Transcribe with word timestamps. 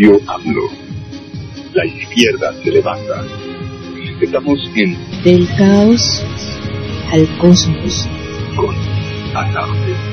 Radio 0.00 0.18
AMLO. 0.28 0.62
La 1.74 1.84
izquierda 1.84 2.54
se 2.64 2.70
levanta. 2.70 3.22
Estamos 4.18 4.58
en 4.74 4.96
Del 5.22 5.46
caos 5.58 6.24
al 7.12 7.28
cosmos. 7.36 8.08
con 8.56 8.74
Alarde. 9.34 10.09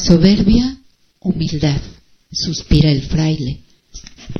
Soberbia, 0.00 0.78
humildad, 1.20 1.80
suspira 2.30 2.90
el 2.90 3.02
fraile. 3.02 3.62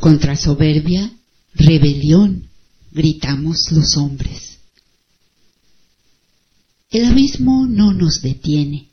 Contra 0.01 0.37
soberbia, 0.37 1.11
rebelión, 1.55 2.49
gritamos 2.93 3.73
los 3.73 3.97
hombres. 3.97 4.59
El 6.91 7.05
abismo 7.05 7.67
no 7.67 7.93
nos 7.93 8.23
detiene. 8.23 8.89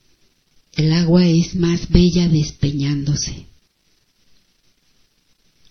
El 0.73 0.91
agua 0.93 1.25
es 1.25 1.55
más 1.55 1.89
bella 1.89 2.27
despeñándose. 2.27 3.45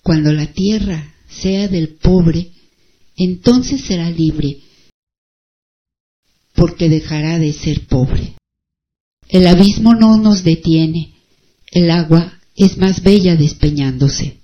Cuando 0.02 0.32
la 0.32 0.46
tierra 0.52 1.14
sea 1.29 1.69
del 1.69 1.96
pobre, 1.96 2.52
entonces 3.17 3.82
será 3.82 4.11
libre, 4.11 4.61
porque 6.55 6.88
dejará 6.88 7.38
de 7.38 7.52
ser 7.52 7.87
pobre. 7.87 8.35
El 9.29 9.47
abismo 9.47 9.94
no 9.94 10.17
nos 10.17 10.44
detiene, 10.44 11.15
el 11.71 11.91
agua 11.91 12.35
es 12.55 12.79
más 12.79 13.03
bella 13.03 13.37
despeñándose. 13.37 14.38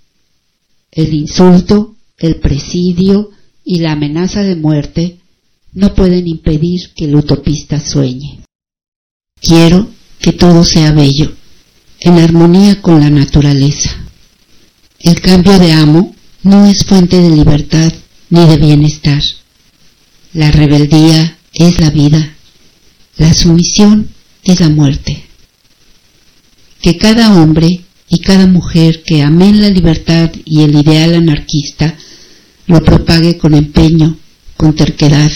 El 0.91 1.15
insulto, 1.15 1.97
el 2.19 2.37
presidio 2.37 3.31
y 3.65 3.79
la 3.79 3.93
amenaza 3.93 4.43
de 4.43 4.56
muerte 4.56 5.21
no 5.73 5.94
pueden 5.94 6.27
impedir 6.27 6.91
que 6.97 7.05
el 7.05 7.15
utopista 7.15 7.81
sueñe. 7.81 8.41
Quiero 9.41 9.88
que 10.19 10.32
todo 10.32 10.65
sea 10.65 10.93
bello, 10.93 11.33
en 12.00 12.19
armonía 12.19 12.83
con 12.83 13.00
la 13.00 13.11
naturaleza. 13.11 13.91
El 14.99 15.21
cambio 15.21 15.59
de 15.59 15.73
amo 15.73 16.15
no 16.43 16.67
es 16.67 16.85
fuente 16.85 17.21
de 17.21 17.31
libertad 17.31 17.93
ni 18.29 18.47
de 18.47 18.56
bienestar. 18.56 19.23
La 20.33 20.50
rebeldía 20.50 21.38
es 21.55 21.81
la 21.81 21.91
vida, 21.91 22.35
la 23.17 23.33
sumisión 23.35 24.09
es 24.45 24.61
la 24.61 24.69
muerte. 24.69 25.25
Que 26.81 26.97
cada 26.97 27.41
hombre 27.41 27.81
y 28.09 28.21
cada 28.21 28.47
mujer 28.47 29.03
que 29.03 29.23
amen 29.23 29.61
la 29.61 29.69
libertad 29.69 30.31
y 30.45 30.63
el 30.63 30.75
ideal 30.75 31.15
anarquista 31.15 31.95
lo 32.67 32.83
propague 32.83 33.39
con 33.39 33.55
empeño, 33.55 34.17
con 34.57 34.75
terquedad, 34.75 35.31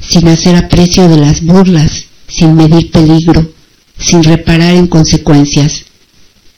sin 0.00 0.28
hacer 0.28 0.56
aprecio 0.56 1.08
de 1.08 1.18
las 1.18 1.42
burlas, 1.44 2.04
sin 2.28 2.54
medir 2.54 2.90
peligro, 2.90 3.52
sin 3.98 4.22
reparar 4.22 4.74
en 4.74 4.86
consecuencias. 4.86 5.84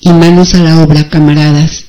Y 0.00 0.11
manos 0.11 0.55
a 0.55 0.58
la 0.58 0.82
obra, 0.82 1.08
camaradas, 1.08 1.85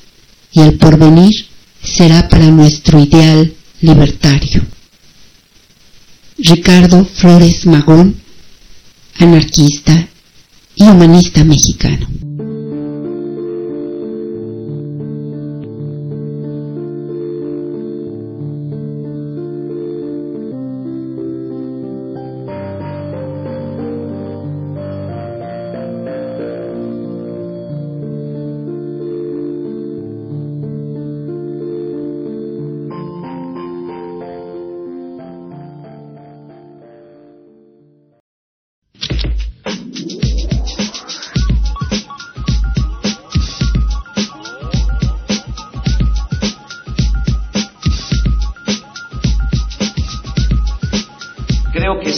y 0.52 0.62
el 0.62 0.78
porvenir 0.78 1.48
será 1.84 2.30
para 2.30 2.46
nuestro 2.52 3.00
ideal 3.00 3.54
libertario. 3.82 4.62
Ricardo 6.38 7.06
Flores 7.06 7.66
Magón, 7.66 8.23
anarquista 9.20 10.08
y 10.76 10.84
humanista 10.84 11.44
mexicano. 11.44 12.08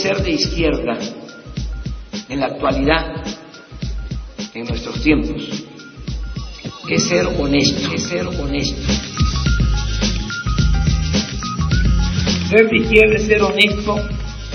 Ser 0.06 0.22
de 0.22 0.32
izquierda 0.34 1.00
en 2.30 2.40
la 2.40 2.46
actualidad, 2.46 3.26
en 4.54 4.66
nuestros 4.68 5.02
tiempos, 5.02 5.42
es 6.88 7.08
ser 7.08 7.26
honesto, 7.26 7.92
es 7.92 8.04
ser 8.04 8.28
honesto. 8.28 8.94
Ser 12.50 12.70
de 12.70 12.78
izquierda 12.78 13.16
es 13.16 13.26
ser 13.26 13.42
honesto, 13.42 13.96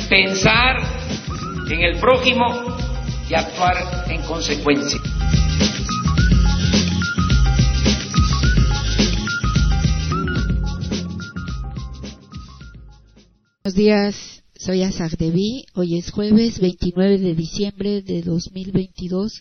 pensar 0.09 0.76
en 1.69 1.80
el 1.80 1.99
prójimo 1.99 2.76
y 3.28 3.35
actuar 3.35 4.07
en 4.09 4.23
consecuencia. 4.23 5.00
Buenos 13.64 13.75
días, 13.75 14.39
soy 14.61 14.83
Azar 14.83 15.17
Devi. 15.17 15.64
Hoy 15.75 15.99
es 15.99 16.11
jueves 16.11 16.61
29 16.61 17.19
de 17.19 17.35
diciembre 17.35 18.02
de 18.02 18.21
2022 18.21 19.40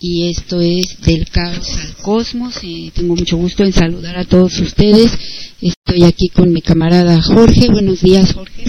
y 0.00 0.30
esto 0.30 0.60
es 0.60 1.00
Del 1.02 1.30
Caos 1.30 1.68
al 1.76 1.94
Cosmos. 1.96 2.58
Y 2.62 2.90
tengo 2.90 3.14
mucho 3.14 3.36
gusto 3.36 3.62
en 3.62 3.72
saludar 3.72 4.18
a 4.18 4.24
todos 4.24 4.58
ustedes. 4.58 5.12
Estoy 5.60 6.04
aquí 6.04 6.28
con 6.30 6.52
mi 6.52 6.62
camarada 6.62 7.22
Jorge. 7.22 7.68
Buenos 7.70 8.00
días, 8.00 8.32
Jorge. 8.32 8.64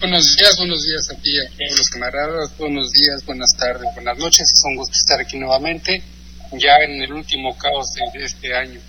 Buenos 0.00 0.36
días, 0.36 0.56
buenos 0.58 0.82
días 0.82 1.10
a 1.10 1.22
ti, 1.22 1.30
a 1.38 1.48
todos 1.56 1.78
los 1.78 1.88
camaradas, 1.88 2.58
buenos 2.58 2.90
días, 2.90 3.24
buenas 3.24 3.56
tardes, 3.56 3.88
buenas 3.94 4.18
noches. 4.18 4.50
Es 4.52 4.62
un 4.64 4.74
gusto 4.74 4.92
estar 4.94 5.20
aquí 5.20 5.38
nuevamente, 5.38 6.02
ya 6.58 6.72
en 6.84 7.00
el 7.00 7.12
último 7.12 7.56
caos 7.56 7.86
de 7.94 8.24
este 8.24 8.52
año. 8.52 8.80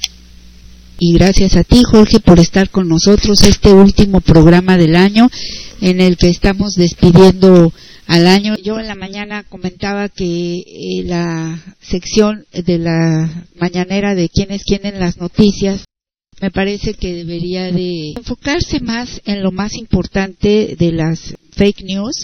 Y 1.06 1.12
gracias 1.12 1.58
a 1.58 1.66
ti, 1.66 1.84
Jorge, 1.84 2.22
por 2.22 2.40
estar 2.40 2.70
con 2.70 2.88
nosotros 2.88 3.44
este 3.44 3.74
último 3.74 4.22
programa 4.22 4.78
del 4.78 4.96
año 4.96 5.30
en 5.82 6.00
el 6.00 6.16
que 6.16 6.30
estamos 6.30 6.76
despidiendo 6.76 7.74
al 8.08 8.26
año. 8.26 8.56
Yo 8.56 8.80
en 8.80 8.88
la 8.88 8.96
mañana 8.96 9.44
comentaba 9.44 10.08
que 10.08 10.60
eh, 10.60 11.04
la 11.04 11.62
sección 11.82 12.46
de 12.54 12.78
la 12.78 13.44
mañanera 13.60 14.16
de 14.16 14.30
quién 14.30 14.52
es 14.52 14.64
quién 14.64 14.86
en 14.86 14.98
las 15.02 15.18
noticias 15.18 15.84
me 16.42 16.52
parece 16.52 16.94
que 16.94 17.14
debería 17.14 17.70
de 17.70 18.14
enfocarse 18.16 18.80
más 18.80 19.22
en 19.26 19.44
lo 19.44 19.52
más 19.52 19.76
importante 19.76 20.78
de 20.80 20.92
las 20.94 21.36
fake 21.52 21.84
news, 21.84 22.16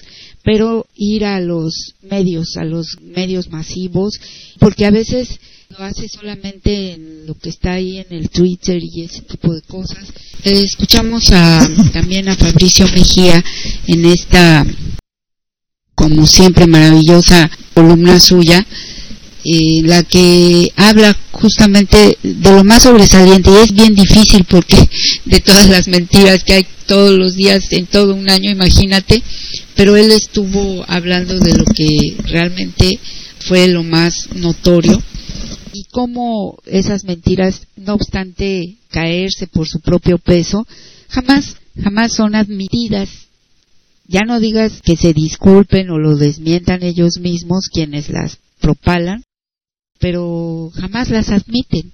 pero 0.41 0.85
ir 0.95 1.25
a 1.25 1.41
los 1.41 1.95
medios, 2.01 2.55
a 2.55 2.63
los 2.63 2.95
medios 3.01 3.49
masivos, 3.49 4.17
porque 4.57 4.85
a 4.85 4.91
veces 4.91 5.37
lo 5.77 5.85
hace 5.85 6.09
solamente 6.09 6.93
en 6.93 7.27
lo 7.27 7.35
que 7.35 7.49
está 7.49 7.73
ahí 7.73 7.99
en 7.99 8.07
el 8.09 8.29
Twitter 8.29 8.81
y 8.81 9.03
ese 9.03 9.21
tipo 9.21 9.53
de 9.53 9.61
cosas. 9.61 9.99
Eh, 10.43 10.63
escuchamos 10.63 11.31
a, 11.31 11.69
también 11.93 12.27
a 12.27 12.35
Fabricio 12.35 12.87
Mejía 12.87 13.43
en 13.85 14.05
esta, 14.05 14.65
como 15.93 16.25
siempre, 16.25 16.65
maravillosa 16.65 17.51
columna 17.75 18.19
suya, 18.19 18.65
eh, 19.43 19.83
la 19.83 20.01
que 20.01 20.71
habla 20.75 21.15
justamente 21.33 22.17
de 22.23 22.51
lo 22.51 22.63
más 22.63 22.81
sobresaliente. 22.83 23.51
Y 23.51 23.63
es 23.63 23.71
bien 23.71 23.93
difícil 23.93 24.45
porque 24.45 24.89
de 25.25 25.39
todas 25.39 25.69
las 25.69 25.87
mentiras 25.87 26.43
que 26.43 26.53
hay 26.53 26.67
todos 26.87 27.11
los 27.11 27.35
días 27.35 27.71
en 27.73 27.85
todo 27.85 28.15
un 28.15 28.27
año, 28.27 28.49
imagínate, 28.49 29.21
pero 29.75 29.95
él 29.95 30.09
estuvo 30.09 30.83
hablando 30.87 31.39
de 31.39 31.53
lo 31.53 31.65
que 31.65 32.17
realmente 32.23 32.99
fue 33.47 33.67
lo 33.67 33.83
más 33.83 34.29
notorio 34.33 34.99
cómo 35.91 36.57
esas 36.65 37.03
mentiras, 37.03 37.67
no 37.75 37.93
obstante 37.95 38.77
caerse 38.89 39.47
por 39.47 39.67
su 39.67 39.79
propio 39.79 40.17
peso, 40.17 40.65
jamás, 41.09 41.57
jamás 41.81 42.13
son 42.13 42.35
admitidas. 42.35 43.09
Ya 44.07 44.21
no 44.21 44.39
digas 44.39 44.81
que 44.81 44.95
se 44.95 45.13
disculpen 45.13 45.89
o 45.91 45.99
lo 45.99 46.15
desmientan 46.15 46.83
ellos 46.83 47.19
mismos 47.19 47.69
quienes 47.71 48.09
las 48.09 48.39
propalan, 48.59 49.23
pero 49.99 50.71
jamás 50.73 51.09
las 51.09 51.29
admiten. 51.29 51.91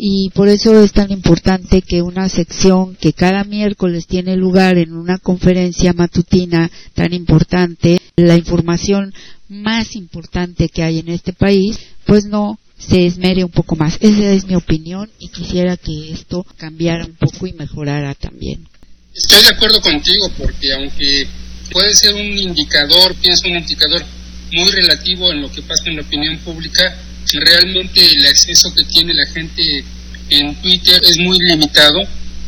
Y 0.00 0.30
por 0.30 0.48
eso 0.48 0.80
es 0.80 0.92
tan 0.92 1.10
importante 1.10 1.82
que 1.82 2.02
una 2.02 2.28
sección 2.28 2.94
que 2.94 3.12
cada 3.12 3.42
miércoles 3.42 4.06
tiene 4.06 4.36
lugar 4.36 4.78
en 4.78 4.92
una 4.92 5.18
conferencia 5.18 5.92
matutina 5.92 6.70
tan 6.94 7.12
importante, 7.12 8.00
la 8.14 8.36
información 8.36 9.12
más 9.48 9.96
importante 9.96 10.68
que 10.68 10.84
hay 10.84 11.00
en 11.00 11.08
este 11.08 11.32
país, 11.32 11.78
pues 12.06 12.26
no 12.26 12.58
se 12.78 13.06
esmere 13.06 13.44
un 13.44 13.50
poco 13.50 13.76
más. 13.76 13.98
Esa 14.00 14.32
es 14.32 14.46
mi 14.46 14.54
opinión 14.54 15.10
y 15.18 15.28
quisiera 15.28 15.76
que 15.76 16.12
esto 16.12 16.46
cambiara 16.56 17.04
un 17.04 17.14
poco 17.14 17.46
y 17.46 17.52
mejorara 17.52 18.14
también. 18.14 18.66
Estoy 19.14 19.42
de 19.42 19.48
acuerdo 19.48 19.80
contigo 19.80 20.30
porque 20.38 20.72
aunque 20.72 21.26
puede 21.72 21.94
ser 21.94 22.14
un 22.14 22.38
indicador, 22.38 23.14
pienso 23.16 23.48
un 23.48 23.56
indicador 23.56 24.04
muy 24.52 24.70
relativo 24.70 25.32
en 25.32 25.42
lo 25.42 25.50
que 25.50 25.62
pasa 25.62 25.84
en 25.86 25.96
la 25.96 26.02
opinión 26.02 26.38
pública, 26.38 26.96
realmente 27.32 28.00
el 28.00 28.26
acceso 28.26 28.72
que 28.74 28.84
tiene 28.84 29.12
la 29.12 29.26
gente 29.26 29.84
en 30.30 30.54
Twitter 30.62 31.00
es 31.04 31.18
muy 31.18 31.36
limitado. 31.40 32.00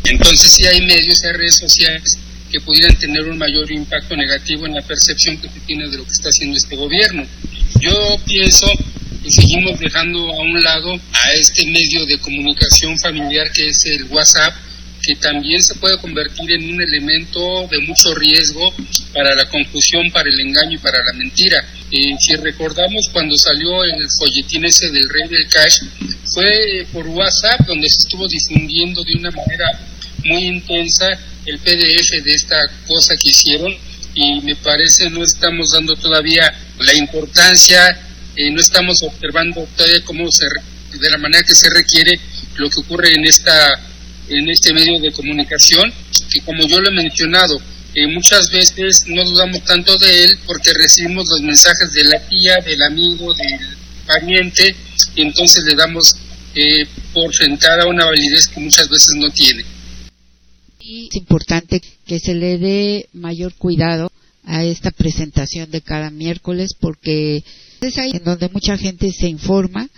Entonces 0.04 0.52
si 0.52 0.66
hay 0.66 0.80
medios, 0.80 1.22
hay 1.24 1.32
redes 1.32 1.56
sociales 1.56 2.18
que 2.50 2.60
pudieran 2.60 2.96
tener 2.96 3.28
un 3.28 3.36
mayor 3.36 3.70
impacto 3.70 4.16
negativo 4.16 4.66
en 4.66 4.74
la 4.74 4.82
percepción 4.82 5.36
que 5.38 5.48
se 5.48 5.60
tiene 5.60 5.88
de 5.88 5.98
lo 5.98 6.04
que 6.04 6.10
está 6.10 6.28
haciendo 6.28 6.56
este 6.56 6.76
gobierno. 6.76 7.26
Yo 7.80 8.16
pienso 8.24 8.66
y 9.24 9.30
seguimos 9.30 9.78
dejando 9.78 10.18
a 10.18 10.42
un 10.42 10.62
lado 10.62 10.94
a 10.94 11.32
este 11.32 11.66
medio 11.66 12.06
de 12.06 12.18
comunicación 12.18 12.98
familiar 12.98 13.50
que 13.52 13.68
es 13.68 13.84
el 13.84 14.04
WhatsApp, 14.04 14.54
que 15.02 15.14
también 15.16 15.62
se 15.62 15.74
puede 15.76 15.98
convertir 15.98 16.50
en 16.52 16.74
un 16.74 16.82
elemento 16.82 17.66
de 17.70 17.78
mucho 17.80 18.14
riesgo 18.14 18.72
para 19.14 19.34
la 19.34 19.48
confusión, 19.48 20.10
para 20.10 20.28
el 20.28 20.40
engaño 20.40 20.72
y 20.72 20.78
para 20.78 20.98
la 21.02 21.12
mentira. 21.14 21.64
Eh, 21.90 22.14
si 22.18 22.34
recordamos 22.36 23.08
cuando 23.12 23.36
salió 23.36 23.82
el 23.84 24.06
folletín 24.18 24.64
ese 24.64 24.90
del 24.90 25.08
rey 25.08 25.28
del 25.28 25.48
cash, 25.48 25.80
fue 26.26 26.86
por 26.92 27.06
WhatsApp 27.08 27.66
donde 27.66 27.88
se 27.88 27.98
estuvo 27.98 28.28
difundiendo 28.28 29.02
de 29.02 29.14
una 29.14 29.30
manera 29.30 29.66
muy 30.24 30.44
intensa 30.46 31.06
el 31.46 31.58
PDF 31.58 32.22
de 32.22 32.32
esta 32.32 32.56
cosa 32.86 33.16
que 33.16 33.30
hicieron 33.30 33.74
y 34.14 34.40
me 34.42 34.56
parece 34.56 35.08
no 35.08 35.24
estamos 35.24 35.70
dando 35.70 35.96
todavía 35.96 36.52
la 36.78 36.94
importancia, 36.94 37.98
eh, 38.40 38.50
no 38.50 38.60
estamos 38.60 39.02
observando 39.02 39.66
todavía 39.76 40.04
cómo 40.04 40.30
se, 40.30 40.46
de 40.98 41.10
la 41.10 41.18
manera 41.18 41.42
que 41.42 41.54
se 41.54 41.68
requiere 41.70 42.18
lo 42.56 42.70
que 42.70 42.80
ocurre 42.80 43.12
en 43.12 43.24
esta 43.24 43.86
en 44.28 44.48
este 44.48 44.72
medio 44.72 45.00
de 45.00 45.10
comunicación, 45.12 45.92
que 46.32 46.40
como 46.42 46.64
yo 46.66 46.80
lo 46.80 46.88
he 46.88 46.94
mencionado, 46.94 47.60
eh, 47.94 48.06
muchas 48.06 48.50
veces 48.52 49.04
no 49.08 49.24
dudamos 49.24 49.64
tanto 49.64 49.98
de 49.98 50.24
él 50.24 50.38
porque 50.46 50.72
recibimos 50.72 51.28
los 51.28 51.40
mensajes 51.40 51.92
de 51.92 52.04
la 52.04 52.20
tía, 52.28 52.56
del 52.64 52.80
amigo, 52.82 53.34
del 53.34 53.58
pariente, 54.06 54.74
y 55.16 55.22
entonces 55.22 55.64
le 55.64 55.74
damos 55.74 56.14
eh, 56.54 56.86
por 57.12 57.34
sentada 57.34 57.86
una 57.86 58.04
validez 58.04 58.48
que 58.48 58.60
muchas 58.60 58.88
veces 58.88 59.16
no 59.16 59.30
tiene. 59.30 59.64
Es 60.78 61.16
importante 61.16 61.82
que 62.06 62.20
se 62.20 62.34
le 62.34 62.58
dé 62.58 63.08
mayor 63.12 63.54
cuidado 63.54 64.10
a 64.44 64.64
esta 64.64 64.90
presentación 64.90 65.70
de 65.70 65.80
cada 65.80 66.10
miércoles 66.10 66.74
porque 66.78 67.44
es 67.88 67.98
ahí 67.98 68.12
en 68.14 68.24
donde 68.24 68.48
mucha 68.48 68.76
gente 68.76 69.12
se 69.12 69.28
informa 69.28 69.88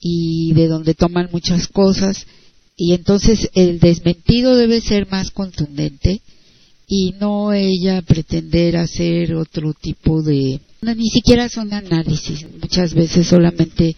y 0.00 0.52
de 0.54 0.68
donde 0.68 0.94
toman 0.94 1.28
muchas 1.32 1.68
cosas. 1.68 2.26
Y 2.76 2.92
entonces 2.92 3.50
el 3.54 3.78
desmentido 3.78 4.56
debe 4.56 4.80
ser 4.80 5.08
más 5.10 5.30
contundente 5.30 6.20
y 6.86 7.14
no 7.18 7.52
ella 7.52 8.02
pretender 8.02 8.76
hacer 8.76 9.34
otro 9.34 9.72
tipo 9.72 10.22
de 10.22 10.60
ni 10.94 11.08
siquiera 11.08 11.48
son 11.48 11.72
análisis. 11.72 12.46
Muchas 12.60 12.94
veces 12.94 13.26
solamente 13.26 13.96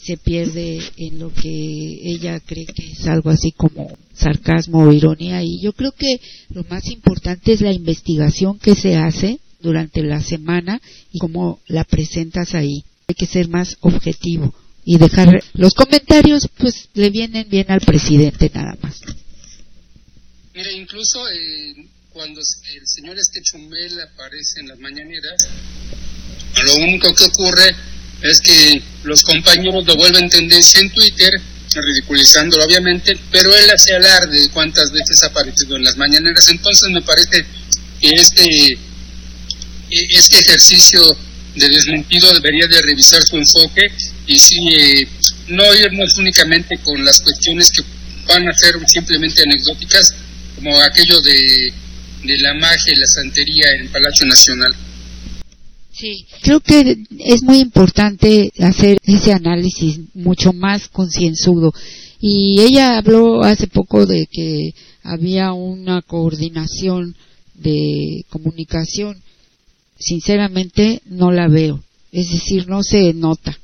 se 0.00 0.16
pierde 0.16 0.80
en 0.96 1.18
lo 1.18 1.32
que 1.32 1.48
ella 1.48 2.38
cree 2.40 2.66
que 2.66 2.92
es 2.92 3.06
algo 3.06 3.30
así 3.30 3.52
como 3.52 3.90
sarcasmo 4.12 4.84
o 4.84 4.92
ironía. 4.92 5.42
Y 5.42 5.60
yo 5.60 5.72
creo 5.72 5.92
que 5.92 6.20
lo 6.50 6.64
más 6.64 6.86
importante 6.88 7.52
es 7.52 7.62
la 7.62 7.72
investigación 7.72 8.58
que 8.58 8.74
se 8.74 8.96
hace 8.96 9.40
durante 9.64 10.02
la 10.02 10.20
semana 10.20 10.80
y 11.10 11.18
cómo 11.18 11.60
la 11.66 11.84
presentas 11.84 12.54
ahí. 12.54 12.84
Hay 13.08 13.14
que 13.14 13.26
ser 13.26 13.48
más 13.48 13.76
objetivo 13.80 14.54
y 14.84 14.98
dejar 14.98 15.42
los 15.54 15.74
comentarios 15.74 16.48
pues 16.58 16.88
le 16.92 17.10
vienen 17.10 17.48
bien 17.48 17.70
al 17.70 17.80
presidente 17.80 18.50
nada 18.54 18.76
más. 18.82 19.00
Mira 20.54 20.70
incluso 20.70 21.26
eh, 21.30 21.88
cuando 22.10 22.40
el 22.40 22.86
señor 22.86 23.16
este 23.18 23.40
Chumbel 23.42 24.00
aparece 24.00 24.60
en 24.60 24.68
las 24.68 24.78
mañaneras 24.78 25.48
lo 26.66 26.74
único 26.76 27.12
que 27.14 27.24
ocurre 27.24 27.74
es 28.22 28.40
que 28.40 28.80
los 29.02 29.22
compañeros 29.22 29.84
lo 29.86 29.96
vuelven 29.96 30.28
tendencia 30.28 30.80
en 30.80 30.90
Twitter 30.90 31.32
ridiculizándolo 31.74 32.64
obviamente 32.64 33.18
pero 33.32 33.54
él 33.56 33.70
hace 33.70 33.94
alarde 33.94 34.40
de 34.40 34.50
cuántas 34.50 34.92
veces 34.92 35.22
ha 35.22 35.26
aparecido 35.26 35.76
en 35.76 35.84
las 35.84 35.96
mañaneras. 35.96 36.48
Entonces 36.48 36.90
me 36.90 37.02
parece 37.02 37.44
que 38.00 38.10
este 38.10 38.78
este 39.90 40.38
ejercicio 40.38 41.00
de 41.54 41.68
desmentido 41.68 42.32
debería 42.32 42.66
de 42.66 42.82
revisar 42.82 43.22
su 43.22 43.36
enfoque 43.36 43.88
y 44.26 44.38
si 44.38 44.68
eh, 44.68 45.08
no 45.48 45.62
irnos 45.74 46.16
únicamente 46.16 46.78
con 46.78 47.04
las 47.04 47.20
cuestiones 47.20 47.70
que 47.70 47.82
van 48.26 48.48
a 48.48 48.54
ser 48.54 48.74
simplemente 48.88 49.42
anecdóticas, 49.42 50.14
como 50.56 50.76
aquello 50.80 51.20
de, 51.20 51.72
de 52.24 52.38
la 52.38 52.54
magia 52.54 52.92
y 52.92 52.96
la 52.96 53.06
santería 53.06 53.66
en 53.78 53.88
Palacio 53.88 54.26
Nacional. 54.26 54.74
Sí, 55.92 56.26
creo 56.42 56.58
que 56.58 57.04
es 57.20 57.42
muy 57.44 57.60
importante 57.60 58.50
hacer 58.58 58.98
ese 59.04 59.32
análisis 59.32 60.00
mucho 60.14 60.52
más 60.52 60.88
concienzudo. 60.88 61.72
Y 62.20 62.60
ella 62.60 62.98
habló 62.98 63.42
hace 63.42 63.68
poco 63.68 64.04
de 64.06 64.26
que 64.30 64.74
había 65.04 65.52
una 65.52 66.02
coordinación 66.02 67.14
de 67.54 68.24
comunicación. 68.28 69.22
Sinceramente 70.04 71.00
no 71.06 71.32
la 71.32 71.48
veo. 71.48 71.82
Es 72.12 72.30
decir, 72.30 72.68
no 72.68 72.82
se 72.82 73.14
nota 73.14 73.58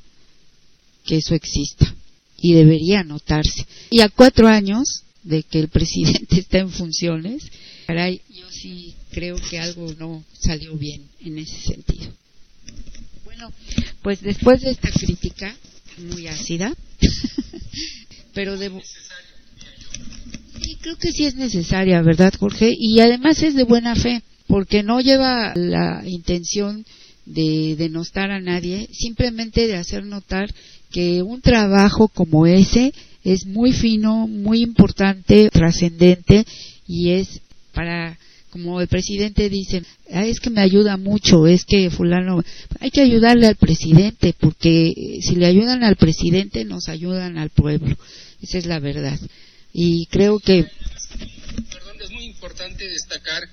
que 1.05 1.17
eso 1.17 1.35
exista 1.35 1.93
y 2.37 2.53
debería 2.53 3.03
notarse. 3.03 3.65
Y 3.91 4.01
a 4.01 4.09
cuatro 4.09 4.47
años 4.47 5.03
de 5.23 5.43
que 5.43 5.59
el 5.59 5.67
presidente 5.69 6.39
está 6.39 6.57
en 6.57 6.71
funciones, 6.71 7.43
caray, 7.85 8.21
yo 8.29 8.49
sí 8.49 8.95
creo 9.11 9.35
que 9.35 9.59
algo 9.59 9.93
no 9.99 10.23
salió 10.33 10.75
bien 10.75 11.03
en 11.19 11.37
ese 11.37 11.59
sentido. 11.61 12.11
Bueno, 13.23 13.53
pues 14.01 14.21
después 14.21 14.61
de 14.61 14.71
esta 14.71 14.89
crítica 14.89 15.55
muy 15.97 16.27
ácida, 16.27 16.73
pero 18.33 18.57
debo... 18.57 18.81
Sí, 20.61 20.75
creo 20.81 20.97
que 20.97 21.11
sí 21.11 21.25
es 21.25 21.35
necesaria, 21.35 22.01
¿verdad, 22.01 22.33
Jorge? 22.39 22.73
Y 22.75 22.99
además 22.99 23.41
es 23.43 23.55
de 23.55 23.63
buena 23.63 23.95
fe, 23.95 24.23
porque 24.51 24.83
no 24.83 24.99
lleva 24.99 25.53
la 25.55 26.03
intención 26.05 26.85
de 27.25 27.77
denostar 27.77 28.31
a 28.31 28.41
nadie, 28.41 28.89
simplemente 28.91 29.65
de 29.65 29.77
hacer 29.77 30.03
notar 30.03 30.53
que 30.91 31.21
un 31.21 31.39
trabajo 31.39 32.09
como 32.09 32.45
ese 32.45 32.93
es 33.23 33.45
muy 33.45 33.71
fino, 33.71 34.27
muy 34.27 34.61
importante, 34.61 35.49
trascendente 35.49 36.45
y 36.85 37.11
es 37.11 37.39
para 37.73 38.17
como 38.49 38.81
el 38.81 38.89
presidente 38.89 39.47
dice, 39.47 39.83
ah, 40.11 40.25
es 40.25 40.41
que 40.41 40.49
me 40.49 40.59
ayuda 40.59 40.97
mucho, 40.97 41.47
es 41.47 41.63
que 41.63 41.89
fulano, 41.89 42.43
hay 42.81 42.91
que 42.91 42.99
ayudarle 42.99 43.47
al 43.47 43.55
presidente, 43.55 44.35
porque 44.37 45.19
si 45.21 45.37
le 45.37 45.45
ayudan 45.45 45.85
al 45.85 45.95
presidente, 45.95 46.65
nos 46.65 46.89
ayudan 46.89 47.37
al 47.37 47.51
pueblo. 47.51 47.95
Esa 48.41 48.57
es 48.57 48.65
la 48.65 48.79
verdad. 48.79 49.17
Y 49.71 50.07
creo 50.07 50.39
que... 50.39 50.65
Perdón, 51.69 51.95
es 52.03 52.11
muy 52.11 52.25
importante 52.25 52.85
destacar 52.85 53.43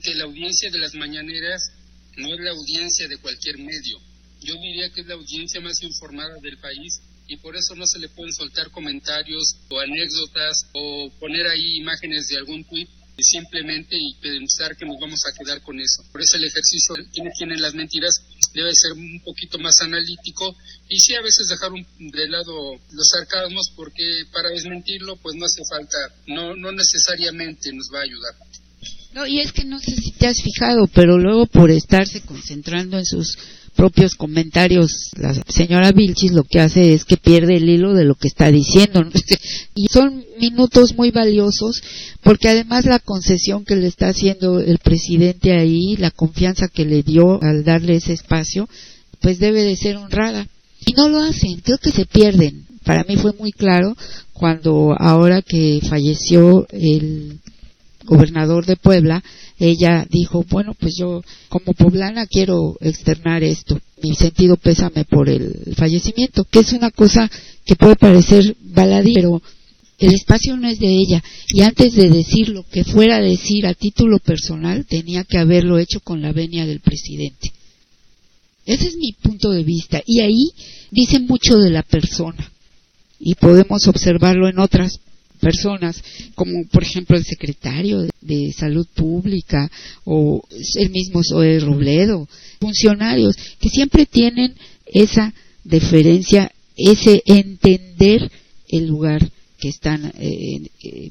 que 0.00 0.14
la 0.14 0.24
audiencia 0.24 0.70
de 0.70 0.78
las 0.78 0.94
mañaneras 0.94 1.72
no 2.16 2.34
es 2.34 2.40
la 2.40 2.50
audiencia 2.50 3.08
de 3.08 3.18
cualquier 3.18 3.58
medio 3.58 4.00
yo 4.40 4.54
diría 4.54 4.90
que 4.90 5.00
es 5.00 5.06
la 5.06 5.14
audiencia 5.14 5.60
más 5.60 5.82
informada 5.82 6.34
del 6.40 6.58
país 6.58 7.00
y 7.26 7.36
por 7.38 7.56
eso 7.56 7.74
no 7.74 7.86
se 7.86 7.98
le 7.98 8.08
pueden 8.08 8.32
soltar 8.32 8.70
comentarios 8.70 9.56
o 9.68 9.80
anécdotas 9.80 10.66
o 10.72 11.10
poner 11.18 11.46
ahí 11.46 11.78
imágenes 11.78 12.28
de 12.28 12.36
algún 12.36 12.64
tuit 12.64 12.88
simplemente 13.20 13.96
y 13.98 14.14
pensar 14.22 14.76
que 14.76 14.86
nos 14.86 14.96
vamos 15.00 15.20
a 15.26 15.36
quedar 15.36 15.60
con 15.62 15.80
eso. 15.80 16.04
Por 16.12 16.22
eso 16.22 16.36
el 16.36 16.44
ejercicio 16.44 16.94
quienes 17.12 17.34
tienen 17.36 17.60
las 17.60 17.74
mentiras 17.74 18.22
debe 18.54 18.70
ser 18.72 18.92
un 18.92 19.20
poquito 19.24 19.58
más 19.58 19.80
analítico 19.80 20.56
y 20.88 21.00
sí 21.00 21.14
a 21.16 21.20
veces 21.20 21.48
dejar 21.48 21.72
de 21.98 22.28
lado 22.28 22.78
los 22.92 23.08
sarcasmos 23.08 23.72
porque 23.74 24.22
para 24.32 24.50
desmentirlo 24.50 25.16
pues 25.16 25.34
no 25.34 25.46
hace 25.46 25.62
falta, 25.68 25.98
no, 26.28 26.54
no 26.54 26.70
necesariamente 26.70 27.72
nos 27.72 27.90
va 27.92 27.98
a 27.98 28.04
ayudar. 28.04 28.34
No, 29.14 29.26
y 29.26 29.40
es 29.40 29.52
que 29.52 29.64
no 29.64 29.78
sé 29.78 29.96
si 29.96 30.12
te 30.12 30.26
has 30.26 30.40
fijado, 30.42 30.86
pero 30.86 31.18
luego 31.18 31.46
por 31.46 31.70
estarse 31.70 32.20
concentrando 32.20 32.98
en 32.98 33.06
sus 33.06 33.36
propios 33.78 34.16
comentarios, 34.16 34.90
la 35.16 35.32
señora 35.46 35.92
Vilchis 35.92 36.32
lo 36.32 36.42
que 36.42 36.58
hace 36.58 36.94
es 36.94 37.04
que 37.04 37.16
pierde 37.16 37.56
el 37.56 37.68
hilo 37.68 37.94
de 37.94 38.04
lo 38.04 38.16
que 38.16 38.26
está 38.26 38.50
diciendo. 38.50 39.00
y 39.74 39.86
son 39.86 40.24
minutos 40.40 40.94
muy 40.96 41.12
valiosos 41.12 41.80
porque 42.22 42.48
además 42.48 42.84
la 42.86 42.98
concesión 42.98 43.64
que 43.64 43.76
le 43.76 43.86
está 43.86 44.08
haciendo 44.08 44.58
el 44.58 44.78
presidente 44.78 45.52
ahí, 45.52 45.96
la 45.96 46.10
confianza 46.10 46.66
que 46.66 46.84
le 46.84 47.04
dio 47.04 47.40
al 47.40 47.64
darle 47.64 47.96
ese 47.96 48.12
espacio, 48.12 48.68
pues 49.20 49.38
debe 49.38 49.62
de 49.62 49.76
ser 49.76 49.96
honrada. 49.96 50.48
Y 50.84 50.92
no 50.94 51.08
lo 51.08 51.20
hacen, 51.20 51.60
creo 51.60 51.78
que 51.78 51.92
se 51.92 52.04
pierden. 52.04 52.66
Para 52.84 53.04
mí 53.04 53.16
fue 53.16 53.32
muy 53.38 53.52
claro 53.52 53.96
cuando 54.32 54.94
ahora 54.98 55.40
que 55.42 55.80
falleció 55.88 56.66
el 56.70 57.38
gobernador 58.08 58.66
de 58.66 58.76
Puebla, 58.76 59.22
ella 59.58 60.06
dijo, 60.08 60.44
bueno, 60.48 60.74
pues 60.78 60.94
yo 60.98 61.22
como 61.48 61.74
poblana 61.74 62.26
quiero 62.26 62.76
externar 62.80 63.44
esto, 63.44 63.80
mi 64.02 64.14
sentido 64.14 64.56
pésame 64.56 65.04
por 65.04 65.28
el 65.28 65.74
fallecimiento, 65.76 66.44
que 66.44 66.60
es 66.60 66.72
una 66.72 66.90
cosa 66.90 67.30
que 67.64 67.76
puede 67.76 67.96
parecer 67.96 68.56
baladí, 68.60 69.14
pero 69.14 69.42
el 69.98 70.14
espacio 70.14 70.56
no 70.56 70.68
es 70.68 70.78
de 70.78 70.88
ella. 70.88 71.22
Y 71.52 71.62
antes 71.62 71.94
de 71.94 72.08
decir 72.08 72.48
lo 72.48 72.62
que 72.62 72.84
fuera 72.84 73.16
a 73.16 73.20
decir 73.20 73.66
a 73.66 73.74
título 73.74 74.18
personal, 74.20 74.86
tenía 74.86 75.24
que 75.24 75.38
haberlo 75.38 75.78
hecho 75.78 76.00
con 76.00 76.22
la 76.22 76.32
venia 76.32 76.66
del 76.66 76.80
presidente. 76.80 77.52
Ese 78.64 78.86
es 78.88 78.96
mi 78.96 79.12
punto 79.12 79.50
de 79.50 79.64
vista. 79.64 80.02
Y 80.06 80.20
ahí 80.20 80.50
dice 80.90 81.18
mucho 81.18 81.58
de 81.58 81.70
la 81.70 81.82
persona. 81.82 82.52
Y 83.18 83.34
podemos 83.34 83.88
observarlo 83.88 84.48
en 84.48 84.60
otras 84.60 85.00
personas, 85.38 86.02
como 86.34 86.66
por 86.70 86.82
ejemplo 86.82 87.16
el 87.16 87.24
secretario 87.24 88.02
de, 88.20 88.52
Salud 88.52 88.86
Pública 88.94 89.70
o 90.04 90.42
el 90.76 90.90
mismo 90.90 91.22
Zoe 91.22 91.60
Robledo, 91.60 92.28
funcionarios 92.60 93.36
que 93.60 93.68
siempre 93.68 94.06
tienen 94.06 94.54
esa 94.86 95.32
deferencia, 95.64 96.50
ese 96.76 97.22
entender 97.26 98.30
el 98.68 98.86
lugar 98.86 99.30
que 99.58 99.68
están 99.68 100.12
eh, 100.18 100.70
eh, 100.82 101.10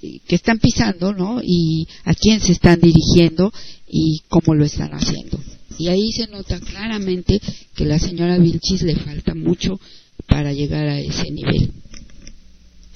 que 0.00 0.36
están 0.36 0.58
pisando, 0.58 1.12
¿no? 1.12 1.40
Y 1.42 1.86
a 2.04 2.14
quién 2.14 2.40
se 2.40 2.52
están 2.52 2.80
dirigiendo 2.80 3.52
y 3.88 4.20
cómo 4.28 4.54
lo 4.54 4.64
están 4.64 4.92
haciendo. 4.92 5.40
Y 5.78 5.88
ahí 5.88 6.10
se 6.12 6.26
nota 6.28 6.60
claramente 6.60 7.40
que 7.74 7.84
la 7.84 7.98
señora 7.98 8.38
Vilchis 8.38 8.82
le 8.82 8.96
falta 8.96 9.34
mucho 9.34 9.80
para 10.26 10.52
llegar 10.52 10.88
a 10.88 11.00
ese 11.00 11.30
nivel. 11.30 11.72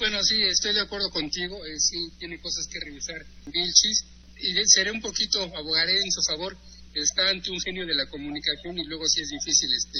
Bueno, 0.03 0.21
sí, 0.21 0.35
estoy 0.41 0.73
de 0.73 0.81
acuerdo 0.81 1.09
contigo. 1.11 1.65
Eh, 1.65 1.79
sí, 1.79 1.95
tiene 2.19 2.37
cosas 2.41 2.67
que 2.67 2.77
revisar 2.81 3.15
Vilchis. 3.45 4.03
Y 4.37 4.53
seré 4.65 4.91
un 4.91 4.99
poquito, 4.99 5.41
abogaré 5.55 5.97
en 5.97 6.11
su 6.11 6.21
favor. 6.23 6.57
Está 6.93 7.29
ante 7.29 7.49
un 7.49 7.61
genio 7.61 7.85
de 7.85 7.95
la 7.95 8.05
comunicación 8.07 8.77
y 8.77 8.83
luego 8.83 9.07
sí 9.07 9.21
es 9.21 9.29
difícil, 9.29 9.69
este, 9.73 9.99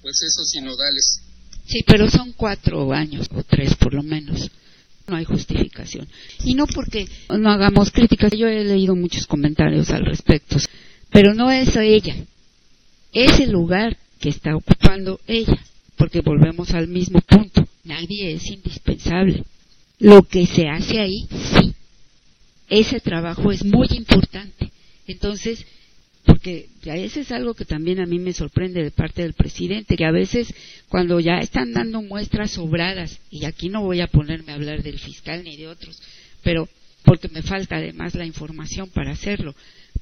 pues 0.00 0.22
esos 0.22 0.48
sinodales. 0.48 1.20
Sí, 1.66 1.84
pero 1.86 2.08
son 2.08 2.32
cuatro 2.32 2.90
años 2.94 3.28
o 3.30 3.42
tres 3.42 3.74
por 3.74 3.92
lo 3.92 4.02
menos. 4.02 4.50
No 5.06 5.16
hay 5.16 5.26
justificación. 5.26 6.08
Y 6.42 6.54
no 6.54 6.66
porque 6.66 7.06
no 7.28 7.50
hagamos 7.50 7.90
críticas. 7.90 8.32
Yo 8.32 8.48
he 8.48 8.64
leído 8.64 8.96
muchos 8.96 9.26
comentarios 9.26 9.90
al 9.90 10.06
respecto. 10.06 10.56
Pero 11.10 11.34
no 11.34 11.50
es 11.50 11.76
ella. 11.76 12.16
Es 13.12 13.38
el 13.38 13.50
lugar 13.50 13.98
que 14.18 14.30
está 14.30 14.56
ocupando 14.56 15.20
ella. 15.26 15.62
Porque 15.98 16.22
volvemos 16.22 16.70
al 16.70 16.88
mismo 16.88 17.20
punto. 17.20 17.68
Nadie 17.86 18.32
es 18.32 18.46
indispensable. 18.50 19.44
Lo 19.98 20.22
que 20.22 20.46
se 20.46 20.68
hace 20.68 21.00
ahí, 21.00 21.26
sí. 21.30 21.72
Ese 22.68 23.00
trabajo 23.00 23.52
es 23.52 23.64
muy 23.64 23.86
importante. 23.92 24.70
Entonces, 25.06 25.64
porque 26.24 26.68
ese 26.84 27.20
es 27.20 27.30
algo 27.30 27.54
que 27.54 27.64
también 27.64 28.00
a 28.00 28.06
mí 28.06 28.18
me 28.18 28.32
sorprende 28.32 28.82
de 28.82 28.90
parte 28.90 29.22
del 29.22 29.34
presidente, 29.34 29.96
que 29.96 30.04
a 30.04 30.10
veces 30.10 30.52
cuando 30.88 31.20
ya 31.20 31.38
están 31.38 31.72
dando 31.72 32.02
muestras 32.02 32.50
sobradas, 32.50 33.20
y 33.30 33.44
aquí 33.44 33.68
no 33.68 33.82
voy 33.82 34.00
a 34.00 34.08
ponerme 34.08 34.52
a 34.52 34.56
hablar 34.56 34.82
del 34.82 34.98
fiscal 34.98 35.44
ni 35.44 35.56
de 35.56 35.68
otros, 35.68 36.02
pero 36.42 36.68
porque 37.04 37.28
me 37.28 37.42
falta 37.42 37.76
además 37.76 38.16
la 38.16 38.26
información 38.26 38.90
para 38.90 39.12
hacerlo, 39.12 39.54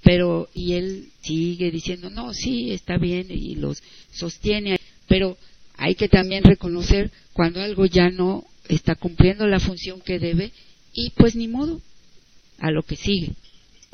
pero 0.03 0.49
y 0.55 0.73
él 0.73 1.09
sigue 1.21 1.71
diciendo, 1.71 2.09
no, 2.09 2.33
sí, 2.33 2.73
está 2.73 2.97
bien, 2.97 3.27
y 3.29 3.57
los 3.57 3.83
sostiene, 4.11 4.79
pero 5.07 5.37
hay 5.77 5.95
que 5.95 6.09
también 6.09 6.45
reconocer 6.45 7.11
cuando 7.33 7.61
algo 7.61 7.87
ya 7.87 8.11
no 8.11 8.45
está 8.69 8.95
cumpliendo 8.95 9.47
la 9.47 9.61
función 9.61 10.01
que 10.01 10.19
debe, 10.19 10.53
y 10.93 11.11
pues 11.11 11.35
ni 11.35 11.49
modo, 11.49 11.81
a 12.59 12.71
lo 12.71 12.83
que 12.83 12.97
sigue. 12.97 13.33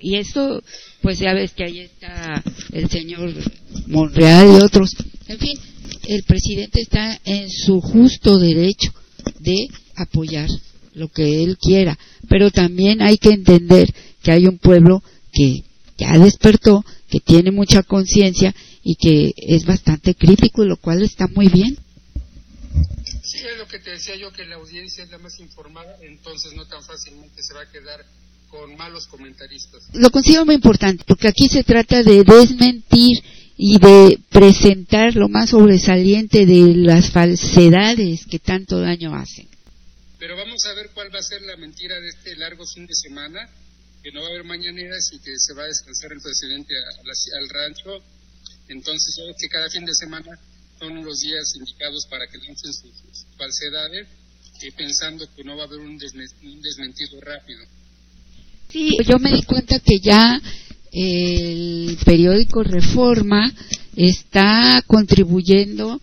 Y 0.01 0.17
esto, 0.17 0.63
pues 1.03 1.19
ya 1.19 1.35
ves 1.35 1.53
que 1.53 1.65
ahí 1.65 1.81
está 1.81 2.43
el 2.73 2.89
señor 2.89 3.35
Monreal 3.87 4.47
y 4.49 4.63
otros. 4.63 4.97
En 5.29 5.39
fin, 5.39 5.59
el 6.09 6.23
presidente 6.23 6.81
está 6.81 7.21
en 7.25 7.51
su 7.51 7.81
justo 7.81 8.39
derecho 8.39 8.93
de 9.41 9.69
apoyar 9.97 10.49
lo 10.95 11.09
que 11.09 11.43
él 11.43 11.57
quiera, 11.59 11.99
pero 12.29 12.51
también 12.51 13.03
hay 13.03 13.17
que 13.17 13.31
entender 13.31 13.93
que 14.23 14.33
hay 14.33 14.47
un 14.47 14.59
pueblo 14.59 15.03
que 15.33 15.63
ya 15.99 16.19
despertó, 16.19 16.85
que 17.09 17.21
tiene 17.21 17.51
mucha 17.51 17.83
conciencia 17.83 18.55
y 18.83 18.97
que 18.97 19.33
es 19.37 19.65
bastante 19.65 20.15
crítico, 20.15 20.65
lo 20.65 20.77
cual 20.77 21.03
está 21.03 21.27
muy 21.29 21.49
bien. 21.49 21.79
Sí, 23.23 23.39
es 23.39 23.59
lo 23.59 23.67
que 23.67 23.79
te 23.79 23.91
decía 23.91 24.17
yo, 24.17 24.33
que 24.33 24.45
la 24.45 24.57
audiencia 24.57 25.05
es 25.05 25.11
la 25.11 25.19
más 25.19 25.39
informada, 25.41 25.97
entonces 26.03 26.53
no 26.55 26.67
tan 26.67 26.83
fácilmente 26.83 27.43
se 27.43 27.55
va 27.55 27.63
a 27.63 27.71
quedar 27.71 28.05
con 28.49 28.77
malos 28.77 29.07
comentaristas. 29.07 29.83
Lo 29.93 30.11
considero 30.11 30.45
muy 30.45 30.57
importante, 30.57 31.05
porque 31.07 31.29
aquí 31.29 31.49
se 31.49 31.63
trata 31.63 32.03
de 32.03 32.25
desmentir 32.25 33.23
y 33.57 33.79
de 33.79 34.19
presentar 34.31 35.15
lo 35.15 35.29
más 35.29 35.51
sobresaliente 35.51 36.47
de 36.47 36.75
las 36.75 37.11
falsedades 37.11 38.27
que 38.27 38.39
tanto 38.39 38.81
daño 38.81 39.15
hacen. 39.15 39.49
Pero 40.19 40.37
vamos 40.37 40.65
a 40.65 40.75
ver 40.75 40.91
cuál 40.95 41.15
va 41.15 41.19
a 41.19 41.23
ser 41.23 41.43
la 41.43 41.57
mentira 41.57 42.01
de 42.01 42.09
este 42.09 42.37
largo 42.37 42.65
fin 42.67 42.87
de 42.87 42.95
semana, 42.95 43.49
que 44.03 44.13
no 44.13 44.21
va 44.21 44.29
a 44.29 44.31
haber 44.31 44.45
mañaneras 44.45 45.11
y 45.13 45.19
que 45.19 45.33
se 45.39 45.55
va 45.55 45.65
a 45.65 45.67
descansar 45.67 46.13
el 46.13 46.21
presidente 46.21 46.75
al 47.39 47.49
rancho. 47.49 48.03
Entonces, 48.71 49.17
yo 49.19 49.25
que 49.37 49.49
cada 49.49 49.69
fin 49.69 49.85
de 49.85 49.95
semana 49.95 50.39
son 50.79 51.05
los 51.05 51.21
días 51.21 51.55
indicados 51.57 52.07
para 52.09 52.27
que 52.27 52.39
lancen 52.39 52.73
sus, 52.73 53.27
falsedades, 53.37 54.07
eh, 54.63 54.73
pensando 54.77 55.27
que 55.35 55.43
no 55.43 55.57
va 55.57 55.65
a 55.65 55.67
haber 55.67 55.81
un 55.81 55.99
desmentido 55.99 57.21
rápido. 57.21 57.61
Sí, 58.69 58.97
yo 59.05 59.19
me 59.19 59.33
di 59.33 59.43
cuenta 59.43 59.81
que 59.81 59.99
ya 59.99 60.41
el 60.93 61.99
periódico 62.05 62.63
Reforma 62.63 63.53
está 63.97 64.83
contribuyendo 64.87 66.01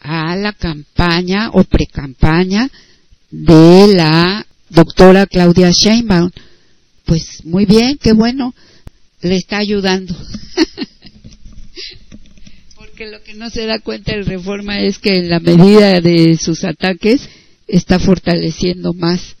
a 0.00 0.36
la 0.36 0.52
campaña 0.52 1.50
o 1.52 1.64
precampaña 1.64 2.70
de 3.30 3.94
la 3.94 4.46
doctora 4.68 5.26
Claudia 5.26 5.70
Sheinbaum. 5.70 6.30
Pues 7.06 7.44
muy 7.44 7.64
bien, 7.64 7.96
qué 7.96 8.12
bueno, 8.12 8.54
le 9.22 9.36
está 9.36 9.58
ayudando. 9.58 10.14
Porque 12.94 13.10
lo 13.10 13.24
que 13.24 13.34
no 13.34 13.50
se 13.50 13.66
da 13.66 13.80
cuenta 13.80 14.14
el 14.14 14.24
Reforma 14.24 14.80
es 14.80 15.00
que 15.00 15.16
en 15.16 15.28
la 15.28 15.40
medida 15.40 16.00
de 16.00 16.38
sus 16.38 16.62
ataques 16.62 17.28
está 17.66 17.98
fortaleciendo 17.98 18.92
más 18.92 19.34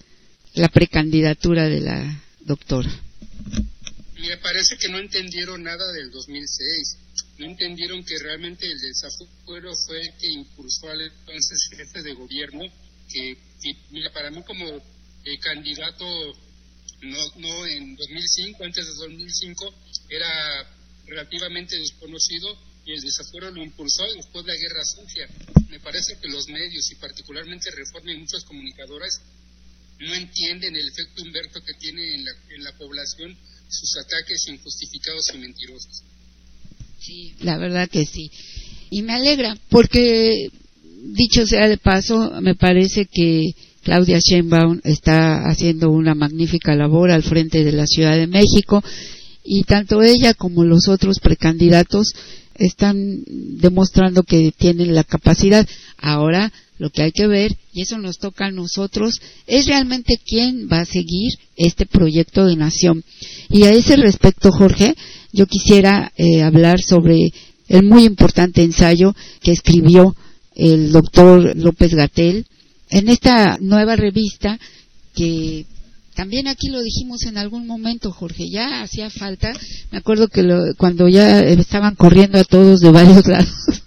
la 0.54 0.68
precandidatura 0.68 1.68
de 1.68 1.80
la 1.80 2.20
doctora? 2.40 2.90
Me 4.18 4.36
parece 4.38 4.76
que 4.76 4.88
no 4.88 4.98
entendieron 4.98 5.62
nada 5.62 5.92
del 5.92 6.10
2006. 6.10 6.98
No 7.38 7.46
entendieron 7.46 8.02
que 8.02 8.18
realmente 8.18 8.66
el 8.66 8.76
desafío 8.76 9.28
fue 9.86 10.00
el 10.00 10.10
que 10.18 10.32
impulsó 10.32 10.88
al 10.88 11.02
entonces 11.02 11.68
jefe 11.76 12.02
de 12.02 12.14
gobierno, 12.14 12.64
que, 13.08 13.38
mira, 13.92 14.10
para 14.12 14.32
mí 14.32 14.42
como 14.42 14.66
eh, 14.66 15.38
candidato, 15.40 16.04
no, 17.02 17.18
no 17.36 17.66
en 17.68 17.94
2005, 17.94 18.64
antes 18.64 18.84
de 18.84 18.94
2005, 18.94 19.74
era 20.08 20.26
relativamente 21.06 21.78
desconocido 21.78 22.73
desafuero 22.84 23.50
lo 23.50 23.62
impulsó 23.62 24.04
después 24.14 24.44
de 24.44 24.52
la 24.52 24.58
guerra 24.58 24.84
sucia. 24.84 25.28
Me 25.70 25.80
parece 25.80 26.18
que 26.20 26.28
los 26.28 26.48
medios 26.48 26.90
y 26.90 26.96
particularmente 26.96 27.70
Reforma 27.70 28.12
y 28.12 28.18
muchas 28.18 28.44
comunicadoras 28.44 29.20
no 30.00 30.14
entienden 30.14 30.76
el 30.76 30.88
efecto 30.88 31.22
Humberto 31.22 31.60
que 31.60 31.74
tiene 31.74 32.14
en 32.14 32.24
la, 32.24 32.32
en 32.56 32.64
la 32.64 32.72
población 32.76 33.36
sus 33.68 33.96
ataques 33.96 34.46
injustificados 34.48 35.24
y 35.34 35.38
mentirosos. 35.38 36.02
Sí, 37.00 37.34
la 37.40 37.56
verdad 37.58 37.88
que 37.88 38.04
sí. 38.04 38.30
Y 38.90 39.02
me 39.02 39.14
alegra 39.14 39.56
porque, 39.68 40.48
dicho 41.14 41.46
sea 41.46 41.68
de 41.68 41.78
paso, 41.78 42.32
me 42.40 42.54
parece 42.54 43.06
que 43.06 43.54
Claudia 43.82 44.18
Sheinbaum 44.18 44.80
está 44.84 45.46
haciendo 45.48 45.90
una 45.90 46.14
magnífica 46.14 46.74
labor 46.74 47.10
al 47.10 47.22
frente 47.22 47.64
de 47.64 47.72
la 47.72 47.86
Ciudad 47.86 48.16
de 48.16 48.26
México 48.26 48.82
y 49.44 49.64
tanto 49.64 50.02
ella 50.02 50.32
como 50.32 50.64
los 50.64 50.88
otros 50.88 51.20
precandidatos 51.20 52.14
están 52.56 53.22
demostrando 53.26 54.22
que 54.22 54.52
tienen 54.56 54.94
la 54.94 55.04
capacidad. 55.04 55.66
Ahora 55.98 56.52
lo 56.78 56.90
que 56.90 57.02
hay 57.02 57.12
que 57.12 57.26
ver, 57.26 57.56
y 57.72 57.82
eso 57.82 57.98
nos 57.98 58.18
toca 58.18 58.46
a 58.46 58.50
nosotros, 58.50 59.20
es 59.46 59.66
realmente 59.66 60.18
quién 60.24 60.68
va 60.70 60.80
a 60.80 60.84
seguir 60.84 61.32
este 61.56 61.86
proyecto 61.86 62.46
de 62.46 62.56
nación. 62.56 63.04
Y 63.48 63.64
a 63.64 63.72
ese 63.72 63.96
respecto, 63.96 64.50
Jorge, 64.50 64.94
yo 65.32 65.46
quisiera 65.46 66.12
eh, 66.16 66.42
hablar 66.42 66.80
sobre 66.80 67.32
el 67.68 67.84
muy 67.84 68.04
importante 68.04 68.62
ensayo 68.62 69.14
que 69.40 69.52
escribió 69.52 70.14
el 70.54 70.92
doctor 70.92 71.56
López 71.56 71.94
Gatel 71.94 72.46
en 72.90 73.08
esta 73.08 73.58
nueva 73.60 73.96
revista 73.96 74.58
que 75.14 75.66
también 76.14 76.46
aquí 76.46 76.68
lo 76.68 76.80
dijimos 76.80 77.24
en 77.24 77.38
algún 77.38 77.66
momento, 77.66 78.12
Jorge, 78.12 78.48
ya 78.48 78.82
hacía 78.82 79.10
falta, 79.10 79.52
me 79.90 79.98
acuerdo 79.98 80.28
que 80.28 80.42
cuando 80.76 81.08
ya 81.08 81.40
estaban 81.40 81.96
corriendo 81.96 82.38
a 82.38 82.44
todos 82.44 82.80
de 82.80 82.90
varios 82.90 83.26
lados, 83.28 83.82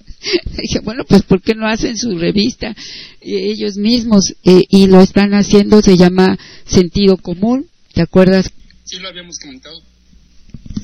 dije, 0.61 0.79
bueno, 0.83 1.03
pues 1.07 1.23
¿por 1.23 1.41
qué 1.41 1.55
no 1.55 1.67
hacen 1.67 1.97
su 1.97 2.17
revista 2.17 2.75
ellos 3.21 3.77
mismos? 3.77 4.35
Eh, 4.43 4.63
y 4.69 4.87
lo 4.87 5.01
están 5.01 5.33
haciendo, 5.33 5.81
se 5.81 5.97
llama 5.97 6.37
Sentido 6.65 7.17
Común, 7.17 7.69
¿te 7.93 8.01
acuerdas? 8.01 8.51
Sí, 8.83 8.97
lo 8.97 9.07
habíamos 9.07 9.39
comentado. 9.39 9.81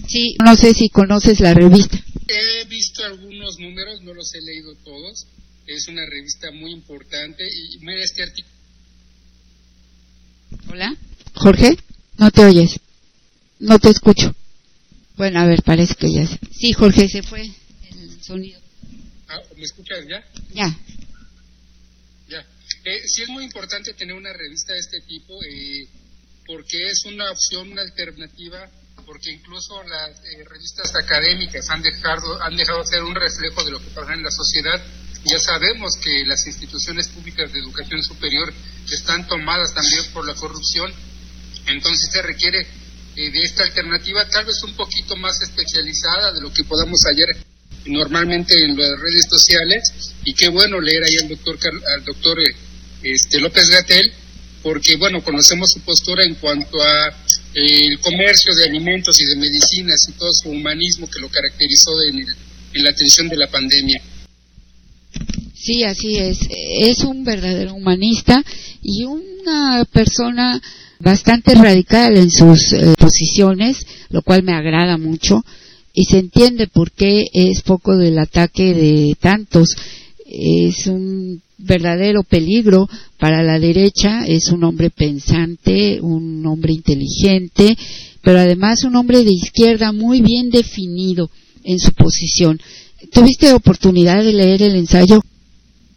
Sí, 0.08 0.36
no 0.43 0.56
sé 0.56 0.73
si 0.73 0.89
conoces 0.89 1.39
la 1.39 1.53
revista. 1.53 1.97
He 2.27 2.65
visto 2.65 3.03
algunos 3.06 3.60
números, 3.60 4.01
no 4.01 4.13
los 4.13 4.34
he 4.34 4.41
leído 4.41 4.75
todos. 4.84 5.27
Es 5.67 5.88
una 5.88 6.06
revista 6.06 6.51
muy 6.51 6.71
importante 6.71 7.43
y 7.45 7.79
mira 7.79 8.03
este 8.03 8.23
artículo. 8.23 8.53
Hola, 10.69 10.95
Jorge, 11.34 11.78
no 12.17 12.32
te 12.32 12.46
oyes, 12.46 12.80
no 13.60 13.80
te 13.80 13.89
escucho. 13.89 14.34
Bueno, 15.15 15.39
a 15.39 15.46
ver, 15.46 15.62
parece 15.63 15.96
que 15.96 16.12
ya. 16.12 16.28
Sí, 16.52 16.72
Jorge, 16.74 17.08
se 17.08 17.24
fue 17.24 17.41
el 17.41 18.24
sonido. 18.24 18.60
Ah, 19.30 19.39
¿Me 19.56 19.63
escuchas 19.63 20.06
ya? 20.08 20.24
Ya. 20.54 20.78
Ya. 22.28 22.39
Eh, 22.86 23.08
sí 23.08 23.24
es 23.24 23.30
muy 23.30 23.43
importante 23.43 23.93
tener 23.93 24.15
una 24.15 24.34
revista 24.34 24.74
de 24.74 24.80
este 24.80 25.02
tipo 25.02 25.34
eh, 25.43 25.88
porque 26.46 26.78
es 26.88 27.06
una 27.06 27.32
opción, 27.32 27.72
una 27.72 27.82
alternativa, 27.82 28.69
porque 29.06 29.32
incluso 29.32 29.84
las 29.84 30.12
eh, 30.19 30.43
revistas 30.46 30.93
académicas 30.96 31.69
han 31.69 31.82
dejado, 31.82 32.41
han 32.41 32.56
dejado 32.56 32.80
de 32.80 32.88
ser 32.88 33.04
un 33.04 33.15
reflejo 33.15 33.63
de 33.63 33.72
lo 33.72 33.80
que 33.80 33.89
pasa 33.91 34.13
en 34.13 34.24
la 34.24 34.32
sociedad. 34.32 34.82
Ya 35.26 35.39
sabemos 35.39 35.96
que 35.98 36.26
las 36.26 36.46
instituciones 36.48 37.08
públicas 37.08 37.52
de 37.52 37.60
educación 37.60 38.04
superior 38.04 38.54
están 38.91 39.26
tomadas 39.28 39.74
también 39.74 40.04
por 40.12 40.26
la 40.26 40.36
corrupción, 40.36 40.93
entonces 41.67 42.10
se 42.12 42.21
requiere 42.21 42.60
eh, 43.15 43.32
de 43.32 43.39
esta 43.41 43.63
alternativa, 43.63 44.28
tal 44.28 44.45
vez 44.45 44.62
un 44.63 44.73
poquito 44.73 45.15
más 45.15 45.39
especializada 45.41 46.32
de 46.34 46.41
lo 46.41 46.52
que 46.52 46.63
podamos 46.63 46.99
hallar 47.06 47.30
normalmente 47.86 48.56
en 48.63 48.78
las 48.78 48.99
redes 48.99 49.28
sociales. 49.30 49.84
Y 50.26 50.34
qué 50.34 50.49
bueno 50.49 50.80
leer 50.80 51.04
ahí 51.04 51.15
al 51.21 51.30
doctor, 51.30 51.60
al 51.95 52.04
doctor 52.04 52.39
eh, 52.39 52.56
este, 53.04 53.39
López 53.39 53.69
Gatel, 53.69 54.12
porque 54.62 54.95
bueno, 54.95 55.23
conocemos 55.23 55.71
su 55.71 55.82
postura 55.82 56.23
en 56.26 56.36
cuanto 56.36 56.82
a 56.82 57.10
eh, 57.54 57.86
el 57.86 57.99
comercio 57.99 58.56
de 58.56 58.65
alimentos 58.65 59.19
y 59.19 59.26
de 59.26 59.36
medicinas 59.36 60.08
y 60.10 60.13
todo 60.13 60.32
su 60.34 60.49
humanismo 60.49 61.10
que 61.10 61.19
lo 61.19 61.30
caracterizó 61.30 61.91
en, 62.10 62.26
en 62.73 62.84
la 62.84 62.89
atención 62.89 63.28
de 63.30 63.38
la 63.38 63.47
pandemia. 63.47 64.02
Sí, 65.54 65.84
así 65.84 66.17
es. 66.17 66.39
Es 66.82 66.99
un 67.04 67.23
verdadero 67.23 67.73
humanista 67.73 68.43
y 68.82 69.06
una 69.06 69.86
persona 69.86 70.62
bastante 71.04 71.54
radical 71.54 72.18
en 72.18 72.32
sus 72.32 72.72
eh, 72.72 72.96
posiciones, 72.98 73.86
lo 74.10 74.22
cual 74.22 74.44
me 74.44 74.54
agrada 74.54 74.98
mucho, 74.98 75.44
y 75.94 76.06
se 76.06 76.18
entiende 76.18 76.68
por 76.68 76.92
qué 76.92 77.26
es 77.34 77.62
poco 77.62 77.98
del 77.98 78.18
ataque 78.18 78.74
de 78.74 79.16
tantos. 79.20 79.76
Es 80.26 80.88
un 80.88 81.42
verdadero 81.58 82.24
peligro 82.24 82.88
para 83.20 83.44
la 83.44 83.60
derecha, 83.60 84.26
es 84.26 84.48
un 84.48 84.63
hombre 84.63 84.89
pensante, 84.89 86.00
un 86.02 86.46
hombre 86.48 86.72
inteligente, 86.72 87.78
pero 88.22 88.39
además 88.39 88.84
un 88.84 88.96
hombre 88.96 89.24
de 89.24 89.34
izquierda 89.34 89.92
muy 89.92 90.22
bien 90.22 90.50
definido 90.50 91.30
en 91.63 91.80
su 91.80 91.92
posición. 91.94 92.60
¿Tuviste 93.12 93.54
oportunidad 93.54 94.24
de 94.24 94.34
leer 94.34 94.63
el 94.63 94.76
ensayo? 94.78 95.22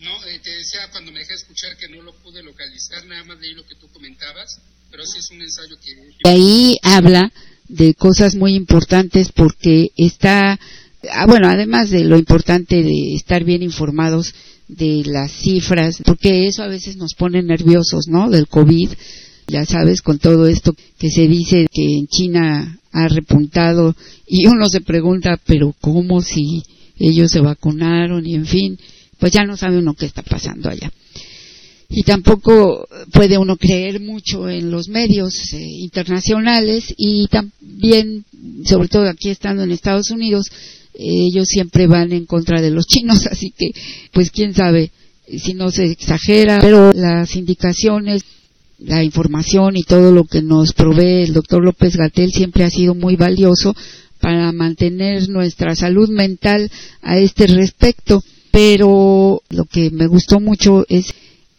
No, 0.00 0.26
eh, 0.26 0.40
te 0.42 0.50
decía 0.50 0.80
cuando 0.90 1.12
me 1.12 1.20
dejé 1.20 1.34
escuchar 1.34 1.76
que 1.78 1.88
no 1.88 2.02
lo 2.02 2.12
pude 2.22 2.42
localizar, 2.42 3.06
nada 3.06 3.24
más 3.24 3.38
leí 3.40 3.54
lo 3.54 3.64
que 3.64 3.76
tú 3.76 3.88
comentabas 3.92 4.60
pero 4.90 5.04
sí 5.04 5.18
es 5.18 5.30
un 5.30 5.42
ensayo 5.42 5.76
que... 5.82 6.28
ahí 6.28 6.76
habla 6.82 7.32
de 7.68 7.94
cosas 7.94 8.34
muy 8.34 8.54
importantes 8.54 9.32
porque 9.32 9.90
está, 9.96 10.58
ah, 11.12 11.26
bueno, 11.26 11.48
además 11.48 11.90
de 11.90 12.04
lo 12.04 12.18
importante 12.18 12.82
de 12.82 13.14
estar 13.14 13.44
bien 13.44 13.62
informados 13.62 14.34
de 14.68 15.02
las 15.04 15.32
cifras, 15.32 16.02
porque 16.04 16.46
eso 16.46 16.62
a 16.62 16.68
veces 16.68 16.96
nos 16.96 17.14
pone 17.14 17.42
nerviosos, 17.42 18.08
¿no? 18.08 18.30
Del 18.30 18.48
COVID, 18.48 18.90
ya 19.48 19.64
sabes, 19.64 20.02
con 20.02 20.18
todo 20.18 20.46
esto 20.46 20.74
que 20.98 21.10
se 21.10 21.28
dice 21.28 21.66
que 21.72 21.98
en 21.98 22.06
China 22.08 22.78
ha 22.92 23.08
repuntado 23.08 23.94
y 24.26 24.46
uno 24.46 24.68
se 24.68 24.80
pregunta, 24.80 25.38
pero 25.44 25.74
¿cómo 25.80 26.20
si 26.20 26.62
ellos 26.98 27.30
se 27.30 27.40
vacunaron 27.40 28.26
y 28.26 28.34
en 28.34 28.46
fin, 28.46 28.78
pues 29.18 29.32
ya 29.32 29.44
no 29.44 29.56
sabe 29.56 29.78
uno 29.78 29.94
qué 29.94 30.06
está 30.06 30.22
pasando 30.22 30.68
allá 30.68 30.90
y 31.88 32.02
tampoco 32.02 32.88
puede 33.12 33.38
uno 33.38 33.56
creer 33.56 34.00
mucho 34.00 34.48
en 34.48 34.70
los 34.70 34.88
medios 34.88 35.34
eh, 35.52 35.58
internacionales 35.60 36.92
y 36.96 37.26
también, 37.28 38.24
sobre 38.64 38.88
todo 38.88 39.08
aquí 39.08 39.30
estando 39.30 39.62
en 39.62 39.70
Estados 39.70 40.10
Unidos, 40.10 40.50
ellos 40.94 41.46
siempre 41.48 41.86
van 41.86 42.12
en 42.12 42.26
contra 42.26 42.60
de 42.60 42.70
los 42.70 42.86
chinos, 42.86 43.26
así 43.30 43.52
que, 43.56 43.70
pues 44.12 44.30
quién 44.30 44.54
sabe 44.54 44.90
si 45.28 45.54
no 45.54 45.70
se 45.70 45.84
exagera, 45.84 46.58
pero 46.60 46.92
las 46.92 47.34
indicaciones, 47.36 48.22
la 48.78 49.02
información 49.02 49.76
y 49.76 49.82
todo 49.82 50.12
lo 50.12 50.24
que 50.24 50.42
nos 50.42 50.72
provee 50.72 51.24
el 51.24 51.32
doctor 51.32 51.64
López 51.64 51.96
Gatel 51.96 52.30
siempre 52.30 52.64
ha 52.64 52.70
sido 52.70 52.94
muy 52.94 53.16
valioso 53.16 53.74
para 54.20 54.52
mantener 54.52 55.28
nuestra 55.28 55.74
salud 55.74 56.08
mental 56.08 56.70
a 57.02 57.18
este 57.18 57.46
respecto. 57.46 58.22
Pero 58.50 59.42
lo 59.50 59.64
que 59.64 59.90
me 59.90 60.06
gustó 60.06 60.40
mucho 60.40 60.86
es 60.88 61.12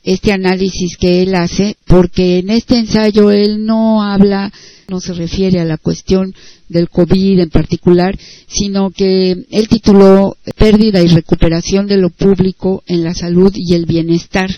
este 0.08 0.32
análisis 0.32 0.96
que 0.96 1.22
él 1.22 1.36
hace, 1.36 1.76
porque 1.86 2.40
en 2.40 2.50
este 2.50 2.80
ensayo 2.80 3.30
él 3.30 3.66
no 3.66 4.02
habla, 4.02 4.54
no 4.88 5.02
se 5.02 5.14
refiere 5.14 5.60
a 5.60 5.66
la 5.66 5.78
cuestión 5.78 6.34
del 6.70 6.90
COVID 6.90 7.42
en 7.42 7.50
particular, 7.50 8.18
sino 8.48 8.90
que 8.90 9.32
él 9.32 9.68
tituló 9.68 10.38
Pérdida 10.58 11.02
y 11.02 11.08
recuperación 11.08 11.88
de 11.88 11.98
lo 11.98 12.10
público 12.10 12.84
en 12.88 13.04
la 13.04 13.14
salud 13.14 13.52
y 13.54 13.74
el 13.74 13.86
bienestar. 13.86 14.50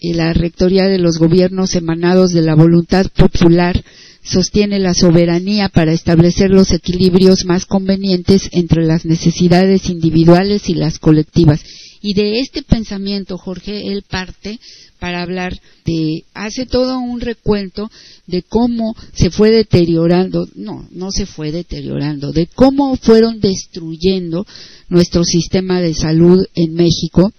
Y 0.00 0.14
la 0.14 0.32
rectoría 0.32 0.86
de 0.86 0.98
los 0.98 1.18
gobiernos 1.18 1.76
emanados 1.76 2.32
de 2.32 2.42
la 2.42 2.56
voluntad 2.56 3.06
popular 3.16 3.84
sostiene 4.24 4.80
la 4.80 4.92
soberanía 4.92 5.68
para 5.68 5.92
establecer 5.92 6.50
los 6.50 6.72
equilibrios 6.72 7.44
más 7.44 7.64
convenientes 7.64 8.48
entre 8.50 8.84
las 8.84 9.06
necesidades 9.06 9.88
individuales 9.88 10.68
y 10.68 10.74
las 10.74 10.98
colectivas. 10.98 11.60
Y 12.06 12.14
de 12.14 12.38
este 12.38 12.62
pensamiento, 12.62 13.36
Jorge, 13.36 13.88
él 13.90 14.04
parte 14.08 14.60
para 15.00 15.22
hablar 15.22 15.60
de, 15.84 16.22
hace 16.34 16.64
todo 16.64 17.00
un 17.00 17.20
recuento 17.20 17.90
de 18.28 18.42
cómo 18.42 18.94
se 19.12 19.30
fue 19.30 19.50
deteriorando, 19.50 20.46
no, 20.54 20.86
no 20.92 21.10
se 21.10 21.26
fue 21.26 21.50
deteriorando, 21.50 22.30
de 22.30 22.46
cómo 22.46 22.94
fueron 22.94 23.40
destruyendo 23.40 24.46
nuestro 24.88 25.24
sistema 25.24 25.80
de 25.80 25.94
salud 25.94 26.46
en 26.54 26.74
México. 26.74 27.32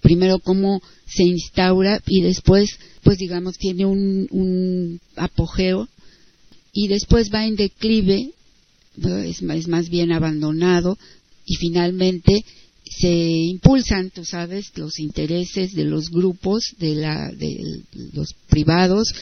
Primero 0.00 0.38
cómo 0.38 0.80
se 1.04 1.24
instaura 1.24 2.00
y 2.06 2.22
después, 2.22 2.70
pues 3.02 3.18
digamos, 3.18 3.58
tiene 3.58 3.84
un, 3.84 4.28
un 4.30 5.00
apogeo 5.16 5.88
y 6.72 6.86
después 6.86 7.34
va 7.34 7.46
en 7.46 7.56
declive, 7.56 8.30
es, 9.26 9.42
es 9.42 9.66
más 9.66 9.88
bien 9.88 10.12
abandonado 10.12 10.96
y 11.44 11.56
finalmente 11.56 12.44
se 12.90 13.10
impulsan, 13.10 14.10
tú 14.10 14.24
sabes, 14.24 14.72
los 14.76 14.98
intereses 14.98 15.72
de 15.74 15.84
los 15.84 16.10
grupos, 16.10 16.74
de, 16.78 16.94
la, 16.94 17.30
de 17.30 17.82
los 18.12 18.34
privados 18.48 19.12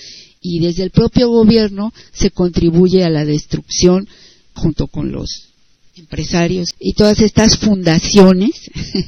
y 0.40 0.60
desde 0.60 0.84
el 0.84 0.90
propio 0.90 1.28
gobierno 1.28 1.92
se 2.12 2.30
contribuye 2.30 3.04
a 3.04 3.10
la 3.10 3.24
destrucción 3.24 4.08
junto 4.54 4.86
con 4.86 5.12
los 5.12 5.28
empresarios 5.96 6.68
y 6.78 6.92
todas 6.94 7.20
estas 7.20 7.56
fundaciones 7.58 8.52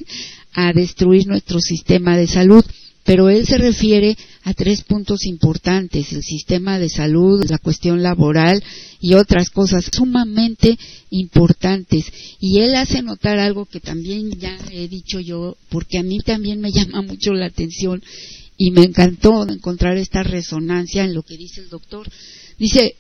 a 0.52 0.72
destruir 0.72 1.26
nuestro 1.26 1.60
sistema 1.60 2.16
de 2.16 2.26
salud 2.26 2.64
pero 3.08 3.30
él 3.30 3.46
se 3.46 3.56
refiere 3.56 4.18
a 4.42 4.52
tres 4.52 4.82
puntos 4.82 5.24
importantes, 5.24 6.12
el 6.12 6.22
sistema 6.22 6.78
de 6.78 6.90
salud, 6.90 7.42
la 7.48 7.56
cuestión 7.56 8.02
laboral 8.02 8.62
y 9.00 9.14
otras 9.14 9.48
cosas 9.48 9.86
sumamente 9.90 10.78
importantes. 11.08 12.04
Y 12.38 12.60
él 12.60 12.74
hace 12.74 13.00
notar 13.00 13.38
algo 13.38 13.64
que 13.64 13.80
también 13.80 14.30
ya 14.38 14.58
he 14.70 14.88
dicho 14.88 15.20
yo, 15.20 15.56
porque 15.70 15.96
a 15.96 16.02
mí 16.02 16.18
también 16.18 16.60
me 16.60 16.70
llama 16.74 17.00
mucho 17.00 17.32
la 17.32 17.46
atención 17.46 18.02
y 18.58 18.72
me 18.72 18.82
encantó 18.82 19.48
encontrar 19.48 19.96
esta 19.96 20.22
resonancia 20.22 21.02
en 21.02 21.14
lo 21.14 21.22
que 21.22 21.38
dice 21.38 21.62
el 21.62 21.70
doctor. 21.70 22.06
Dice, 22.58 22.96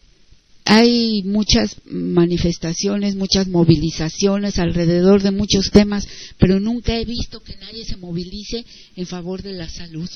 hay 0.70 1.22
muchas 1.22 1.76
manifestaciones, 1.86 3.16
muchas 3.16 3.48
movilizaciones 3.48 4.58
alrededor 4.58 5.22
de 5.22 5.30
muchos 5.30 5.70
temas, 5.70 6.06
pero 6.36 6.60
nunca 6.60 6.94
he 6.94 7.06
visto 7.06 7.40
que 7.40 7.56
nadie 7.56 7.86
se 7.86 7.96
movilice 7.96 8.66
en 8.94 9.06
favor 9.06 9.40
de 9.40 9.54
la 9.54 9.66
salud. 9.70 10.10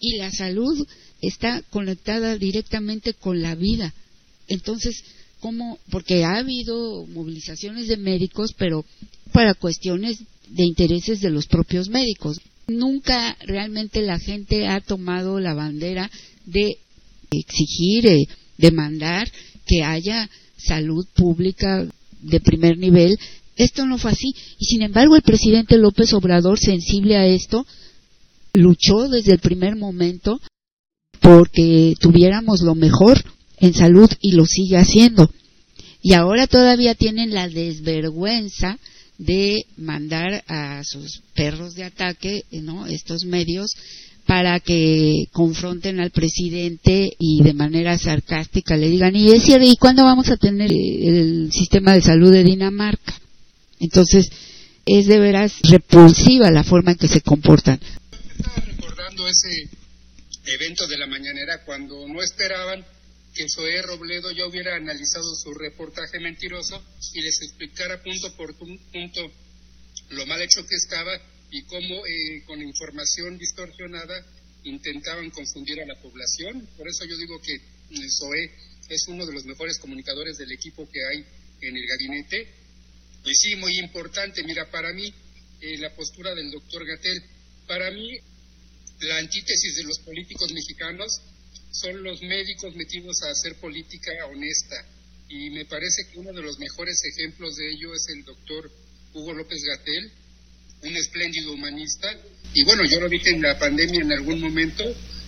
Y 0.00 0.16
la 0.16 0.32
salud 0.32 0.84
está 1.20 1.62
conectada 1.70 2.36
directamente 2.36 3.14
con 3.14 3.40
la 3.40 3.54
vida. 3.54 3.94
Entonces, 4.48 5.04
¿cómo? 5.38 5.78
Porque 5.88 6.24
ha 6.24 6.38
habido 6.38 7.06
movilizaciones 7.06 7.86
de 7.86 7.96
médicos, 7.96 8.50
pero 8.58 8.84
para 9.32 9.54
cuestiones 9.54 10.18
de 10.48 10.64
intereses 10.64 11.20
de 11.20 11.30
los 11.30 11.46
propios 11.46 11.88
médicos. 11.88 12.40
Nunca 12.66 13.36
realmente 13.46 14.02
la 14.02 14.18
gente 14.18 14.66
ha 14.66 14.80
tomado 14.80 15.38
la 15.38 15.54
bandera 15.54 16.10
de 16.44 16.78
exigir 17.30 18.04
eh, 18.08 18.26
demandar 18.58 19.30
que 19.66 19.82
haya 19.82 20.28
salud 20.56 21.06
pública 21.14 21.86
de 22.20 22.40
primer 22.40 22.76
nivel. 22.76 23.18
Esto 23.56 23.86
no 23.86 23.96
fue 23.98 24.10
así. 24.10 24.34
Y 24.58 24.66
sin 24.66 24.82
embargo, 24.82 25.16
el 25.16 25.22
presidente 25.22 25.78
López 25.78 26.12
Obrador, 26.12 26.58
sensible 26.58 27.16
a 27.16 27.26
esto, 27.26 27.66
luchó 28.52 29.08
desde 29.08 29.32
el 29.32 29.38
primer 29.38 29.76
momento 29.76 30.40
porque 31.20 31.94
tuviéramos 32.00 32.60
lo 32.62 32.74
mejor 32.74 33.22
en 33.58 33.74
salud 33.74 34.10
y 34.20 34.32
lo 34.32 34.44
sigue 34.44 34.76
haciendo. 34.76 35.30
Y 36.02 36.12
ahora 36.12 36.46
todavía 36.46 36.94
tienen 36.94 37.34
la 37.34 37.48
desvergüenza 37.48 38.78
de 39.18 39.66
mandar 39.76 40.44
a 40.46 40.82
sus 40.84 41.22
perros 41.34 41.74
de 41.74 41.84
ataque, 41.84 42.44
¿no? 42.52 42.86
Estos 42.86 43.24
medios 43.24 43.74
para 44.28 44.60
que 44.60 45.24
confronten 45.32 46.00
al 46.00 46.10
presidente 46.10 47.16
y 47.18 47.42
de 47.42 47.54
manera 47.54 47.96
sarcástica 47.96 48.76
le 48.76 48.90
digan, 48.90 49.16
y 49.16 49.32
es 49.32 49.42
cierto, 49.42 49.66
¿y 49.66 49.78
cuándo 49.78 50.04
vamos 50.04 50.28
a 50.28 50.36
tener 50.36 50.70
el 50.70 51.50
sistema 51.50 51.94
de 51.94 52.02
salud 52.02 52.30
de 52.30 52.44
Dinamarca? 52.44 53.18
Entonces, 53.80 54.28
es 54.84 55.06
de 55.06 55.18
veras 55.18 55.54
repulsiva 55.62 56.50
la 56.50 56.62
forma 56.62 56.92
en 56.92 56.98
que 56.98 57.08
se 57.08 57.22
comportan. 57.22 57.80
Estaba 58.36 58.66
recordando 58.66 59.26
ese 59.26 59.70
evento 60.44 60.86
de 60.86 60.98
la 60.98 61.06
mañanera 61.06 61.64
cuando 61.64 62.06
no 62.06 62.20
esperaban 62.20 62.84
que 63.34 63.48
Zoé 63.48 63.80
Robledo 63.80 64.30
ya 64.32 64.46
hubiera 64.46 64.76
analizado 64.76 65.34
su 65.36 65.54
reportaje 65.54 66.20
mentiroso 66.20 66.82
y 67.14 67.22
les 67.22 67.40
explicara 67.40 68.02
punto 68.02 68.30
por 68.36 68.54
punto 68.58 69.32
lo 70.10 70.26
mal 70.26 70.42
hecho 70.42 70.66
que 70.66 70.76
estaba 70.76 71.12
y 71.50 71.62
cómo 71.62 72.06
eh, 72.06 72.42
con 72.46 72.60
información 72.62 73.38
distorsionada 73.38 74.24
intentaban 74.64 75.30
confundir 75.30 75.80
a 75.80 75.86
la 75.86 76.00
población. 76.00 76.68
Por 76.76 76.88
eso 76.88 77.04
yo 77.04 77.16
digo 77.16 77.40
que 77.40 77.54
eh, 77.54 78.08
Zoé 78.10 78.50
es 78.88 79.06
uno 79.08 79.26
de 79.26 79.32
los 79.32 79.44
mejores 79.44 79.78
comunicadores 79.78 80.36
del 80.38 80.52
equipo 80.52 80.88
que 80.90 81.00
hay 81.04 81.24
en 81.62 81.76
el 81.76 81.86
gabinete. 81.86 82.54
Y 83.24 83.34
sí, 83.34 83.56
muy 83.56 83.78
importante, 83.78 84.42
mira, 84.44 84.70
para 84.70 84.92
mí, 84.92 85.12
eh, 85.60 85.78
la 85.78 85.94
postura 85.94 86.34
del 86.34 86.50
doctor 86.50 86.86
Gatel, 86.86 87.22
para 87.66 87.90
mí, 87.90 88.10
la 89.00 89.18
antítesis 89.18 89.76
de 89.76 89.84
los 89.84 89.98
políticos 90.00 90.52
mexicanos 90.52 91.20
son 91.70 92.02
los 92.02 92.22
médicos 92.22 92.74
metidos 92.74 93.22
a 93.22 93.30
hacer 93.30 93.56
política 93.60 94.10
honesta. 94.26 94.76
Y 95.28 95.50
me 95.50 95.66
parece 95.66 96.06
que 96.10 96.18
uno 96.18 96.32
de 96.32 96.42
los 96.42 96.58
mejores 96.58 96.98
ejemplos 97.04 97.56
de 97.56 97.70
ello 97.70 97.94
es 97.94 98.06
el 98.08 98.24
doctor 98.24 98.70
Hugo 99.12 99.34
López 99.34 99.62
Gatel, 99.62 100.12
un 100.82 100.96
espléndido 100.96 101.52
humanista. 101.52 102.08
Y 102.54 102.64
bueno, 102.64 102.84
yo 102.84 103.00
lo 103.00 103.08
dije 103.08 103.30
en 103.30 103.42
la 103.42 103.58
pandemia 103.58 104.00
en 104.00 104.12
algún 104.12 104.40
momento, 104.40 104.84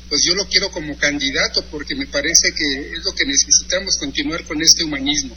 pues 0.09 0.23
yo 0.25 0.35
lo 0.35 0.47
quiero 0.47 0.71
como 0.71 0.97
candidato 0.97 1.65
porque 1.71 1.95
me 1.95 2.07
parece 2.07 2.53
que 2.57 2.97
es 2.97 3.05
lo 3.05 3.13
que 3.13 3.27
necesitamos 3.27 3.97
continuar 3.99 4.45
con 4.45 4.61
este 4.63 4.85
humanismo. 4.85 5.37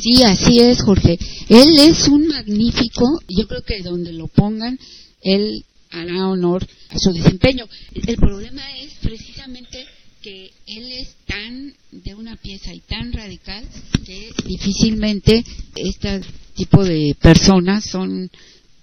Sí, 0.00 0.22
así 0.24 0.60
es, 0.60 0.82
Jorge. 0.82 1.18
Él 1.48 1.68
es 1.78 2.08
un 2.08 2.26
magnífico, 2.26 3.20
yo 3.28 3.46
creo 3.46 3.62
que 3.62 3.82
donde 3.82 4.12
lo 4.12 4.28
pongan, 4.28 4.78
él 5.22 5.64
hará 5.90 6.28
honor 6.28 6.66
a 6.90 6.98
su 6.98 7.12
desempeño. 7.12 7.66
El 7.94 8.16
problema 8.16 8.62
es 8.78 8.92
precisamente 9.00 9.86
que 10.22 10.50
él 10.66 10.90
es 10.92 11.16
tan 11.26 11.74
de 11.92 12.14
una 12.14 12.36
pieza 12.36 12.72
y 12.72 12.80
tan 12.80 13.12
radical 13.12 13.64
que 14.06 14.30
difícilmente 14.46 15.44
este 15.76 16.22
tipo 16.54 16.82
de 16.84 17.14
personas 17.20 17.84
son 17.84 18.30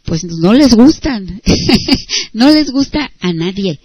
pues 0.06 0.24
no 0.24 0.54
les 0.54 0.76
gustan 0.76 1.42
no 2.34 2.50
les 2.50 2.72
gusta 2.72 3.12
a 3.20 3.34
nadie 3.34 3.80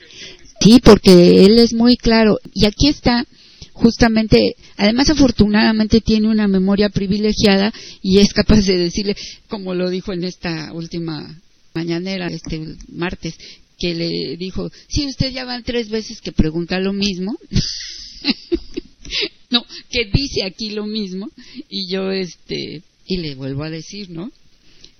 sí 0.60 0.80
porque 0.82 1.44
él 1.44 1.58
es 1.58 1.72
muy 1.72 1.96
claro 1.96 2.38
y 2.54 2.66
aquí 2.66 2.88
está 2.88 3.26
justamente 3.72 4.56
además 4.76 5.10
afortunadamente 5.10 6.00
tiene 6.00 6.28
una 6.28 6.48
memoria 6.48 6.88
privilegiada 6.88 7.72
y 8.02 8.18
es 8.18 8.32
capaz 8.32 8.64
de 8.64 8.78
decirle 8.78 9.16
como 9.48 9.74
lo 9.74 9.90
dijo 9.90 10.12
en 10.12 10.24
esta 10.24 10.72
última 10.72 11.38
mañanera 11.74 12.28
este 12.28 12.76
martes 12.88 13.36
que 13.78 13.94
le 13.94 14.36
dijo, 14.36 14.70
sí, 14.88 15.06
usted 15.06 15.32
ya 15.32 15.44
van 15.44 15.62
tres 15.62 15.88
veces 15.88 16.20
que 16.20 16.32
pregunta 16.32 16.80
lo 16.80 16.92
mismo. 16.92 17.36
no, 19.50 19.64
que 19.90 20.10
dice 20.12 20.44
aquí 20.44 20.70
lo 20.70 20.86
mismo. 20.86 21.30
Y 21.68 21.88
yo, 21.88 22.10
este, 22.10 22.82
y 23.06 23.16
le 23.18 23.34
vuelvo 23.34 23.64
a 23.64 23.70
decir, 23.70 24.10
¿no? 24.10 24.32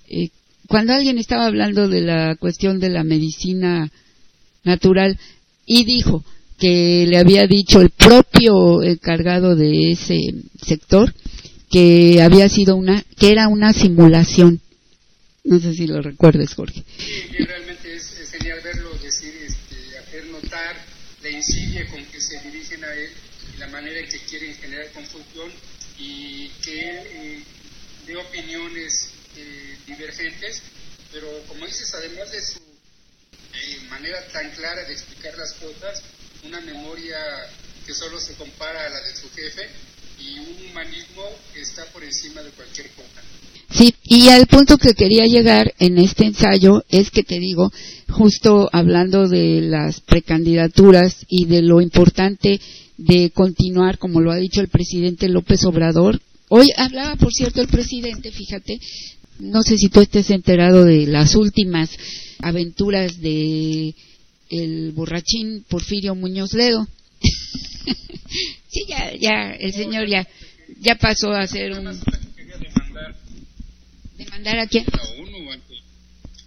Eh, 0.09 0.29
cuando 0.67 0.93
alguien 0.93 1.17
estaba 1.17 1.45
hablando 1.45 1.87
de 1.87 2.01
la 2.01 2.35
cuestión 2.35 2.79
de 2.79 2.89
la 2.89 3.03
medicina 3.03 3.91
natural 4.63 5.17
y 5.65 5.85
dijo 5.85 6.23
que 6.59 7.05
le 7.07 7.17
había 7.17 7.45
dicho 7.45 7.81
el 7.81 7.91
propio 7.91 8.81
encargado 8.83 9.55
de 9.55 9.91
ese 9.91 10.19
sector 10.61 11.13
que 11.69 12.21
había 12.21 12.49
sido 12.49 12.75
una, 12.75 13.03
que 13.17 13.31
era 13.31 13.47
una 13.47 13.73
simulación. 13.73 14.61
No 15.43 15.59
sé 15.59 15.73
si 15.73 15.87
lo 15.87 16.01
recuerdes, 16.01 16.53
Jorge. 16.53 16.83
Sí, 16.97 17.37
realmente 17.37 17.95
es, 17.95 18.31
genial 18.31 18.59
verlo 18.63 18.89
decir, 19.01 19.33
este, 19.45 19.97
hacer 19.97 20.25
notar 20.27 20.75
la 21.23 21.29
insidia 21.29 21.87
con 21.87 22.03
que 22.05 22.19
se 22.19 22.39
dirigen 22.41 22.83
a 22.83 22.93
él 22.93 23.09
y 23.55 23.59
la 23.59 23.67
manera 23.67 23.99
en 23.99 24.07
que 24.07 24.19
quieren 24.19 24.53
generar 24.55 24.91
confusión 24.91 25.51
y 25.99 26.49
que 26.63 26.89
él 26.89 26.97
eh, 27.11 27.39
dé 28.07 28.17
opiniones 28.17 29.09
eh, 29.37 29.77
divergentes, 29.85 30.61
pero 31.11 31.27
como 31.47 31.65
dices, 31.65 31.93
además 31.93 32.31
de 32.31 32.41
su 32.41 32.59
eh, 32.59 33.79
manera 33.89 34.25
tan 34.33 34.49
clara 34.51 34.83
de 34.83 34.93
explicar 34.93 35.37
las 35.37 35.53
cosas, 35.53 36.01
una 36.43 36.59
memoria 36.61 37.17
que 37.85 37.93
solo 37.93 38.19
se 38.19 38.33
compara 38.33 38.85
a 38.85 38.89
la 38.89 39.01
de 39.01 39.15
su 39.15 39.29
jefe 39.31 39.69
y 40.19 40.39
un 40.39 40.69
humanismo 40.69 41.23
que 41.53 41.61
está 41.61 41.85
por 41.85 42.03
encima 42.03 42.41
de 42.41 42.51
cualquier 42.51 42.89
cosa. 42.91 43.21
Sí, 43.69 43.93
y 44.03 44.29
al 44.29 44.47
punto 44.47 44.77
que 44.77 44.93
quería 44.93 45.25
llegar 45.25 45.73
en 45.79 45.97
este 45.97 46.25
ensayo 46.25 46.83
es 46.89 47.11
que 47.11 47.23
te 47.23 47.39
digo, 47.39 47.71
justo 48.09 48.69
hablando 48.71 49.27
de 49.27 49.61
las 49.61 49.99
precandidaturas 50.01 51.25
y 51.27 51.45
de 51.45 51.61
lo 51.61 51.81
importante 51.81 52.59
de 52.97 53.29
continuar, 53.31 53.97
como 53.97 54.21
lo 54.21 54.31
ha 54.31 54.37
dicho 54.37 54.61
el 54.61 54.69
presidente 54.69 55.27
López 55.27 55.63
Obrador. 55.65 56.19
Hoy 56.49 56.69
hablaba, 56.77 57.17
por 57.17 57.33
cierto, 57.33 57.61
el 57.61 57.67
presidente, 57.67 58.31
fíjate, 58.31 58.79
no 59.39 59.61
sé 59.63 59.77
si 59.77 59.89
tú 59.89 60.01
estés 60.01 60.29
enterado 60.29 60.85
de 60.85 61.07
las 61.07 61.35
últimas 61.35 61.89
aventuras 62.39 63.19
de 63.19 63.95
el 64.49 64.91
borrachín 64.93 65.65
Porfirio 65.67 66.15
Muñoz 66.15 66.53
Ledo. 66.53 66.87
sí, 68.69 68.85
ya, 68.87 69.13
ya, 69.15 69.51
el 69.51 69.73
señor 69.73 70.07
ya, 70.07 70.27
ya 70.79 70.95
pasó 70.95 71.31
a 71.31 71.47
ser 71.47 71.73
un 71.73 71.99
¿Demandar 74.17 74.59
a 74.59 74.67
quién? 74.67 74.85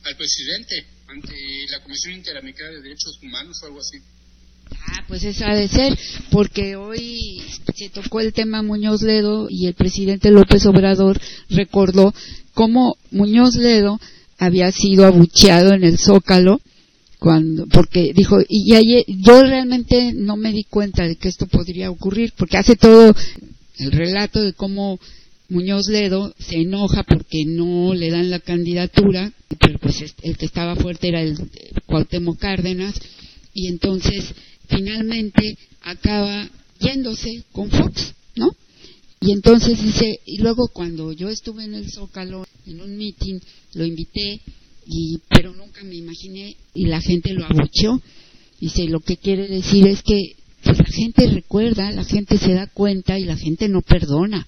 al 0.02 0.16
presidente, 0.16 0.86
ante 1.06 1.34
la 1.70 1.82
Comisión 1.82 2.14
Interamericana 2.14 2.70
de 2.70 2.82
Derechos 2.82 3.18
Humanos 3.22 3.58
o 3.62 3.66
algo 3.66 3.80
así. 3.80 3.98
Ah, 4.86 5.04
pues 5.08 5.24
eso 5.24 5.44
ha 5.46 5.54
de 5.54 5.68
ser, 5.68 5.98
porque 6.30 6.76
hoy 6.76 7.42
se 7.74 7.88
tocó 7.88 8.20
el 8.20 8.32
tema 8.32 8.62
Muñoz 8.62 9.02
Ledo 9.02 9.46
y 9.48 9.66
el 9.66 9.74
presidente 9.74 10.30
López 10.30 10.66
Obrador 10.66 11.20
recordó 11.48 12.14
cómo 12.54 12.96
Muñoz 13.10 13.56
Ledo 13.56 14.00
había 14.38 14.72
sido 14.72 15.06
abucheado 15.06 15.74
en 15.74 15.84
el 15.84 15.98
Zócalo 15.98 16.60
cuando 17.18 17.66
porque 17.66 18.12
dijo 18.14 18.38
y 18.48 18.72
yo 19.22 19.42
realmente 19.42 20.14
no 20.14 20.36
me 20.36 20.52
di 20.52 20.64
cuenta 20.64 21.06
de 21.06 21.16
que 21.16 21.28
esto 21.28 21.46
podría 21.46 21.90
ocurrir 21.90 22.32
porque 22.34 22.56
hace 22.56 22.76
todo 22.76 23.14
el 23.78 23.92
relato 23.92 24.42
de 24.42 24.54
cómo 24.54 24.98
Muñoz 25.50 25.88
Ledo 25.88 26.32
se 26.38 26.60
enoja 26.60 27.02
porque 27.02 27.44
no 27.44 27.92
le 27.92 28.10
dan 28.10 28.30
la 28.30 28.38
candidatura, 28.38 29.32
pero 29.58 29.80
pues 29.80 30.14
el 30.22 30.36
que 30.36 30.46
estaba 30.46 30.76
fuerte 30.76 31.08
era 31.08 31.22
el 31.22 31.36
Cuauhtémoc 31.86 32.38
Cárdenas, 32.38 32.94
y 33.52 33.66
entonces 33.66 34.32
finalmente 34.70 35.56
acaba 35.82 36.48
yéndose 36.78 37.44
con 37.52 37.70
Fox, 37.70 38.14
¿no? 38.36 38.50
Y 39.20 39.32
entonces 39.32 39.82
dice, 39.82 40.20
y 40.24 40.38
luego 40.38 40.68
cuando 40.72 41.12
yo 41.12 41.28
estuve 41.28 41.64
en 41.64 41.74
el 41.74 41.90
Zócalo, 41.90 42.46
en 42.66 42.80
un 42.80 42.96
meeting, 42.96 43.38
lo 43.74 43.84
invité, 43.84 44.40
y, 44.86 45.18
pero 45.28 45.54
nunca 45.54 45.84
me 45.84 45.96
imaginé, 45.96 46.56
y 46.74 46.86
la 46.86 47.02
gente 47.02 47.34
lo 47.34 47.44
abucheó. 47.44 48.00
Dice, 48.60 48.84
lo 48.84 49.00
que 49.00 49.18
quiere 49.18 49.46
decir 49.48 49.86
es 49.86 50.02
que 50.02 50.36
pues, 50.62 50.78
la 50.78 50.84
gente 50.84 51.26
recuerda, 51.26 51.90
la 51.92 52.04
gente 52.04 52.38
se 52.38 52.54
da 52.54 52.66
cuenta 52.66 53.18
y 53.18 53.24
la 53.24 53.36
gente 53.36 53.68
no 53.68 53.82
perdona. 53.82 54.46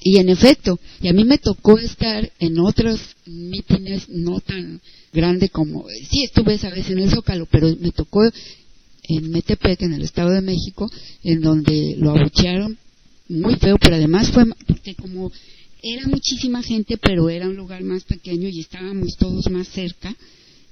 Y 0.00 0.18
en 0.18 0.28
efecto, 0.28 0.78
y 1.00 1.08
a 1.08 1.12
mí 1.12 1.24
me 1.24 1.38
tocó 1.38 1.78
estar 1.78 2.30
en 2.38 2.58
otros 2.60 3.00
mítines 3.26 4.08
no 4.08 4.40
tan 4.40 4.80
grande 5.12 5.48
como, 5.48 5.86
sí 6.10 6.24
estuve 6.24 6.54
esa 6.54 6.70
vez 6.70 6.88
en 6.90 7.00
el 7.00 7.10
Zócalo, 7.10 7.46
pero 7.46 7.74
me 7.80 7.90
tocó 7.90 8.22
en 9.08 9.30
Metepec, 9.30 9.82
en 9.82 9.94
el 9.94 10.02
Estado 10.02 10.30
de 10.30 10.42
México, 10.42 10.90
en 11.24 11.40
donde 11.40 11.96
lo 11.98 12.10
abuchearon 12.10 12.78
muy 13.28 13.56
feo, 13.56 13.76
pero 13.80 13.96
además 13.96 14.30
fue 14.30 14.44
porque 14.66 14.94
como 14.94 15.32
era 15.82 16.06
muchísima 16.06 16.62
gente, 16.62 16.96
pero 16.98 17.28
era 17.30 17.48
un 17.48 17.56
lugar 17.56 17.82
más 17.82 18.04
pequeño 18.04 18.48
y 18.48 18.60
estábamos 18.60 19.16
todos 19.16 19.48
más 19.50 19.68
cerca 19.68 20.14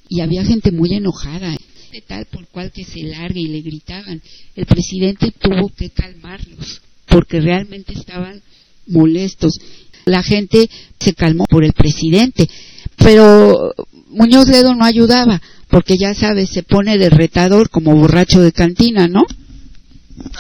y 0.09 0.21
había 0.21 0.45
gente 0.45 0.73
muy 0.73 0.95
enojada, 0.95 1.57
de 1.93 2.01
tal 2.03 2.27
por 2.27 2.47
cual 2.49 2.73
que 2.73 2.85
se 2.85 3.03
largue 3.03 3.41
y 3.41 3.49
le 3.49 3.61
gritaban. 3.61 4.21
El 4.55 4.67
presidente 4.67 5.33
tuvo 5.33 5.69
que 5.69 5.91
calmarlos 5.91 6.83
porque 7.07 7.41
realmente 7.41 7.93
estaban 7.93 8.43
molestos. 8.87 9.59
La 10.05 10.23
gente 10.23 10.69
se 11.01 11.15
calmó 11.15 11.45
por 11.49 11.65
el 11.65 11.73
presidente, 11.73 12.49
pero 12.97 13.75
Muñoz 14.09 14.49
Ledo 14.49 14.75
no 14.75 14.85
ayudaba, 14.85 15.41
porque 15.69 15.97
ya 15.99 16.15
sabes, 16.15 16.51
se 16.51 16.63
pone 16.63 16.99
de 16.99 17.11
retador 17.11 17.71
como 17.71 17.95
borracho 17.95 18.41
de 18.41 18.53
cantina, 18.53 19.09
¿no? 19.09 19.23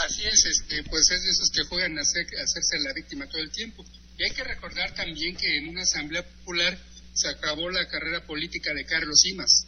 Así 0.06 0.22
es, 0.24 0.44
este, 0.46 0.82
pues 0.84 1.10
es 1.10 1.22
de 1.22 1.30
esos 1.30 1.50
que 1.50 1.64
juegan 1.64 1.98
a, 1.98 2.02
hacerse 2.02 2.78
la 2.84 2.92
víctima 2.94 3.26
todo 3.26 3.42
el 3.42 3.50
tiempo. 3.50 3.84
Y 4.18 4.24
hay 4.24 4.30
que 4.30 4.44
recordar 4.44 4.94
también 4.94 5.36
que 5.36 5.58
en 5.58 5.68
una 5.68 5.82
asamblea 5.82 6.22
popular 6.22 6.78
se 7.12 7.28
acabó 7.28 7.70
la 7.70 7.86
carrera 7.88 8.24
política 8.26 8.72
de 8.74 8.84
Carlos 8.84 9.20
Simas. 9.20 9.66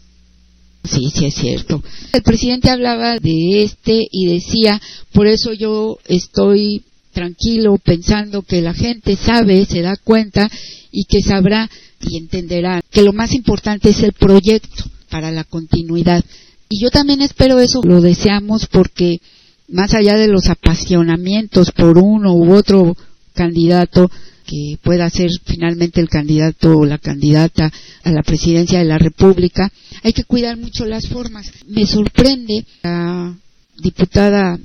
Sí, 0.85 1.11
sí 1.15 1.27
es 1.27 1.35
cierto. 1.35 1.83
El 2.13 2.23
presidente 2.23 2.71
hablaba 2.71 3.19
de 3.19 3.63
este 3.63 4.07
y 4.11 4.27
decía, 4.27 4.81
por 5.13 5.27
eso 5.27 5.53
yo 5.53 5.99
estoy 6.07 6.85
tranquilo 7.13 7.79
pensando 7.79 8.43
que 8.43 8.63
la 8.63 8.73
gente 8.73 9.17
sabe, 9.17 9.67
se 9.67 9.83
da 9.83 9.97
cuenta 9.97 10.49
y 10.91 11.05
que 11.05 11.21
sabrá 11.21 11.69
y 12.01 12.17
entenderá 12.17 12.81
que 12.91 13.03
lo 13.03 13.13
más 13.13 13.33
importante 13.33 13.91
es 13.91 14.01
el 14.03 14.13
proyecto 14.13 14.85
para 15.11 15.31
la 15.31 15.45
continuidad. 15.45 16.25
Y 16.69 16.83
yo 16.83 16.91
también 16.91 17.23
espero 17.23 17.59
eso, 17.61 17.81
lo 17.83 18.01
deseamos 18.01 18.67
porque 18.67 19.21
más 19.69 19.95
allá 19.95 20.17
de 20.17 20.29
los 20.29 20.49
apasionamientos 20.49 21.73
por 21.73 21.99
uno 21.99 22.35
u 22.35 22.53
otro 22.53 22.97
candidato 23.35 24.11
que 24.47 24.79
pueda 24.83 25.11
ser 25.11 25.31
finalmente 25.45 26.01
el 26.01 26.09
candidato 26.09 26.79
o 26.79 26.87
la 26.87 26.99
candidata 26.99 27.71
a 28.03 28.11
la 28.11 28.23
presidencia 28.23 28.79
de 28.79 28.87
la 28.87 28.99
República, 28.99 29.71
hay 30.03 30.15
que 30.15 30.25
cuidar 30.25 30.57
mucho 30.57 30.87
las 30.87 31.07
formas. 31.07 31.53
Me 31.67 31.87
sorprende 31.87 32.65
la 32.83 33.37
diputada, 33.79 34.59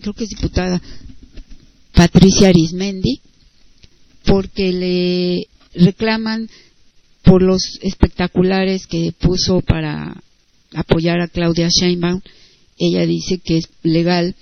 creo 0.00 0.14
que 0.14 0.24
es 0.24 0.30
diputada 0.30 0.80
Patricia 1.92 2.48
Arismendi, 2.48 3.20
porque 4.24 4.72
le 4.72 5.46
reclaman 5.74 6.48
por 7.22 7.42
los 7.42 7.78
espectaculares 7.82 8.86
que 8.86 9.12
puso 9.18 9.60
para 9.60 10.22
apoyar 10.74 11.20
a 11.20 11.28
Claudia 11.28 11.68
Sheinbaum 11.68 12.20
ella 12.80 13.06
dice 13.06 13.38
que 13.38 13.58
es 13.58 13.68
legal 13.82 14.34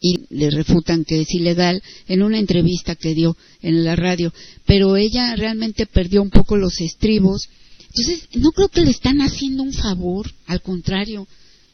y 0.00 0.20
le 0.30 0.50
refutan 0.50 1.04
que 1.04 1.20
es 1.20 1.34
ilegal 1.34 1.82
en 2.08 2.22
una 2.22 2.38
entrevista 2.38 2.96
que 2.96 3.14
dio 3.14 3.36
en 3.60 3.84
la 3.84 3.96
radio, 3.96 4.32
pero 4.64 4.96
ella 4.96 5.36
realmente 5.36 5.86
perdió 5.86 6.22
un 6.22 6.30
poco 6.30 6.56
los 6.56 6.80
estribos. 6.80 7.48
Entonces, 7.80 8.28
no 8.34 8.50
creo 8.52 8.68
que 8.68 8.80
le 8.80 8.90
están 8.90 9.20
haciendo 9.20 9.62
un 9.62 9.74
favor, 9.74 10.30
al 10.46 10.62
contrario, 10.62 11.28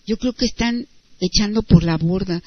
yo 0.07 0.17
creo 0.17 0.33
que 0.33 0.47
están 0.47 0.87
echando 1.21 1.63
por 1.63 1.85
la 1.85 1.97
borda 1.99 2.43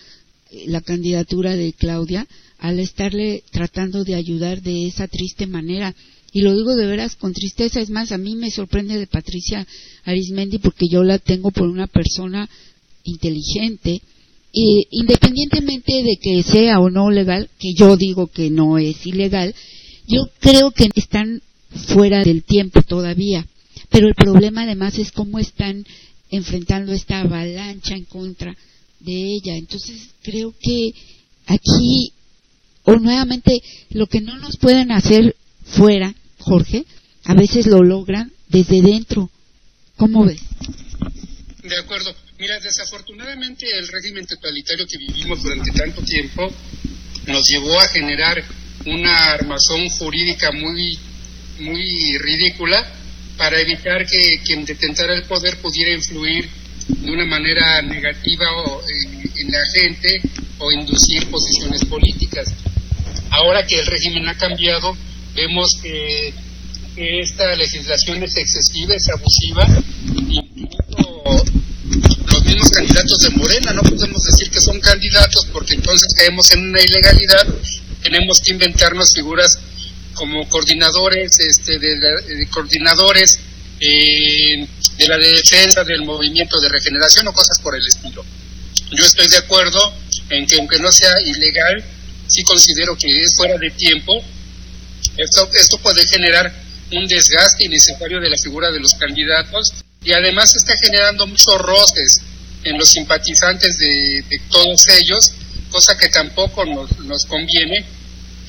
eh, 0.51 0.65
la 0.67 0.81
candidatura 0.81 1.55
de 1.55 1.71
Claudia 1.73 2.27
al 2.57 2.79
estarle 2.79 3.43
tratando 3.51 4.03
de 4.03 4.15
ayudar 4.15 4.61
de 4.61 4.87
esa 4.87 5.07
triste 5.07 5.47
manera. 5.47 5.95
Y 6.35 6.41
lo 6.41 6.53
digo 6.53 6.75
de 6.75 6.85
veras 6.85 7.15
con 7.15 7.31
tristeza, 7.31 7.79
es 7.79 7.89
más, 7.89 8.11
a 8.11 8.17
mí 8.17 8.35
me 8.35 8.51
sorprende 8.51 8.97
de 8.97 9.07
Patricia 9.07 9.65
Arismendi 10.03 10.57
porque 10.57 10.85
yo 10.91 11.01
la 11.01 11.17
tengo 11.17 11.49
por 11.49 11.65
una 11.65 11.87
persona 11.87 12.49
inteligente, 13.05 14.01
y 14.51 14.85
independientemente 14.91 16.03
de 16.03 16.17
que 16.21 16.43
sea 16.43 16.81
o 16.81 16.89
no 16.89 17.09
legal, 17.09 17.49
que 17.57 17.73
yo 17.73 17.95
digo 17.95 18.27
que 18.27 18.49
no 18.49 18.77
es 18.77 19.07
ilegal, 19.07 19.55
yo 20.07 20.29
creo 20.41 20.71
que 20.71 20.89
están 20.95 21.41
fuera 21.93 22.21
del 22.21 22.43
tiempo 22.43 22.81
todavía. 22.81 23.47
Pero 23.89 24.09
el 24.09 24.15
problema 24.15 24.63
además 24.63 24.99
es 24.99 25.13
cómo 25.13 25.39
están 25.39 25.85
enfrentando 26.31 26.91
esta 26.91 27.21
avalancha 27.21 27.95
en 27.95 28.03
contra 28.03 28.57
de 28.99 29.35
ella. 29.35 29.55
Entonces 29.55 30.09
creo 30.21 30.53
que 30.59 30.91
aquí, 31.45 32.11
o 32.83 32.97
nuevamente, 32.97 33.53
lo 33.91 34.07
que 34.07 34.19
no 34.19 34.37
nos 34.37 34.57
pueden 34.57 34.91
hacer 34.91 35.33
fuera, 35.63 36.13
Jorge, 36.45 36.85
a 37.23 37.33
veces 37.33 37.65
lo 37.65 37.83
logran 37.83 38.31
desde 38.49 38.81
dentro. 38.81 39.31
¿Cómo 39.97 40.25
ves? 40.25 40.41
De 41.63 41.77
acuerdo. 41.79 42.13
Mira, 42.37 42.59
desafortunadamente 42.59 43.65
el 43.79 43.87
régimen 43.87 44.27
totalitario 44.27 44.85
que 44.85 44.97
vivimos 44.97 45.41
durante 45.41 45.71
tanto 45.71 46.03
tiempo 46.03 46.47
nos 47.25 47.47
llevó 47.47 47.79
a 47.79 47.87
generar 47.87 48.43
una 48.85 49.31
armazón 49.33 49.89
jurídica 49.89 50.51
muy, 50.51 50.99
muy 51.59 52.17
ridícula 52.19 52.85
para 53.37 53.59
evitar 53.59 54.05
que 54.05 54.43
quien 54.45 54.65
detentara 54.65 55.15
el 55.15 55.23
poder 55.23 55.57
pudiera 55.57 55.91
influir 55.91 56.47
de 56.87 57.11
una 57.11 57.25
manera 57.25 57.81
negativa 57.81 58.45
en, 59.35 59.51
la 59.51 59.65
gente 59.73 60.21
o 60.59 60.71
inducir 60.71 61.27
posiciones 61.31 61.83
políticas. 61.85 62.53
Ahora 63.31 63.65
que 63.65 63.79
el 63.79 63.85
régimen 63.87 64.27
ha 64.27 64.37
cambiado, 64.37 64.95
vemos 65.35 65.77
que, 65.81 66.33
esta 66.97 67.53
legislación 67.57 68.23
es 68.23 68.37
excesiva, 68.37 68.95
es 68.95 69.09
abusiva, 69.09 69.67
incluso 70.29 71.43
mismos 72.45 72.69
candidatos 72.69 73.19
de 73.19 73.29
Morena, 73.31 73.73
no 73.73 73.81
podemos 73.81 74.23
decir 74.23 74.49
que 74.49 74.61
son 74.61 74.79
candidatos 74.79 75.45
porque 75.51 75.73
entonces 75.73 76.13
caemos 76.15 76.51
en 76.51 76.69
una 76.69 76.79
ilegalidad, 76.79 77.47
tenemos 78.01 78.39
que 78.39 78.53
inventarnos 78.53 79.11
figuras 79.13 79.59
como 80.13 80.47
coordinadores, 80.47 81.37
este, 81.39 81.79
de, 81.79 82.47
coordinadores 82.49 83.39
eh, 83.81 84.65
de 84.97 85.07
la 85.07 85.17
defensa 85.17 85.83
del 85.83 86.03
movimiento 86.03 86.59
de 86.61 86.69
regeneración 86.69 87.27
o 87.27 87.33
cosas 87.33 87.59
por 87.59 87.75
el 87.75 87.85
estilo. 87.85 88.23
Yo 88.91 89.05
estoy 89.05 89.27
de 89.27 89.37
acuerdo 89.37 89.93
en 90.29 90.45
que 90.45 90.55
aunque 90.55 90.79
no 90.79 90.91
sea 90.91 91.13
ilegal, 91.25 91.83
sí 92.27 92.43
considero 92.43 92.95
que 92.97 93.07
es 93.07 93.35
fuera 93.35 93.57
de 93.57 93.71
tiempo. 93.71 94.23
Esto, 95.17 95.49
esto 95.53 95.77
puede 95.79 96.05
generar 96.07 96.51
un 96.91 97.07
desgaste 97.07 97.65
innecesario 97.65 98.19
de 98.19 98.29
la 98.29 98.37
figura 98.37 98.71
de 98.71 98.79
los 98.79 98.93
candidatos 98.93 99.73
y 100.03 100.11
además 100.13 100.55
está 100.55 100.75
generando 100.77 101.25
muchos 101.25 101.57
roces 101.59 102.21
en 102.63 102.77
los 102.77 102.89
simpatizantes 102.89 103.77
de, 103.77 104.23
todos 104.49 104.87
ellos, 104.89 105.31
cosa 105.71 105.97
que 105.97 106.09
tampoco 106.09 106.65
nos, 106.65 106.97
nos 106.99 107.25
conviene. 107.25 107.85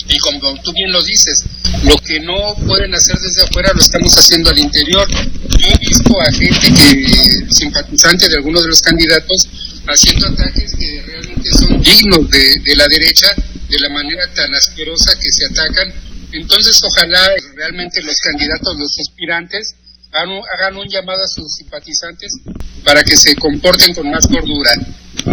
Y 0.09 0.19
como 0.19 0.61
tú 0.63 0.73
bien 0.73 0.93
lo 0.93 1.03
dices, 1.03 1.45
lo 1.85 1.97
que 1.99 2.21
no 2.21 2.55
pueden 2.67 2.95
hacer 2.95 3.19
desde 3.19 3.43
afuera 3.43 3.73
lo 3.75 3.81
estamos 3.81 4.17
haciendo 4.17 4.51
al 4.51 4.59
interior. 4.59 5.09
Yo 5.11 5.69
he 5.69 5.79
visto 5.79 6.21
a 6.21 6.31
gente 6.33 6.73
que, 6.73 7.55
simpatizante 7.55 8.29
de 8.29 8.37
algunos 8.37 8.63
de 8.63 8.69
los 8.69 8.81
candidatos, 8.81 9.49
haciendo 9.87 10.27
ataques 10.29 10.75
que 10.79 11.03
realmente 11.07 11.51
son 11.53 11.83
dignos 11.83 12.31
de, 12.31 12.61
de 12.65 12.77
la 12.77 12.87
derecha, 12.89 13.35
de 13.69 13.79
la 13.79 13.89
manera 13.91 14.29
tan 14.35 14.55
asquerosa 14.55 15.13
que 15.19 15.31
se 15.31 15.45
atacan. 15.47 16.06
Entonces, 16.33 16.81
ojalá 16.83 17.29
realmente 17.55 18.03
los 18.03 18.17
candidatos, 18.21 18.77
los 18.79 18.95
aspirantes, 18.99 19.75
hagan 20.13 20.77
un 20.77 20.89
llamado 20.89 21.23
a 21.23 21.27
sus 21.27 21.53
simpatizantes 21.55 22.33
para 22.85 23.03
que 23.05 23.17
se 23.17 23.35
comporten 23.37 23.95
con 23.95 24.11
más 24.11 24.27
cordura. 24.27 24.71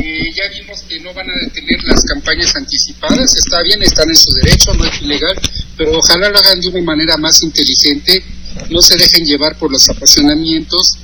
Eh, 0.02 0.34
ya 0.34 0.48
vimos 0.50 0.82
que 0.90 1.00
no 1.00 1.14
van 1.14 1.30
a 1.30 1.34
detener 1.46 1.84
las 1.84 2.04
campañas 2.04 2.56
anticipadas, 2.56 3.36
está 3.36 3.62
bien, 3.62 3.82
están 3.84 4.10
en 4.10 4.16
su 4.16 4.32
derecho, 4.34 4.74
no 4.74 4.86
es 4.86 5.02
ilegal, 5.02 5.40
pero 5.78 5.98
ojalá 5.98 6.30
lo 6.30 6.40
hagan 6.40 6.60
de 6.60 6.70
una 6.70 6.82
manera 6.82 7.18
más 7.18 7.44
inteligente, 7.44 8.24
no 8.70 8.82
se 8.82 8.98
dejen 8.98 9.26
llevar 9.26 9.58
por 9.58 9.72
los 9.72 9.88
apasionamientos, 9.90 10.98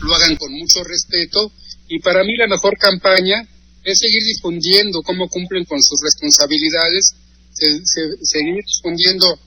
lo 0.00 0.14
hagan 0.14 0.36
con 0.36 0.52
mucho 0.52 0.82
respeto 0.84 1.52
y 1.88 1.98
para 1.98 2.24
mí 2.24 2.36
la 2.36 2.46
mejor 2.46 2.78
campaña 2.78 3.46
es 3.84 3.98
seguir 3.98 4.22
difundiendo 4.22 5.02
cómo 5.02 5.28
cumplen 5.28 5.64
con 5.64 5.82
sus 5.82 6.00
responsabilidades, 6.02 7.14
seguir 7.54 8.64
difundiendo 8.64 9.38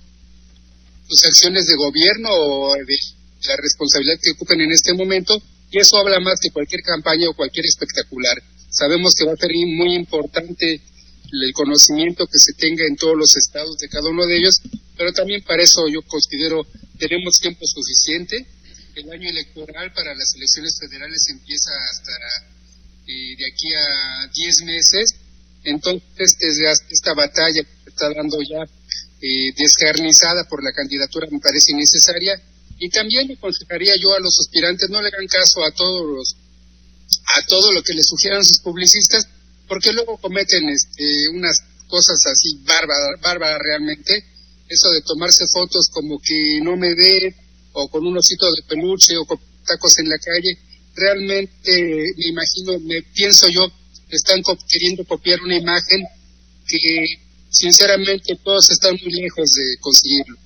sus 1.08 1.24
acciones 1.26 1.66
de 1.66 1.76
gobierno 1.76 2.30
o 2.32 2.74
de 2.74 2.98
la 3.48 3.56
responsabilidad 3.58 4.20
que 4.22 4.32
ocupen 4.32 4.62
en 4.62 4.72
este 4.72 4.94
momento 4.94 5.42
y 5.72 5.80
eso 5.80 5.98
habla 5.98 6.20
más 6.20 6.40
que 6.42 6.52
cualquier 6.52 6.82
campaña 6.82 7.30
o 7.30 7.36
cualquier 7.36 7.66
espectacular. 7.66 8.42
Sabemos 8.70 9.14
que 9.16 9.26
va 9.26 9.34
a 9.34 9.38
ser 9.38 9.52
muy 9.52 9.96
importante 9.96 10.82
el 11.32 11.54
conocimiento 11.54 12.26
que 12.26 12.40
se 12.40 12.54
tenga 12.54 12.86
en 12.86 12.96
todos 12.96 13.18
los 13.18 13.36
estados 13.36 13.78
de 13.78 13.90
cada 13.90 14.10
uno 14.10 14.26
de 14.26 14.38
ellos, 14.38 14.62
pero 14.98 15.12
también 15.12 15.44
para 15.44 15.64
eso 15.64 15.88
yo 15.88 16.02
considero 16.04 16.66
tenemos 16.98 17.38
tiempo 17.40 17.66
suficiente. 17.66 18.46
El 18.96 19.12
año 19.12 19.30
electoral 19.30 19.94
para 19.94 20.16
las 20.16 20.34
elecciones 20.36 20.78
federales 20.80 21.26
empieza 21.30 21.72
hasta 21.92 22.12
eh, 23.08 23.36
de 23.38 23.46
aquí 23.46 23.74
a 23.74 24.28
10 24.34 24.62
meses, 24.64 25.16
entonces 25.64 26.36
esta 26.90 27.14
batalla 27.14 27.62
está 27.98 28.14
dando 28.14 28.38
ya 28.46 28.62
eh, 28.62 29.50
descarnizada 29.58 30.46
por 30.46 30.64
la 30.64 30.72
candidatura 30.72 31.26
me 31.32 31.40
parece 31.40 31.72
innecesaria. 31.74 32.38
Y 32.78 32.90
también 32.90 33.28
le 33.28 33.34
aconsejaría 33.34 33.94
yo 34.00 34.14
a 34.14 34.20
los 34.20 34.38
aspirantes 34.40 34.90
no 34.92 35.02
le 35.02 35.08
hagan 35.08 35.26
caso 35.26 35.66
a 35.66 35.72
todos 35.72 36.06
los 36.06 36.36
a 37.36 37.46
todo 37.48 37.72
lo 37.72 37.82
que 37.82 37.94
les 37.94 38.06
sugieran 38.06 38.44
sus 38.44 38.62
publicistas, 38.62 39.28
porque 39.68 39.94
luego 39.94 40.18
cometen 40.18 40.70
este, 40.70 41.30
unas 41.34 41.58
cosas 41.88 42.20
así 42.26 42.60
bárbaras, 42.64 43.20
bárbaras 43.22 43.60
realmente, 43.64 44.24
eso 44.68 44.90
de 44.92 45.02
tomarse 45.02 45.46
fotos 45.52 45.90
como 45.92 46.20
que 46.20 46.60
no 46.62 46.76
me 46.76 46.94
ve, 46.94 47.34
o 47.74 47.88
con 47.90 48.06
un 48.06 48.18
osito 48.18 48.46
de 48.52 48.64
peluche, 48.68 49.18
o 49.18 49.26
con 49.26 49.40
tacos 49.66 49.98
en 50.00 50.10
la 50.10 50.18
calle, 50.20 50.58
realmente 50.96 51.72
me 52.18 52.28
imagino, 52.28 52.80
me 52.80 53.02
pienso 53.14 53.48
yo, 53.50 53.72
están 54.10 54.42
queriendo 54.68 55.06
copiar 55.06 55.42
una 55.42 55.58
imagen 55.58 56.04
que 56.68 57.27
sinceramente 57.58 58.38
todos 58.44 58.70
están 58.70 58.96
muy 59.04 59.14
lejos 59.14 59.50
de 59.52 59.64
conseguirlo. 59.80 60.38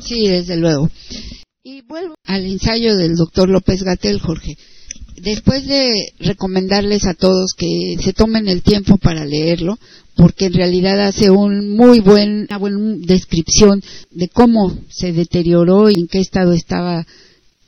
Sí, 0.00 0.26
desde 0.28 0.56
luego. 0.56 0.90
Y 1.64 1.82
vuelvo 1.82 2.14
al 2.24 2.44
ensayo 2.44 2.96
del 2.96 3.14
doctor 3.14 3.48
López 3.48 3.82
Gatel, 3.82 4.20
Jorge. 4.20 4.56
después 5.16 5.66
de 5.66 5.92
recomendarles 6.18 7.06
a 7.06 7.14
todos 7.14 7.54
que 7.56 7.96
se 8.02 8.12
tomen 8.12 8.48
el 8.48 8.62
tiempo 8.62 8.96
para 8.96 9.24
leerlo, 9.24 9.78
porque 10.16 10.46
en 10.46 10.54
realidad 10.54 11.00
hace 11.00 11.30
un 11.30 11.76
muy 11.76 12.00
buen, 12.00 12.46
una 12.48 12.58
buena 12.58 12.96
descripción 12.98 13.82
de 14.10 14.28
cómo 14.28 14.76
se 14.90 15.12
deterioró 15.12 15.88
y 15.88 15.94
en 16.00 16.08
qué 16.08 16.18
estado 16.18 16.52
estaba 16.52 17.06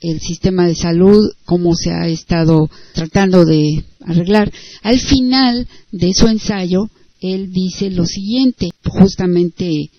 el 0.01 0.19
sistema 0.19 0.67
de 0.67 0.75
salud, 0.75 1.31
cómo 1.45 1.73
se 1.75 1.91
ha 1.91 2.07
estado 2.07 2.69
tratando 2.93 3.45
de 3.45 3.85
arreglar. 4.01 4.51
Al 4.83 4.99
final 4.99 5.67
de 5.91 6.13
su 6.13 6.27
ensayo, 6.27 6.89
él 7.33 7.51
dice 7.51 7.89
lo 7.89 8.05
siguiente, 8.05 8.69
justamente 8.83 9.89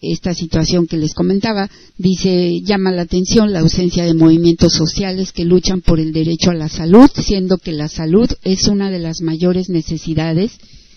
esta 0.00 0.34
situación 0.34 0.86
que 0.86 0.98
les 0.98 1.14
comentaba, 1.14 1.70
dice, 1.96 2.60
llama 2.62 2.92
la 2.92 3.02
atención 3.02 3.52
la 3.52 3.60
ausencia 3.60 4.04
de 4.04 4.14
movimientos 4.14 4.74
sociales 4.74 5.32
que 5.32 5.44
luchan 5.44 5.80
por 5.80 6.00
el 6.00 6.12
derecho 6.12 6.50
a 6.50 6.54
la 6.54 6.68
salud, 6.68 7.10
siendo 7.14 7.58
que 7.58 7.72
la 7.72 7.88
salud 7.88 8.30
es 8.42 8.68
una 8.68 8.90
de 8.90 8.98
las 8.98 9.20
mayores 9.20 9.68
necesidades 9.68 10.52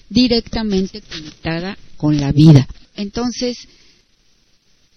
directamente 0.09 1.01
conectada 1.01 1.77
con 1.97 2.19
la 2.19 2.31
vida. 2.31 2.67
Entonces, 2.95 3.57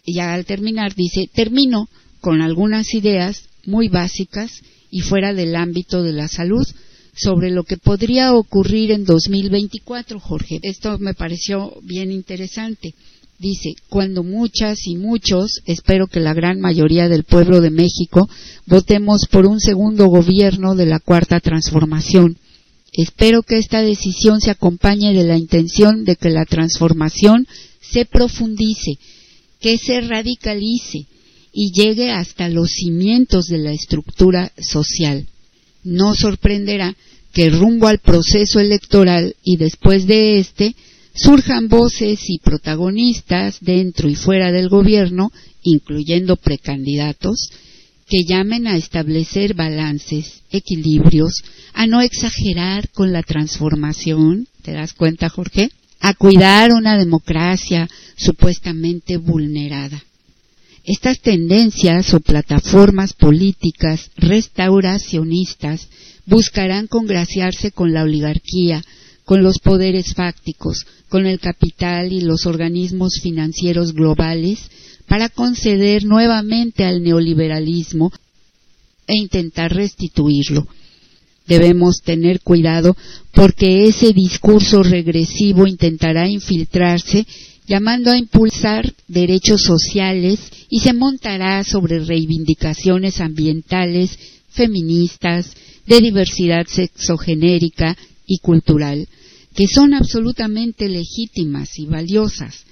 ya 0.07 0.35
al 0.35 0.45
terminar, 0.45 0.95
dice, 0.95 1.29
termino 1.33 1.89
con 2.21 2.43
algunas 2.43 2.95
ideas 2.95 3.45
muy 3.65 3.89
básicas 3.89 4.51
y 4.91 5.01
fuera 5.01 5.33
del 5.33 5.55
ámbito 5.55 6.03
de 6.03 6.13
la 6.13 6.29
salud 6.29 6.67
sobre 7.15 7.51
lo 7.51 7.65
que 7.65 7.77
podría 7.77 8.35
ocurrir 8.35 8.91
en 8.91 9.05
2024, 9.05 10.19
Jorge. 10.19 10.59
Esto 10.63 10.99
me 10.99 11.15
pareció 11.15 11.75
bien 11.83 12.11
interesante. 12.11 12.95
Dice, 13.39 13.75
cuando 13.89 14.23
muchas 14.23 14.87
y 14.87 14.97
muchos, 14.97 15.63
espero 15.67 16.07
que 16.07 16.21
la 16.21 16.33
gran 16.33 16.61
mayoría 16.61 17.09
del 17.09 17.25
pueblo 17.25 17.61
de 17.61 17.71
México, 17.71 18.29
votemos 18.67 19.27
por 19.31 19.47
un 19.47 19.59
segundo 19.59 20.07
gobierno 20.07 20.75
de 20.75 20.87
la 20.87 21.01
cuarta 21.01 21.41
transformación. 21.41 22.39
Espero 22.93 23.43
que 23.43 23.59
esta 23.59 23.83
decisión 23.83 24.41
se 24.41 24.51
acompañe 24.51 25.13
de 25.13 25.25
la 25.25 25.39
intención 25.39 26.05
de 26.05 26.17
que 26.17 26.31
la 26.31 26.45
transformación 26.45 27.47
se 27.81 28.05
profundice, 28.05 28.99
que 29.61 29.77
se 29.77 30.01
radicalice 30.03 31.07
y 31.53 31.73
llegue 31.73 32.11
hasta 32.11 32.49
los 32.49 32.71
cimientos 32.71 33.47
de 33.47 33.59
la 33.59 33.73
estructura 33.73 34.53
social. 34.59 35.27
No 35.85 36.15
sorprenderá 36.15 36.97
que 37.33 37.51
rumbo 37.51 37.87
al 37.87 37.99
proceso 37.99 38.61
electoral 38.61 39.35
y 39.43 39.57
después 39.57 40.07
de 40.07 40.39
este 40.39 40.75
surjan 41.15 41.69
voces 41.69 42.21
y 42.29 42.39
protagonistas 42.39 43.59
dentro 43.61 44.09
y 44.09 44.15
fuera 44.15 44.53
del 44.53 44.69
gobierno, 44.69 45.31
incluyendo 45.63 46.37
precandidatos, 46.37 47.51
que 48.09 48.25
llamen 48.25 48.67
a 48.67 48.77
establecer 48.77 49.55
balances, 49.55 50.43
equilibrios, 50.51 51.43
a 51.73 51.87
no 51.87 52.01
exagerar 52.01 52.89
con 52.91 53.13
la 53.13 53.23
transformación, 53.23 54.47
¿te 54.63 54.73
das 54.73 54.93
cuenta, 54.93 55.29
Jorge? 55.29 55.71
A 56.01 56.15
cuidar 56.15 56.73
una 56.73 56.99
democracia 56.99 57.89
supuestamente 58.17 59.17
vulnerada. 59.17 60.03
Estas 60.85 61.21
tendencias 61.21 62.13
o 62.13 62.21
plataformas 62.21 63.13
políticas 63.13 64.11
restauracionistas 64.17 65.89
buscarán 66.27 66.89
congraciarse 66.89 67.71
con 67.71 67.93
la 67.93 68.03
oligarquía, 68.03 68.83
con 69.25 69.45
los 69.45 69.61
poderes 69.61 70.15
fácticos, 70.15 70.85
con 71.09 71.27
el 71.27 71.39
capital 71.39 72.13
y 72.13 72.23
los 72.23 72.47
organismos 72.47 73.21
financieros 73.23 73.93
globales 73.93 74.59
para 75.07 75.29
conceder 75.29 76.05
nuevamente 76.05 76.85
al 76.85 77.03
neoliberalismo 77.03 78.13
e 79.07 79.15
intentar 79.15 79.73
restituirlo. 79.73 80.67
Debemos 81.47 82.03
tener 82.03 82.41
cuidado 82.41 82.97
porque 83.33 83.87
ese 83.87 84.13
discurso 84.13 84.83
regresivo 84.83 85.67
intentará 85.67 86.29
infiltrarse 86.29 87.27
llamando 87.67 88.11
a 88.11 88.19
impulsar 88.19 88.93
derechos 89.09 89.63
sociales 89.63 90.41
y 90.69 90.81
se 90.81 90.93
montará 90.93 91.63
sobre 91.65 92.05
reivindicaciones 92.05 93.21
ambientales, 93.21 94.19
feministas, 94.51 95.55
de 95.87 96.01
diversidad 96.01 96.67
sexogenérica 96.67 97.97
y 98.27 98.39
cultural, 98.39 99.09
que 99.55 99.67
son 99.67 99.95
absolutamente 99.95 100.89
legítimas 100.89 101.79
y 101.79 101.87
valiosas, 101.87 102.65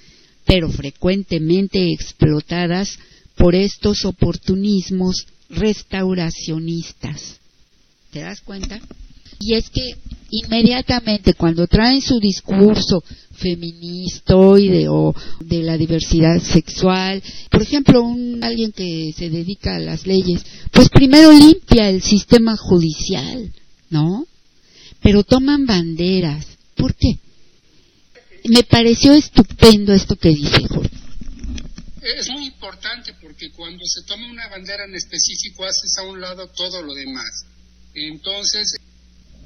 pero 0.45 0.69
frecuentemente 0.69 1.91
explotadas 1.91 2.97
por 3.35 3.55
estos 3.55 4.05
oportunismos 4.05 5.27
restauracionistas. 5.49 7.39
¿Te 8.11 8.21
das 8.21 8.41
cuenta? 8.41 8.79
Y 9.39 9.55
es 9.55 9.69
que 9.69 9.95
inmediatamente 10.29 11.33
cuando 11.33 11.67
traen 11.67 12.01
su 12.01 12.19
discurso 12.19 13.03
feministoide 13.41 14.87
o 14.87 15.13
de 15.39 15.63
la 15.63 15.77
diversidad 15.77 16.39
sexual, 16.39 17.21
por 17.49 17.61
ejemplo, 17.61 18.01
un, 18.01 18.43
alguien 18.43 18.71
que 18.71 19.11
se 19.17 19.29
dedica 19.29 19.75
a 19.75 19.79
las 19.79 20.05
leyes, 20.05 20.43
pues 20.71 20.89
primero 20.89 21.31
limpia 21.31 21.89
el 21.89 22.01
sistema 22.01 22.55
judicial, 22.55 23.51
¿no? 23.89 24.25
Pero 25.01 25.23
toman 25.23 25.65
banderas. 25.65 26.45
¿Por 26.75 26.95
qué? 26.95 27.17
Me 28.45 28.63
pareció 28.63 29.13
estupendo 29.13 29.93
esto 29.93 30.15
que 30.15 30.29
dice 30.29 30.67
Jorge. 30.67 30.97
Es 32.01 32.29
muy 32.29 32.45
importante 32.45 33.13
porque 33.21 33.51
cuando 33.51 33.83
se 33.85 34.03
toma 34.07 34.27
una 34.27 34.47
bandera 34.49 34.85
en 34.85 34.95
específico 34.95 35.65
haces 35.65 35.95
a 35.99 36.03
un 36.03 36.19
lado 36.19 36.47
todo 36.47 36.81
lo 36.81 36.93
demás. 36.93 37.45
Entonces, 37.93 38.75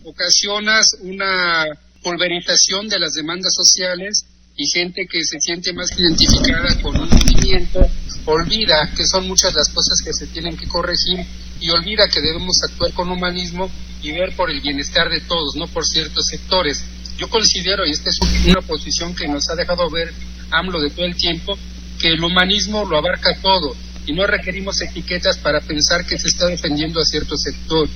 ocasionas 0.05 0.87
una 1.01 1.65
pulverización 2.05 2.87
de 2.87 2.99
las 2.99 3.13
demandas 3.13 3.51
sociales 3.55 4.27
y 4.55 4.67
gente 4.67 5.07
que 5.09 5.25
se 5.25 5.39
siente 5.39 5.73
más 5.73 5.89
identificada 5.97 6.79
con 6.79 6.95
un 6.95 7.09
movimiento 7.09 7.79
olvida 8.25 8.91
que 8.95 9.07
son 9.07 9.27
muchas 9.27 9.55
las 9.55 9.69
cosas 9.69 10.03
que 10.05 10.13
se 10.13 10.27
tienen 10.27 10.55
que 10.55 10.67
corregir 10.67 11.25
y 11.59 11.71
olvida 11.71 12.07
que 12.07 12.21
debemos 12.21 12.61
actuar 12.61 12.93
con 12.93 13.09
humanismo 13.09 13.71
y 14.03 14.11
ver 14.11 14.35
por 14.35 14.51
el 14.51 14.61
bienestar 14.61 15.09
de 15.09 15.21
todos, 15.21 15.55
no 15.55 15.65
por 15.65 15.83
ciertos 15.83 16.27
sectores. 16.27 16.83
Yo 17.17 17.27
considero, 17.27 17.87
y 17.87 17.91
esta 17.91 18.11
es 18.11 18.19
una 18.45 18.61
posición 18.61 19.15
que 19.15 19.27
nos 19.27 19.49
ha 19.49 19.55
dejado 19.55 19.89
ver 19.89 20.13
AMLO 20.51 20.79
de 20.81 20.91
todo 20.91 21.05
el 21.05 21.15
tiempo, 21.15 21.57
que 21.99 22.09
el 22.09 22.23
humanismo 22.23 22.85
lo 22.85 22.97
abarca 22.97 23.35
todo 23.41 23.75
y 24.05 24.13
no 24.13 24.27
requerimos 24.27 24.79
etiquetas 24.79 25.39
para 25.39 25.59
pensar 25.59 26.05
que 26.05 26.19
se 26.19 26.27
está 26.27 26.45
defendiendo 26.45 26.99
a 26.99 27.05
cierto 27.05 27.35
sector 27.35 27.89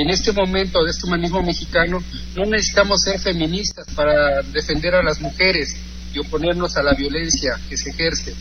en 0.00 0.10
este 0.10 0.32
momento 0.32 0.82
de 0.82 0.90
este 0.90 1.06
humanismo 1.06 1.42
mexicano 1.42 2.02
no 2.36 2.44
necesitamos 2.46 3.02
ser 3.02 3.20
feministas 3.20 3.86
para 3.94 4.42
defender 4.42 4.94
a 4.94 5.02
las 5.02 5.20
mujeres 5.20 5.76
y 6.12 6.18
oponernos 6.18 6.76
a 6.76 6.82
la 6.82 6.94
violencia 6.94 7.58
que 7.68 7.76
se 7.76 7.90
ejerce. 7.90 8.34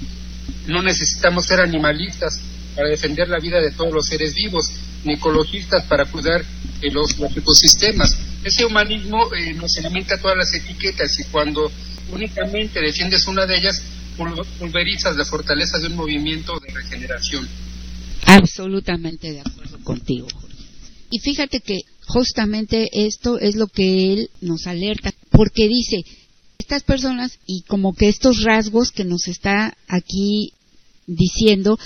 No 0.68 0.82
necesitamos 0.82 1.46
ser 1.46 1.60
animalistas 1.60 2.42
para 2.76 2.90
defender 2.90 3.30
la 3.30 3.40
vida 3.40 3.60
de 3.60 3.72
todos 3.72 3.94
los 3.94 4.08
seres 4.08 4.34
vivos, 4.34 4.72
ni 5.04 5.14
ecologistas 5.14 5.84
para 5.86 6.06
cuidar 6.06 6.44
de 6.82 6.92
los, 6.92 7.16
ecosistemas. 7.36 8.18
Ese 8.44 8.66
humanismo 8.66 9.34
eh, 9.34 9.54
nos 9.54 9.78
alimenta 9.78 10.20
todas 10.20 10.38
las 10.38 10.54
etiquetas 10.54 11.20
y 11.20 11.24
cuando 11.26 11.72
únicamente 12.12 12.82
defiendes 12.82 13.28
una 13.28 13.46
de 13.46 13.58
ellas, 13.58 13.82
pulverizas 14.60 15.16
la 15.16 15.26
fortaleza 15.26 15.80
de 15.80 15.88
un 15.88 15.96
movimiento 15.96 16.60
de 16.60 16.74
regeneración. 16.74 17.48
Absolutamente 18.26 19.32
de 19.32 19.42
acuerdo 19.42 19.80
contigo. 19.84 20.28
Y 21.14 21.20
fíjate 21.20 21.60
que 21.60 21.82
justamente 22.08 22.90
esto 22.92 23.38
es 23.38 23.54
lo 23.56 23.68
que 23.68 24.14
él 24.14 24.32
nos 24.42 24.66
alerta, 24.66 25.14
porque 25.30 25.68
dice, 25.68 26.04
estas 26.58 26.82
personas 26.82 27.38
y 27.46 27.62
como 27.68 27.94
que 27.94 28.10
estos 28.10 28.42
rasgos 28.42 28.90
que 28.90 29.04
nos 29.04 29.28
está 29.28 29.78
aquí 29.88 30.54
diciendo, 31.06 31.78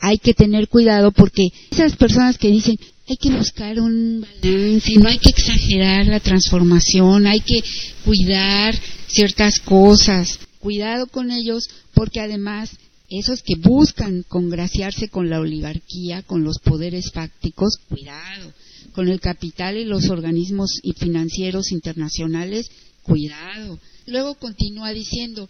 hay 0.00 0.18
que 0.18 0.34
tener 0.34 0.68
cuidado 0.68 1.12
porque 1.12 1.48
esas 1.70 1.96
personas 1.96 2.36
que 2.36 2.48
dicen, 2.48 2.78
hay 3.08 3.16
que 3.16 3.30
buscar 3.30 3.80
un 3.80 4.20
balance, 4.20 4.92
no 4.96 5.08
hay 5.08 5.18
que 5.18 5.30
exagerar 5.30 6.06
la 6.06 6.20
transformación, 6.20 7.26
hay 7.26 7.40
que 7.40 7.64
cuidar 8.04 8.78
ciertas 9.06 9.60
cosas, 9.60 10.40
cuidado 10.58 11.06
con 11.06 11.30
ellos 11.30 11.70
porque 11.94 12.20
además 12.20 12.76
esos 13.08 13.42
que 13.42 13.54
buscan 13.56 14.24
congraciarse 14.28 15.08
con 15.08 15.30
la 15.30 15.40
oligarquía, 15.40 16.20
con 16.20 16.44
los 16.44 16.58
poderes 16.58 17.12
fácticos, 17.12 17.78
cuidado, 17.88 18.52
con 18.92 19.08
el 19.08 19.20
capital 19.20 19.76
y 19.76 19.84
los 19.84 20.08
organismos 20.10 20.80
financieros 20.96 21.72
internacionales, 21.72 22.70
cuidado. 23.02 23.78
Luego 24.06 24.34
continúa 24.34 24.92
diciendo, 24.92 25.48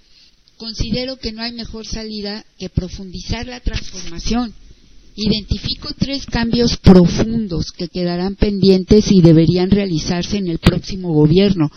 considero 0.57 1.17
que 1.17 1.33
no 1.33 1.43
hay 1.43 1.53
mejor 1.53 1.87
salida 1.87 2.45
que 2.59 2.69
profundizar 2.69 3.47
la 3.47 3.61
transformación. 3.61 4.55
Identifico 5.17 5.89
tres 5.97 6.27
cambios 6.27 6.77
profundos 6.77 7.71
que 7.71 7.89
quedarán 7.89 8.35
pendientes 8.35 9.13
y 9.13 9.23
deberían 9.23 9.71
realizarse 9.71 10.39
en 10.39 10.49
el 10.49 10.59
próximo 10.59 11.13
gobierno. 11.13 11.71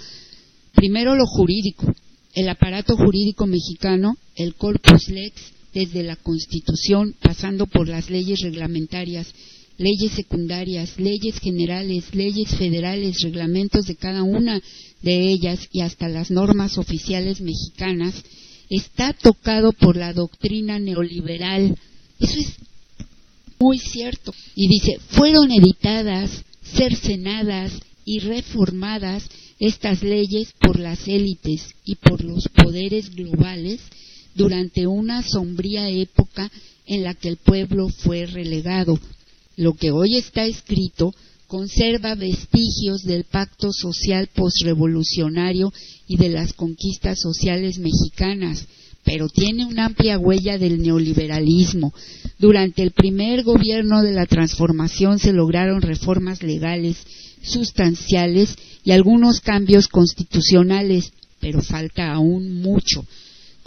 Primero, 0.73 1.15
lo 1.15 1.25
jurídico. 1.25 1.93
El 2.33 2.49
aparato 2.49 2.95
jurídico 2.95 3.45
mexicano, 3.45 4.15
el 4.35 4.55
corpus 4.55 5.09
lex, 5.09 5.33
desde 5.73 6.03
la 6.03 6.15
Constitución, 6.15 7.15
pasando 7.21 7.67
por 7.67 7.87
las 7.87 8.09
leyes 8.09 8.39
reglamentarias 8.41 9.27
leyes 9.77 10.13
secundarias, 10.13 10.99
leyes 10.99 11.39
generales, 11.39 12.13
leyes 12.13 12.49
federales, 12.55 13.21
reglamentos 13.21 13.85
de 13.85 13.95
cada 13.95 14.23
una 14.23 14.61
de 15.01 15.29
ellas 15.29 15.67
y 15.71 15.81
hasta 15.81 16.09
las 16.09 16.31
normas 16.31 16.77
oficiales 16.77 17.41
mexicanas, 17.41 18.23
está 18.69 19.13
tocado 19.13 19.71
por 19.71 19.95
la 19.95 20.13
doctrina 20.13 20.79
neoliberal. 20.79 21.77
Eso 22.19 22.39
es 22.39 22.55
muy 23.59 23.77
cierto. 23.79 24.33
Y 24.55 24.67
dice, 24.67 24.99
fueron 25.09 25.51
editadas, 25.51 26.43
cercenadas 26.63 27.71
y 28.05 28.19
reformadas 28.19 29.29
estas 29.59 30.03
leyes 30.03 30.53
por 30.59 30.79
las 30.79 31.07
élites 31.07 31.73
y 31.83 31.95
por 31.95 32.23
los 32.23 32.47
poderes 32.49 33.13
globales 33.13 33.81
durante 34.35 34.85
una 34.85 35.23
sombría 35.23 35.89
época 35.89 36.51
en 36.85 37.03
la 37.03 37.15
que 37.15 37.29
el 37.29 37.37
pueblo 37.37 37.89
fue 37.89 38.25
relegado. 38.27 38.99
Lo 39.57 39.73
que 39.73 39.89
hoy 39.89 40.17
está 40.17 40.45
escrito 40.45 41.13
conserva 41.47 42.13
vestigios 42.13 43.01
del 43.03 43.23
pacto 43.23 43.71
social 43.73 44.27
postrevolucionario 44.27 45.73
y 46.07 46.17
de 46.17 46.29
las 46.29 46.53
conquistas 46.53 47.19
sociales 47.19 47.79
mexicanas, 47.79 48.67
pero 49.03 49.29
tiene 49.29 49.65
una 49.65 49.85
amplia 49.85 50.19
huella 50.19 50.59
del 50.59 50.79
neoliberalismo. 50.79 51.91
Durante 52.37 52.83
el 52.83 52.91
primer 52.91 53.43
gobierno 53.43 54.03
de 54.03 54.11
la 54.11 54.27
transformación 54.27 55.17
se 55.17 55.33
lograron 55.33 55.81
reformas 55.81 56.43
legales 56.43 56.97
sustanciales 57.41 58.55
y 58.83 58.91
algunos 58.91 59.41
cambios 59.41 59.87
constitucionales, 59.87 61.11
pero 61.39 61.63
falta 61.63 62.11
aún 62.13 62.61
mucho. 62.61 63.03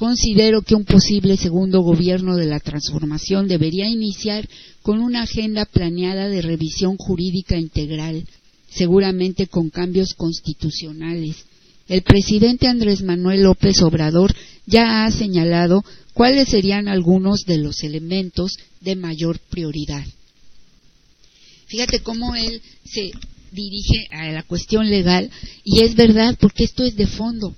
Considero 0.01 0.63
que 0.63 0.75
un 0.75 0.87
posible 0.87 1.37
segundo 1.37 1.83
gobierno 1.83 2.35
de 2.35 2.47
la 2.47 2.59
transformación 2.59 3.47
debería 3.47 3.87
iniciar 3.87 4.49
con 4.81 4.99
una 4.99 5.25
agenda 5.25 5.67
planeada 5.67 6.27
de 6.31 6.41
revisión 6.41 6.97
jurídica 6.97 7.59
integral, 7.59 8.27
seguramente 8.71 9.47
con 9.47 9.69
cambios 9.69 10.15
constitucionales. 10.15 11.45
El 11.87 12.01
presidente 12.01 12.67
Andrés 12.67 13.03
Manuel 13.03 13.43
López 13.43 13.83
Obrador 13.83 14.35
ya 14.65 15.05
ha 15.05 15.11
señalado 15.11 15.85
cuáles 16.15 16.49
serían 16.49 16.89
algunos 16.89 17.45
de 17.45 17.59
los 17.59 17.83
elementos 17.83 18.53
de 18.81 18.97
mayor 18.97 19.39
prioridad. 19.51 20.07
Fíjate 21.67 22.01
cómo 22.01 22.35
él 22.35 22.63
se 22.87 23.11
dirige 23.53 24.07
a 24.13 24.31
la 24.33 24.45
cuestión 24.45 24.89
legal 24.89 25.31
y 25.63 25.83
es 25.83 25.95
verdad 25.95 26.39
porque 26.41 26.65
esto 26.65 26.85
es 26.85 26.97
de 26.97 27.07
fondo. 27.07 27.55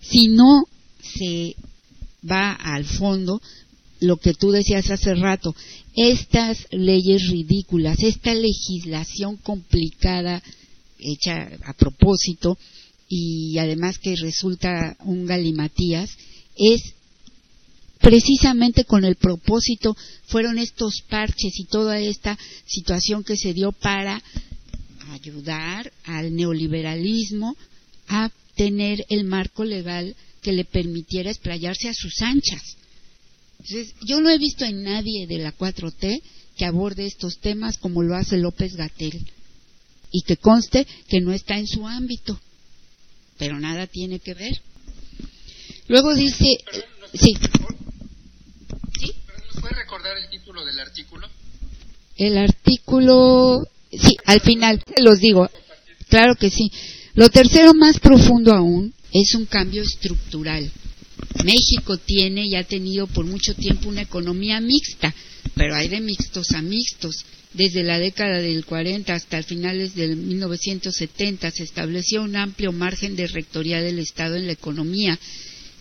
Si 0.00 0.26
no 0.26 0.64
se 1.02 1.56
va 2.28 2.52
al 2.52 2.84
fondo, 2.84 3.40
lo 4.00 4.16
que 4.16 4.34
tú 4.34 4.50
decías 4.50 4.90
hace 4.90 5.14
rato, 5.14 5.54
estas 5.94 6.66
leyes 6.70 7.28
ridículas, 7.28 8.02
esta 8.02 8.34
legislación 8.34 9.36
complicada 9.36 10.42
hecha 10.98 11.50
a 11.64 11.72
propósito 11.74 12.58
y 13.08 13.58
además 13.58 13.98
que 13.98 14.14
resulta 14.16 14.96
un 15.00 15.26
galimatías, 15.26 16.10
es 16.56 16.94
precisamente 18.00 18.84
con 18.84 19.04
el 19.04 19.16
propósito, 19.16 19.96
fueron 20.26 20.58
estos 20.58 21.02
parches 21.08 21.58
y 21.58 21.64
toda 21.64 21.98
esta 21.98 22.38
situación 22.66 23.24
que 23.24 23.36
se 23.36 23.54
dio 23.54 23.72
para 23.72 24.22
ayudar 25.10 25.92
al 26.04 26.34
neoliberalismo 26.34 27.56
a 28.08 28.30
tener 28.54 29.04
el 29.08 29.24
marco 29.24 29.64
legal 29.64 30.14
que 30.42 30.52
le 30.52 30.64
permitiera 30.64 31.30
explayarse 31.30 31.88
a 31.88 31.94
sus 31.94 32.20
anchas. 32.22 32.76
Entonces, 33.60 33.94
yo 34.06 34.20
no 34.20 34.30
he 34.30 34.38
visto 34.38 34.64
en 34.64 34.82
nadie 34.82 35.26
de 35.26 35.38
la 35.38 35.56
4T 35.56 36.22
que 36.56 36.64
aborde 36.64 37.06
estos 37.06 37.38
temas 37.38 37.78
como 37.78 38.02
lo 38.02 38.16
hace 38.16 38.36
López 38.36 38.76
Gatel 38.76 39.30
y 40.10 40.22
que 40.22 40.36
conste 40.36 40.86
que 41.08 41.20
no 41.20 41.32
está 41.32 41.58
en 41.58 41.66
su 41.66 41.86
ámbito, 41.86 42.38
pero 43.36 43.58
nada 43.58 43.86
tiene 43.86 44.20
que 44.20 44.34
ver. 44.34 44.60
Luego 45.88 46.14
dice, 46.14 46.58
sí. 47.14 47.34
¿Sí? 49.00 49.12
¿Nos 49.46 49.60
puede 49.60 49.74
recordar 49.74 50.16
el 50.16 50.28
título 50.30 50.64
del 50.64 50.78
artículo? 50.80 51.28
El 52.16 52.36
artículo, 52.38 53.66
sí, 53.90 54.16
al 54.24 54.40
final, 54.40 54.82
se 54.86 55.02
los 55.02 55.20
digo, 55.20 55.48
claro 56.08 56.34
que 56.34 56.50
sí. 56.50 56.70
Lo 57.14 57.28
tercero 57.30 57.74
más 57.74 58.00
profundo 58.00 58.52
aún 58.52 58.94
es 59.12 59.34
un 59.34 59.46
cambio 59.46 59.82
estructural. 59.82 60.70
México 61.44 61.96
tiene 61.98 62.46
y 62.46 62.54
ha 62.54 62.64
tenido 62.64 63.06
por 63.06 63.24
mucho 63.24 63.54
tiempo 63.54 63.88
una 63.88 64.02
economía 64.02 64.60
mixta, 64.60 65.14
pero 65.54 65.74
hay 65.74 65.88
de 65.88 66.00
mixtos 66.00 66.50
a 66.52 66.62
mixtos. 66.62 67.24
Desde 67.54 67.82
la 67.82 67.98
década 67.98 68.40
del 68.40 68.64
40 68.64 69.14
hasta 69.14 69.42
finales 69.42 69.94
del 69.94 70.16
1970 70.16 71.50
se 71.50 71.62
estableció 71.62 72.22
un 72.22 72.36
amplio 72.36 72.72
margen 72.72 73.16
de 73.16 73.26
rectoría 73.26 73.80
del 73.80 73.98
Estado 73.98 74.36
en 74.36 74.46
la 74.46 74.52
economía, 74.52 75.18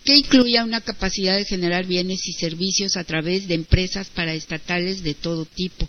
que 0.06 0.16
incluía 0.16 0.64
una 0.64 0.80
capacidad 0.80 1.36
de 1.36 1.44
generar 1.44 1.86
bienes 1.86 2.26
y 2.26 2.34
servicios 2.34 2.96
a 2.96 3.04
través 3.04 3.48
de 3.48 3.56
empresas 3.56 4.08
paraestatales 4.10 5.04
de 5.04 5.14
todo 5.14 5.44
tipo. 5.46 5.88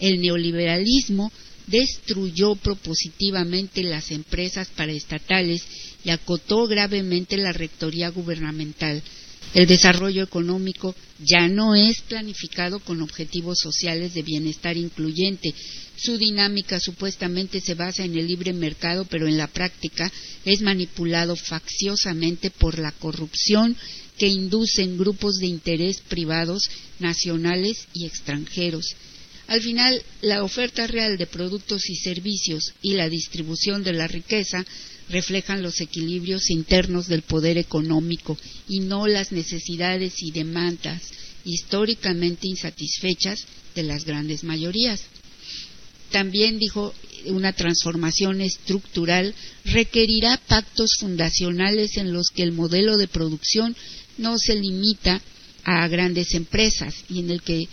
El 0.00 0.20
neoliberalismo 0.20 1.30
destruyó 1.68 2.56
propositivamente 2.56 3.84
las 3.84 4.10
empresas 4.10 4.68
paraestatales 4.74 5.62
y 6.04 6.10
acotó 6.10 6.66
gravemente 6.66 7.36
la 7.36 7.52
rectoría 7.52 8.08
gubernamental. 8.10 9.02
El 9.52 9.66
desarrollo 9.66 10.22
económico 10.22 10.94
ya 11.18 11.48
no 11.48 11.74
es 11.74 12.02
planificado 12.02 12.78
con 12.78 13.02
objetivos 13.02 13.58
sociales 13.58 14.14
de 14.14 14.22
bienestar 14.22 14.76
incluyente. 14.76 15.52
Su 15.96 16.18
dinámica 16.18 16.78
supuestamente 16.78 17.60
se 17.60 17.74
basa 17.74 18.04
en 18.04 18.16
el 18.16 18.26
libre 18.26 18.52
mercado, 18.52 19.04
pero 19.06 19.26
en 19.26 19.36
la 19.36 19.48
práctica 19.48 20.10
es 20.44 20.60
manipulado 20.62 21.34
facciosamente 21.36 22.50
por 22.50 22.78
la 22.78 22.92
corrupción 22.92 23.76
que 24.16 24.28
inducen 24.28 24.98
grupos 24.98 25.36
de 25.38 25.46
interés 25.46 26.00
privados 26.08 26.62
nacionales 27.00 27.88
y 27.92 28.06
extranjeros. 28.06 28.94
Al 29.48 29.62
final, 29.62 30.00
la 30.20 30.44
oferta 30.44 30.86
real 30.86 31.18
de 31.18 31.26
productos 31.26 31.90
y 31.90 31.96
servicios 31.96 32.72
y 32.82 32.94
la 32.94 33.08
distribución 33.08 33.82
de 33.82 33.94
la 33.94 34.06
riqueza 34.06 34.64
reflejan 35.10 35.62
los 35.62 35.80
equilibrios 35.80 36.50
internos 36.50 37.06
del 37.08 37.22
poder 37.22 37.58
económico 37.58 38.38
y 38.68 38.80
no 38.80 39.06
las 39.06 39.32
necesidades 39.32 40.22
y 40.22 40.30
demandas 40.30 41.02
históricamente 41.44 42.46
insatisfechas 42.46 43.44
de 43.74 43.82
las 43.82 44.04
grandes 44.04 44.44
mayorías. 44.44 45.02
También 46.10 46.58
dijo 46.58 46.94
una 47.26 47.52
transformación 47.52 48.40
estructural 48.40 49.34
requerirá 49.64 50.40
pactos 50.48 50.96
fundacionales 50.98 51.96
en 51.96 52.12
los 52.12 52.28
que 52.28 52.42
el 52.42 52.52
modelo 52.52 52.96
de 52.96 53.08
producción 53.08 53.76
no 54.18 54.38
se 54.38 54.54
limita 54.54 55.20
a 55.64 55.86
grandes 55.88 56.34
empresas 56.34 56.94
y 57.08 57.20
en 57.20 57.30
el 57.30 57.42
que 57.42 57.68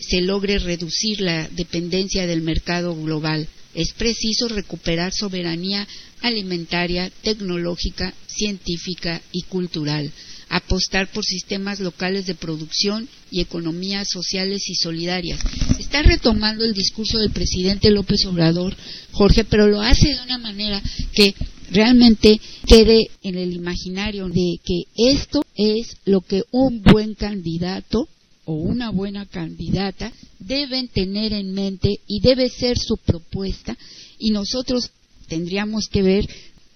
se 0.00 0.20
logre 0.20 0.58
reducir 0.58 1.20
la 1.20 1.48
dependencia 1.48 2.26
del 2.26 2.42
mercado 2.42 2.94
global. 2.94 3.48
Es 3.74 3.92
preciso 3.92 4.48
recuperar 4.48 5.12
soberanía 5.12 5.86
alimentaria, 6.22 7.10
tecnológica, 7.22 8.14
científica 8.26 9.20
y 9.32 9.42
cultural, 9.42 10.10
apostar 10.48 11.10
por 11.10 11.24
sistemas 11.24 11.80
locales 11.80 12.26
de 12.26 12.34
producción 12.34 13.08
y 13.30 13.40
economías 13.40 14.08
sociales 14.10 14.62
y 14.68 14.74
solidarias. 14.74 15.40
Está 15.78 16.02
retomando 16.02 16.64
el 16.64 16.74
discurso 16.74 17.18
del 17.18 17.30
presidente 17.30 17.90
López 17.90 18.24
Obrador, 18.26 18.76
Jorge, 19.12 19.44
pero 19.44 19.66
lo 19.66 19.80
hace 19.80 20.08
de 20.08 20.22
una 20.22 20.38
manera 20.38 20.82
que 21.12 21.34
realmente 21.70 22.40
quede 22.66 23.10
en 23.22 23.36
el 23.36 23.52
imaginario 23.52 24.28
de 24.28 24.58
que 24.64 24.82
esto 24.96 25.44
es 25.54 25.96
lo 26.04 26.20
que 26.20 26.42
un 26.50 26.82
buen 26.82 27.14
candidato 27.14 28.08
o 28.44 28.54
una 28.54 28.90
buena 28.90 29.26
candidata 29.26 30.10
deben 30.38 30.88
tener 30.88 31.34
en 31.34 31.52
mente 31.52 32.00
y 32.06 32.20
debe 32.20 32.48
ser 32.48 32.78
su 32.78 32.96
propuesta 32.96 33.76
y 34.18 34.30
nosotros 34.30 34.90
tendríamos 35.28 35.88
que 35.88 36.02
ver 36.02 36.28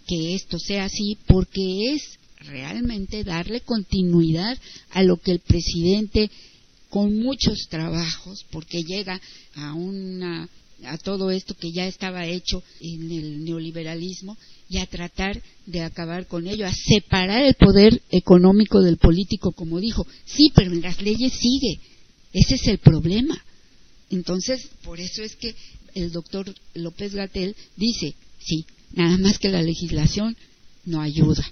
que 0.07 0.34
esto 0.34 0.59
sea 0.59 0.84
así 0.84 1.18
porque 1.26 1.92
es 1.92 2.18
realmente 2.40 3.24
darle 3.24 3.61
continuidad 3.61 4.59
a 4.90 5.03
lo 5.03 5.16
que 5.16 5.32
el 5.32 5.40
presidente 5.40 6.30
con 6.88 7.18
muchos 7.18 7.68
trabajos 7.68 8.44
porque 8.50 8.82
llega 8.82 9.20
a 9.55 9.74
una 9.74 10.48
a 10.84 10.98
todo 10.98 11.30
esto 11.30 11.55
que 11.55 11.70
ya 11.70 11.86
estaba 11.86 12.26
hecho 12.26 12.62
en 12.80 13.11
el 13.11 13.44
neoliberalismo 13.44 14.36
y 14.68 14.78
a 14.78 14.86
tratar 14.86 15.40
de 15.66 15.82
acabar 15.82 16.26
con 16.26 16.46
ello, 16.46 16.66
a 16.66 16.72
separar 16.72 17.42
el 17.44 17.55
poder 17.55 18.03
económico 18.11 18.80
del 18.80 18.96
político, 18.96 19.53
como 19.53 19.78
dijo. 19.78 20.07
Sí, 20.24 20.50
pero 20.55 20.72
en 20.72 20.82
las 20.82 21.00
leyes 21.00 21.32
sigue. 21.34 21.78
Ese 22.32 22.55
es 22.55 22.66
el 22.66 22.78
problema. 22.78 23.40
Entonces, 24.11 24.70
por 24.82 24.98
eso 24.98 25.22
es 25.22 25.36
que 25.36 25.55
el 25.94 26.11
doctor 26.11 26.53
López 26.74 27.14
Gatel 27.14 27.55
dice, 27.76 28.14
Sí, 28.45 28.66
nada 28.93 29.16
más 29.18 29.38
que 29.38 29.49
la 29.49 29.62
legislación 29.62 30.36
no 30.84 31.01
ayuda. 31.01 31.45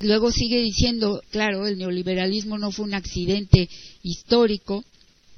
Luego 0.00 0.32
sigue 0.32 0.60
diciendo, 0.60 1.22
claro, 1.30 1.66
el 1.66 1.78
neoliberalismo 1.78 2.58
no 2.58 2.72
fue 2.72 2.86
un 2.86 2.94
accidente 2.94 3.68
histórico, 4.02 4.84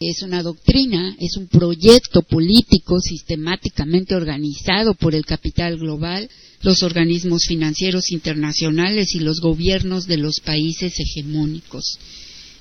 es 0.00 0.22
una 0.22 0.42
doctrina, 0.42 1.16
es 1.18 1.36
un 1.36 1.48
proyecto 1.48 2.22
político 2.22 2.98
sistemáticamente 3.00 4.14
organizado 4.14 4.94
por 4.94 5.14
el 5.14 5.24
capital 5.24 5.78
global, 5.78 6.28
los 6.62 6.82
organismos 6.82 7.44
financieros 7.46 8.10
internacionales 8.10 9.14
y 9.14 9.20
los 9.20 9.40
gobiernos 9.40 10.06
de 10.06 10.16
los 10.16 10.40
países 10.40 10.94
hegemónicos. 10.98 11.98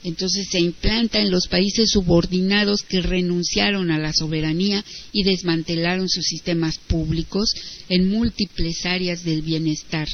Entonces 0.03 0.47
se 0.51 0.59
implanta 0.59 1.19
en 1.19 1.31
los 1.31 1.47
países 1.47 1.89
subordinados 1.89 2.81
que 2.83 3.01
renunciaron 3.01 3.89
a 3.89 3.97
la 3.97 4.11
soberanía 4.11 4.83
y 5.13 5.23
desmantelaron 5.23 6.09
sus 6.09 6.25
sistemas 6.25 6.77
públicos 6.77 7.53
en 7.87 8.09
múltiples 8.09 8.85
áreas 8.85 9.23
del 9.23 9.41
bienestar. 9.41 10.07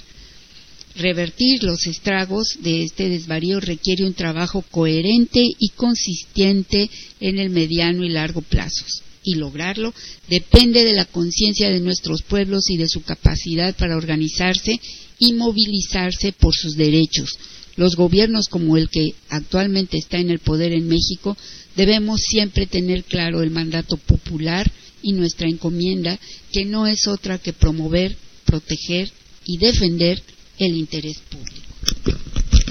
Revertir 0.96 1.64
los 1.64 1.88
estragos 1.88 2.58
de 2.62 2.84
este 2.84 3.10
desvarío 3.10 3.60
requiere 3.60 4.06
un 4.06 4.14
trabajo 4.14 4.64
coherente 4.70 5.44
y 5.58 5.70
consistente 5.70 6.90
en 7.20 7.40
el 7.40 7.50
mediano 7.50 8.04
y 8.04 8.10
largo 8.10 8.42
plazos. 8.42 9.02
Y 9.24 9.36
lograrlo 9.36 9.94
depende 10.30 10.84
de 10.84 10.94
la 10.94 11.06
conciencia 11.06 11.70
de 11.70 11.80
nuestros 11.80 12.22
pueblos 12.22 12.70
y 12.70 12.78
de 12.78 12.88
su 12.88 13.02
capacidad 13.02 13.76
para 13.76 13.98
organizarse 13.98 14.80
y 15.20 15.34
movilizarse 15.34 16.32
por 16.32 16.56
sus 16.56 16.76
derechos 16.76 17.38
los 17.80 17.96
gobiernos 17.96 18.50
como 18.50 18.76
el 18.76 18.90
que 18.90 19.16
actualmente 19.30 19.98
está 19.98 20.18
en 20.18 20.30
el 20.30 20.40
poder 20.40 20.74
en 20.74 20.90
México 20.90 21.38
debemos 21.78 22.20
siempre 22.20 22.68
tener 22.68 23.06
claro 23.06 23.42
el 23.42 23.52
mandato 23.52 23.96
popular 23.96 24.70
y 25.02 25.14
nuestra 25.14 25.48
encomienda, 25.48 26.20
que 26.52 26.66
no 26.66 26.88
es 26.88 27.08
otra 27.08 27.38
que 27.38 27.54
promover, 27.54 28.18
proteger 28.44 29.10
y 29.46 29.58
defender 29.60 30.22
el 30.58 30.76
interés 30.76 31.20
público. 31.30 31.74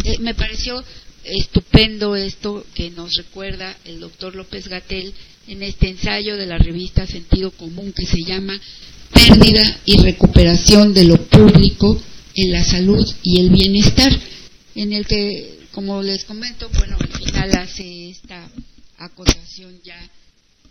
Eh, 0.04 0.18
me 0.20 0.34
pareció 0.34 0.84
estupendo 1.24 2.14
esto 2.14 2.66
que 2.74 2.90
nos 2.90 3.14
recuerda 3.14 3.74
el 3.86 4.00
doctor 4.00 4.36
López 4.36 4.68
Gatel 4.68 5.14
en 5.46 5.62
este 5.62 5.88
ensayo 5.88 6.36
de 6.36 6.46
la 6.46 6.59
revista 6.59 7.06
Sentido 7.06 7.50
Común 7.52 7.94
que 7.96 8.04
se 8.04 8.22
llama 8.26 8.61
Pérdida 9.11 9.80
y 9.86 9.96
recuperación 10.02 10.92
de 10.92 11.04
lo 11.04 11.16
público 11.16 11.98
en 12.34 12.52
la 12.52 12.62
salud 12.62 13.06
y 13.22 13.40
el 13.40 13.48
bienestar 13.48 14.12
en 14.79 14.93
el 14.93 15.05
que, 15.09 15.66
como 15.72 16.01
les 16.03 16.24
comento, 16.24 16.68
bueno, 16.70 16.97
al 17.01 17.09
final 17.09 17.51
hace 17.59 18.11
esta 18.11 18.49
acotación 18.99 19.81
ya 19.83 19.99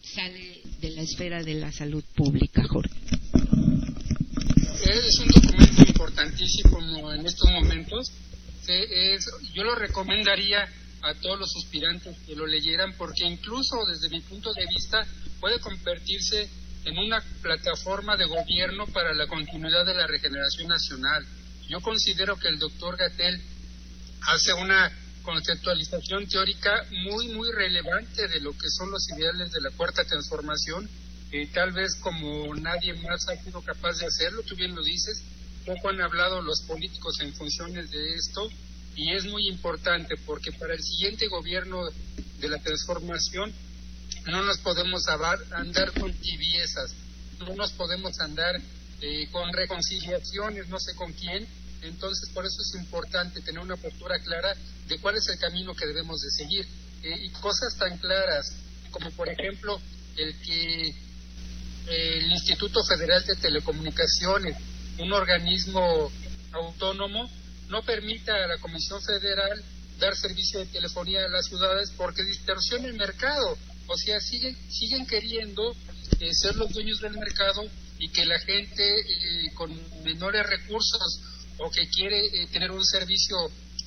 sale 0.01 0.61
de 0.79 0.91
la 0.91 1.01
esfera 1.01 1.43
de 1.43 1.55
la 1.55 1.73
salud 1.73 2.03
pública, 2.15 2.63
Jorge. 2.69 2.95
Es 4.85 5.19
un 5.19 5.27
documento 5.27 5.81
importantísimo 5.85 7.11
en 7.11 7.25
estos 7.25 7.51
momentos. 7.51 8.13
yo 9.53 9.63
lo 9.65 9.75
recomendaría 9.75 10.63
a 11.01 11.13
todos 11.15 11.39
los 11.39 11.53
aspirantes 11.57 12.15
que 12.25 12.33
lo 12.33 12.47
leyeran 12.47 12.93
porque 12.97 13.25
incluso 13.25 13.75
desde 13.91 14.07
mi 14.07 14.21
punto 14.21 14.53
de 14.53 14.67
vista 14.67 15.05
puede 15.41 15.59
convertirse 15.59 16.47
en 16.85 16.97
una 16.97 17.21
plataforma 17.41 18.15
de 18.15 18.25
gobierno 18.25 18.87
para 18.87 19.13
la 19.13 19.27
continuidad 19.27 19.85
de 19.85 19.95
la 19.95 20.07
regeneración 20.07 20.69
nacional. 20.69 21.25
Yo 21.67 21.81
considero 21.81 22.37
que 22.37 22.47
el 22.47 22.57
doctor 22.57 22.95
Gatel 22.95 23.41
hace 24.21 24.53
una 24.53 24.91
conceptualización 25.23 26.27
teórica 26.27 26.85
muy, 27.03 27.29
muy 27.29 27.51
relevante 27.51 28.27
de 28.27 28.39
lo 28.39 28.51
que 28.53 28.69
son 28.69 28.91
los 28.91 29.09
ideales 29.09 29.51
de 29.51 29.61
la 29.61 29.71
cuarta 29.71 30.03
transformación, 30.05 30.89
tal 31.53 31.73
vez 31.73 31.95
como 31.95 32.55
nadie 32.55 32.93
más 33.01 33.27
ha 33.27 33.35
sido 33.43 33.61
capaz 33.61 33.97
de 33.99 34.05
hacerlo, 34.05 34.41
tú 34.43 34.55
bien 34.55 34.73
lo 34.73 34.83
dices, 34.83 35.21
poco 35.65 35.89
han 35.89 36.01
hablado 36.01 36.41
los 36.41 36.61
políticos 36.61 37.19
en 37.19 37.33
funciones 37.33 37.91
de 37.91 38.15
esto, 38.15 38.49
y 38.95 39.13
es 39.13 39.25
muy 39.25 39.47
importante 39.47 40.15
porque 40.25 40.51
para 40.53 40.73
el 40.73 40.81
siguiente 40.81 41.27
gobierno 41.27 41.83
de 42.39 42.49
la 42.49 42.57
transformación 42.59 43.53
no 44.25 44.41
nos 44.43 44.57
podemos 44.59 45.07
andar 45.07 45.91
con 45.93 46.13
tibiezas, 46.13 46.95
no 47.39 47.53
nos 47.55 47.71
podemos 47.73 48.19
andar 48.19 48.55
eh, 49.01 49.27
con 49.31 49.53
reconciliaciones, 49.53 50.67
no 50.69 50.79
sé 50.79 50.95
con 50.95 51.13
quién, 51.13 51.47
entonces, 51.81 52.29
por 52.33 52.45
eso 52.45 52.61
es 52.61 52.75
importante 52.75 53.41
tener 53.41 53.61
una 53.61 53.75
postura 53.75 54.19
clara 54.19 54.53
de 54.87 54.99
cuál 54.99 55.15
es 55.15 55.27
el 55.27 55.37
camino 55.37 55.73
que 55.75 55.85
debemos 55.85 56.21
de 56.21 56.31
seguir. 56.31 56.65
Eh, 57.03 57.25
y 57.25 57.29
cosas 57.29 57.75
tan 57.77 57.97
claras 57.97 58.55
como, 58.91 59.11
por 59.11 59.29
ejemplo, 59.29 59.79
el 60.15 60.35
que 60.41 60.95
el 61.87 62.31
Instituto 62.31 62.83
Federal 62.83 63.23
de 63.25 63.35
Telecomunicaciones, 63.35 64.57
un 64.97 65.13
organismo 65.13 66.11
autónomo, 66.51 67.29
no 67.69 67.83
permita 67.83 68.33
a 68.33 68.47
la 68.47 68.57
Comisión 68.57 69.01
Federal 69.01 69.63
dar 69.99 70.15
servicio 70.15 70.59
de 70.59 70.65
telefonía 70.67 71.25
a 71.25 71.29
las 71.29 71.45
ciudades 71.45 71.91
porque 71.95 72.23
distorsiona 72.23 72.87
el 72.87 72.95
mercado. 72.95 73.57
O 73.87 73.97
sea, 73.97 74.19
siguen, 74.19 74.55
siguen 74.69 75.05
queriendo 75.05 75.75
eh, 76.19 76.33
ser 76.33 76.55
los 76.55 76.71
dueños 76.73 76.99
del 76.99 77.13
mercado 77.13 77.63
y 77.99 78.09
que 78.09 78.25
la 78.25 78.39
gente 78.39 78.83
eh, 78.83 79.53
con 79.53 79.71
menores 80.03 80.45
recursos 80.45 81.21
o 81.59 81.69
que 81.71 81.87
quiere 81.89 82.19
eh, 82.19 82.47
tener 82.51 82.71
un 82.71 82.85
servicio 82.85 83.35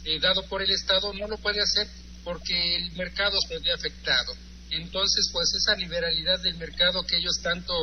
eh, 0.04 0.18
dado 0.18 0.44
por 0.46 0.62
el 0.62 0.70
Estado 0.70 1.12
no 1.12 1.28
lo 1.28 1.36
puede 1.38 1.60
hacer 1.60 1.86
porque 2.24 2.76
el 2.76 2.92
mercado 2.92 3.38
se 3.48 3.58
ve 3.58 3.72
afectado. 3.72 4.34
Entonces, 4.70 5.28
pues 5.32 5.52
esa 5.54 5.76
liberalidad 5.76 6.40
del 6.40 6.56
mercado 6.56 7.02
que 7.02 7.16
ellos 7.16 7.40
tanto 7.42 7.74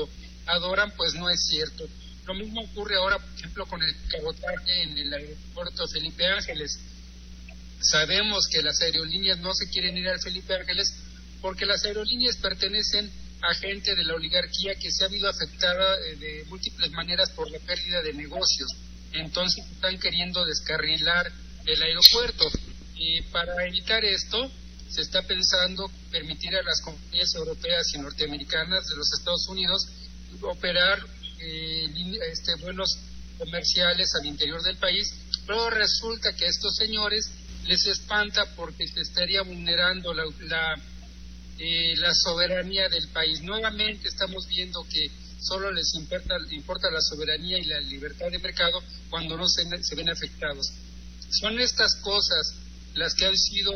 adoran, 0.45 0.91
pues 0.95 1.13
no 1.15 1.29
es 1.29 1.45
cierto. 1.47 1.85
Lo 2.25 2.33
mismo 2.33 2.61
ocurre 2.61 2.95
ahora, 2.95 3.17
por 3.19 3.37
ejemplo, 3.37 3.65
con 3.65 3.81
el 3.81 3.95
cabotaje 4.09 4.83
en 4.83 4.97
el 4.97 5.13
aeropuerto 5.13 5.87
Felipe 5.87 6.25
Ángeles. 6.25 6.79
Sabemos 7.81 8.47
que 8.51 8.61
las 8.61 8.81
aerolíneas 8.81 9.39
no 9.39 9.53
se 9.53 9.69
quieren 9.69 9.97
ir 9.97 10.07
al 10.07 10.19
Felipe 10.19 10.55
Ángeles 10.55 10.93
porque 11.41 11.65
las 11.65 11.83
aerolíneas 11.85 12.37
pertenecen 12.37 13.11
a 13.41 13.53
gente 13.53 13.95
de 13.95 14.03
la 14.03 14.15
oligarquía 14.15 14.75
que 14.75 14.91
se 14.91 15.03
ha 15.03 15.07
habido 15.07 15.29
afectada 15.29 15.95
eh, 16.05 16.15
de 16.15 16.45
múltiples 16.45 16.91
maneras 16.91 17.29
por 17.31 17.49
la 17.51 17.59
pérdida 17.59 18.01
de 18.01 18.13
negocios 18.13 18.69
entonces 19.13 19.65
están 19.71 19.99
queriendo 19.99 20.45
descarrilar 20.45 21.31
el 21.65 21.81
aeropuerto. 21.81 22.45
Y 22.95 23.21
para 23.23 23.65
evitar 23.67 24.03
esto, 24.05 24.49
se 24.89 25.01
está 25.01 25.21
pensando 25.21 25.89
permitir 26.11 26.55
a 26.55 26.63
las 26.63 26.81
compañías 26.81 27.33
europeas 27.35 27.93
y 27.93 27.99
norteamericanas 27.99 28.87
de 28.87 28.95
los 28.95 29.11
Estados 29.13 29.47
Unidos 29.49 29.87
operar 30.41 30.99
eh, 31.39 31.85
este, 32.31 32.55
vuelos 32.61 32.97
comerciales 33.37 34.09
al 34.19 34.25
interior 34.25 34.61
del 34.63 34.77
país, 34.77 35.13
pero 35.45 35.69
resulta 35.69 36.33
que 36.33 36.45
a 36.45 36.49
estos 36.49 36.75
señores 36.75 37.29
les 37.65 37.85
espanta 37.85 38.45
porque 38.55 38.87
se 38.87 39.01
estaría 39.01 39.41
vulnerando 39.41 40.13
la, 40.13 40.23
la, 40.41 40.75
eh, 41.59 41.95
la 41.97 42.13
soberanía 42.15 42.89
del 42.89 43.07
país. 43.09 43.41
Nuevamente 43.41 44.07
estamos 44.07 44.47
viendo 44.47 44.83
que 44.89 45.07
solo 45.39 45.71
les 45.71 45.93
importa, 45.95 46.35
importa 46.51 46.91
la 46.91 47.01
soberanía 47.01 47.57
y 47.57 47.65
la 47.65 47.79
libertad 47.81 48.27
de 48.31 48.39
mercado 48.39 48.79
cuando 49.09 49.37
no 49.37 49.47
se, 49.47 49.63
se 49.83 49.95
ven 49.95 50.09
afectados. 50.09 50.67
Son 51.41 51.59
estas 51.59 51.95
cosas 52.01 52.53
las 52.95 53.13
que 53.13 53.25
han 53.25 53.37
sido 53.37 53.71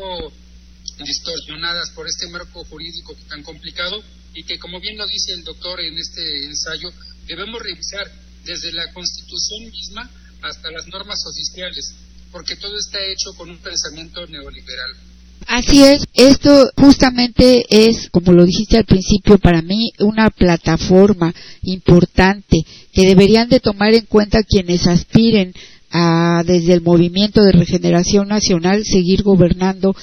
distorsionadas 0.97 1.91
por 1.91 2.07
este 2.07 2.27
marco 2.27 2.63
jurídico 2.65 3.15
tan 3.27 3.43
complicado 3.43 4.01
y 4.33 4.43
que, 4.43 4.57
como 4.59 4.79
bien 4.79 4.97
lo 4.97 5.05
dice 5.05 5.33
el 5.33 5.43
doctor 5.43 5.79
en 5.81 5.97
este 5.97 6.45
ensayo, 6.45 6.89
debemos 7.27 7.61
revisar 7.61 8.11
desde 8.45 8.71
la 8.71 8.91
Constitución 8.93 9.69
misma 9.69 10.09
hasta 10.41 10.71
las 10.71 10.87
normas 10.87 11.19
oficiales, 11.25 11.93
porque 12.31 12.55
todo 12.55 12.77
está 12.77 12.99
hecho 13.03 13.33
con 13.37 13.49
un 13.49 13.59
pensamiento 13.59 14.25
neoliberal. 14.27 15.10
Así 15.47 15.83
es, 15.83 16.05
esto 16.13 16.69
justamente 16.77 17.65
es, 17.69 18.09
como 18.09 18.31
lo 18.31 18.45
dijiste 18.45 18.77
al 18.77 18.85
principio, 18.85 19.37
para 19.37 19.61
mí 19.61 19.91
una 19.99 20.29
plataforma 20.29 21.33
importante 21.63 22.63
que 22.93 23.05
deberían 23.05 23.49
de 23.49 23.59
tomar 23.59 23.93
en 23.93 24.05
cuenta 24.05 24.43
quienes 24.43 24.87
aspiren 24.87 25.53
a, 25.91 26.43
desde 26.45 26.73
el 26.73 26.81
movimiento 26.81 27.43
de 27.43 27.51
regeneración 27.51 28.27
nacional, 28.29 28.85
seguir 28.85 29.23
gobernando 29.23 29.95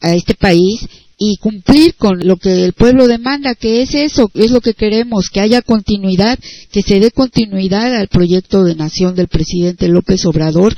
a 0.00 0.14
este 0.14 0.34
país 0.34 0.86
y 1.18 1.36
cumplir 1.38 1.96
con 1.96 2.20
lo 2.26 2.36
que 2.36 2.64
el 2.64 2.72
pueblo 2.72 3.08
demanda, 3.08 3.56
que 3.56 3.82
es 3.82 3.94
eso, 3.94 4.30
es 4.34 4.52
lo 4.52 4.60
que 4.60 4.74
queremos, 4.74 5.30
que 5.30 5.40
haya 5.40 5.62
continuidad, 5.62 6.38
que 6.70 6.82
se 6.82 7.00
dé 7.00 7.10
continuidad 7.10 7.96
al 7.96 8.06
proyecto 8.06 8.62
de 8.62 8.76
nación 8.76 9.16
del 9.16 9.26
presidente 9.26 9.88
López 9.88 10.24
Obrador. 10.26 10.76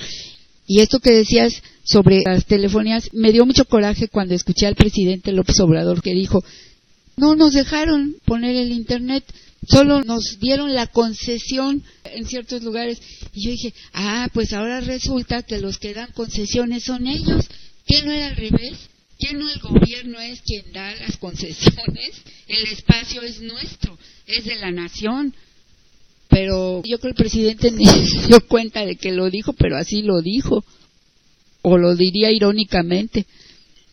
Y 0.73 0.79
esto 0.79 1.01
que 1.01 1.11
decías 1.11 1.64
sobre 1.83 2.23
las 2.25 2.47
telefonías, 2.47 3.09
me 3.12 3.33
dio 3.33 3.45
mucho 3.45 3.64
coraje 3.64 4.07
cuando 4.07 4.37
escuché 4.37 4.68
al 4.68 4.77
presidente 4.77 5.33
López 5.33 5.59
Obrador 5.59 6.01
que 6.01 6.14
dijo, 6.14 6.45
no 7.16 7.35
nos 7.35 7.55
dejaron 7.55 8.14
poner 8.25 8.55
el 8.55 8.71
Internet, 8.71 9.25
solo 9.66 10.05
nos 10.05 10.39
dieron 10.39 10.73
la 10.73 10.87
concesión 10.87 11.83
en 12.05 12.25
ciertos 12.25 12.62
lugares. 12.62 13.03
Y 13.35 13.47
yo 13.47 13.51
dije, 13.51 13.75
ah, 13.95 14.29
pues 14.33 14.53
ahora 14.53 14.81
resulta 14.81 15.43
que 15.43 15.59
los 15.59 15.79
que 15.79 15.93
dan 15.93 16.12
concesiones 16.12 16.85
son 16.85 17.09
ellos. 17.09 17.49
¿Qué 17.85 18.05
no 18.05 18.12
era 18.12 18.29
al 18.29 18.37
revés? 18.37 18.79
¿Qué 19.18 19.35
no 19.35 19.51
el 19.51 19.59
gobierno 19.59 20.21
es 20.21 20.41
quien 20.43 20.71
da 20.71 20.95
las 21.01 21.16
concesiones? 21.16 22.23
El 22.47 22.62
espacio 22.68 23.23
es 23.23 23.41
nuestro, 23.41 23.99
es 24.25 24.45
de 24.45 24.55
la 24.55 24.71
nación. 24.71 25.35
Pero 26.31 26.83
yo 26.85 26.99
creo 26.99 27.01
que 27.01 27.09
el 27.09 27.14
presidente 27.14 27.70
ni 27.72 27.87
se 27.87 28.26
dio 28.28 28.41
cuenta 28.47 28.87
de 28.87 28.97
que 28.97 29.12
lo 29.12 29.28
dijo, 29.28 29.53
pero 29.53 29.76
así 29.76 30.03
lo 30.03 30.22
dijo 30.22 30.64
o 31.62 31.76
lo 31.76 31.95
diría 31.95 32.31
irónicamente, 32.31 33.26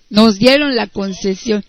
nos 0.10 0.38
dieron 0.40 0.76
la 0.76 0.88
concesión. 0.88 1.66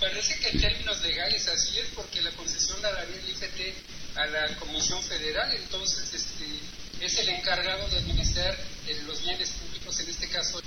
parece 0.00 0.38
que 0.38 0.48
en 0.48 0.60
términos 0.60 1.02
legales 1.02 1.48
así 1.48 1.78
es 1.78 1.86
porque 1.94 2.22
la 2.22 2.30
concesión 2.30 2.80
la 2.80 2.92
daría 2.92 3.16
el 3.16 3.28
IFT 3.28 4.16
a 4.16 4.26
la 4.26 4.56
Comisión 4.56 5.02
Federal, 5.02 5.50
entonces 5.54 6.14
este, 6.14 7.04
es 7.04 7.18
el 7.18 7.28
encargado 7.28 7.88
de 7.88 7.98
administrar 7.98 8.56
eh, 8.88 9.02
los 9.06 9.22
bienes 9.22 9.50
públicos, 9.50 10.00
en 10.00 10.08
este 10.08 10.28
caso 10.28 10.60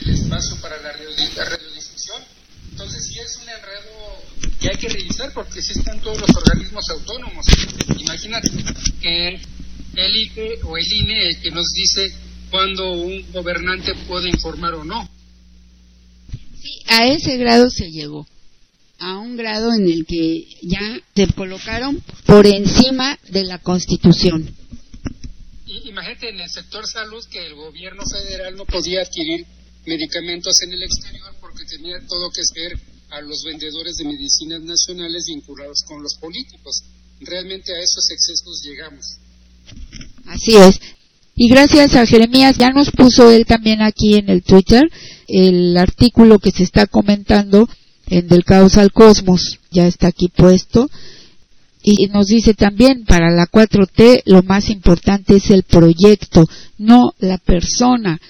el 0.00 0.10
espacio 0.10 0.56
para 0.60 0.80
la 0.82 0.92
radiodifusión. 0.92 2.22
Entonces 2.70 3.06
sí 3.06 3.18
es 3.18 3.36
un 3.36 3.48
enredo 3.48 4.22
que 4.66 4.72
hay 4.72 4.78
que 4.78 4.88
revisar 4.88 5.32
porque 5.32 5.62
sí 5.62 5.72
están 5.78 6.00
todos 6.00 6.20
los 6.20 6.36
organismos 6.36 6.88
autónomos. 6.90 7.46
Imagínate 7.98 8.50
que 9.00 9.40
el 9.94 10.16
IFE 10.16 10.58
o 10.64 10.76
el 10.76 10.92
INE 10.92 11.38
que 11.40 11.50
nos 11.50 11.66
dice 11.72 12.12
cuándo 12.50 12.92
un 12.92 13.32
gobernante 13.32 13.94
puede 14.08 14.28
informar 14.28 14.74
o 14.74 14.84
no. 14.84 15.08
Sí, 16.60 16.82
a 16.88 17.06
ese 17.06 17.36
grado 17.36 17.70
se 17.70 17.90
llegó 17.90 18.26
a 18.98 19.18
un 19.18 19.36
grado 19.36 19.72
en 19.74 19.88
el 19.88 20.04
que 20.06 20.46
ya 20.62 21.00
se 21.14 21.28
colocaron 21.28 22.02
por 22.24 22.46
encima 22.46 23.18
de 23.28 23.44
la 23.44 23.58
Constitución. 23.58 24.52
imagínate 25.66 26.30
en 26.30 26.40
el 26.40 26.50
sector 26.50 26.86
salud 26.86 27.24
que 27.30 27.46
el 27.46 27.54
gobierno 27.54 28.02
federal 28.04 28.56
no 28.56 28.64
podía 28.64 29.02
adquirir 29.02 29.46
medicamentos 29.84 30.60
en 30.62 30.72
el 30.72 30.82
exterior 30.82 31.34
porque 31.40 31.64
tenía 31.64 31.98
todo 32.08 32.30
que 32.30 32.42
ser 32.42 32.95
a 33.10 33.20
los 33.20 33.44
vendedores 33.44 33.96
de 33.96 34.04
medicinas 34.04 34.62
nacionales 34.62 35.26
vinculados 35.26 35.82
con 35.86 36.02
los 36.02 36.14
políticos. 36.16 36.82
Realmente 37.20 37.72
a 37.72 37.80
esos 37.80 38.10
excesos 38.10 38.62
llegamos. 38.62 39.04
Así 40.26 40.56
es. 40.56 40.80
Y 41.34 41.48
gracias 41.48 41.94
a 41.96 42.06
Jeremías, 42.06 42.56
ya 42.58 42.70
nos 42.70 42.90
puso 42.90 43.30
él 43.30 43.44
también 43.44 43.82
aquí 43.82 44.14
en 44.14 44.30
el 44.30 44.42
Twitter 44.42 44.90
el 45.28 45.76
artículo 45.76 46.38
que 46.38 46.50
se 46.50 46.62
está 46.62 46.86
comentando 46.86 47.68
en 48.08 48.28
Del 48.28 48.44
Caos 48.44 48.76
al 48.76 48.92
Cosmos, 48.92 49.58
ya 49.70 49.86
está 49.86 50.08
aquí 50.08 50.28
puesto. 50.28 50.88
Y 51.82 52.06
nos 52.08 52.26
dice 52.26 52.54
también, 52.54 53.04
para 53.04 53.30
la 53.30 53.46
4T 53.46 54.22
lo 54.26 54.42
más 54.42 54.70
importante 54.70 55.36
es 55.36 55.50
el 55.50 55.62
proyecto, 55.62 56.44
no 56.78 57.12
la 57.18 57.38
persona. 57.38 58.20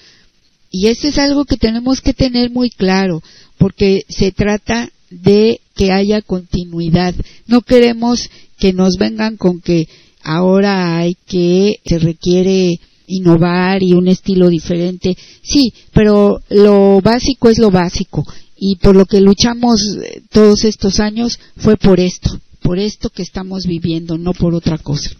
Y 0.69 0.87
eso 0.87 1.07
es 1.07 1.17
algo 1.17 1.45
que 1.45 1.57
tenemos 1.57 2.01
que 2.01 2.13
tener 2.13 2.51
muy 2.51 2.69
claro, 2.69 3.23
porque 3.57 4.05
se 4.09 4.31
trata 4.31 4.89
de 5.09 5.61
que 5.75 5.91
haya 5.91 6.21
continuidad. 6.21 7.13
No 7.45 7.61
queremos 7.61 8.29
que 8.57 8.73
nos 8.73 8.97
vengan 8.97 9.37
con 9.37 9.61
que 9.61 9.87
ahora 10.23 10.97
hay 10.97 11.15
que, 11.27 11.79
se 11.85 11.99
requiere 11.99 12.79
innovar 13.07 13.81
y 13.83 13.93
un 13.93 14.07
estilo 14.07 14.49
diferente. 14.49 15.17
Sí, 15.41 15.73
pero 15.93 16.41
lo 16.49 16.99
básico 17.01 17.49
es 17.49 17.57
lo 17.57 17.71
básico 17.71 18.25
y 18.57 18.77
por 18.77 18.95
lo 18.95 19.05
que 19.05 19.21
luchamos 19.21 19.81
eh, 20.03 20.21
todos 20.31 20.65
estos 20.65 20.99
años 20.99 21.39
fue 21.57 21.77
por 21.77 21.99
esto, 21.99 22.39
por 22.61 22.79
esto 22.79 23.09
que 23.09 23.21
estamos 23.21 23.65
viviendo, 23.65 24.17
no 24.17 24.33
por 24.33 24.53
otra 24.53 24.77
cosa. 24.77 25.11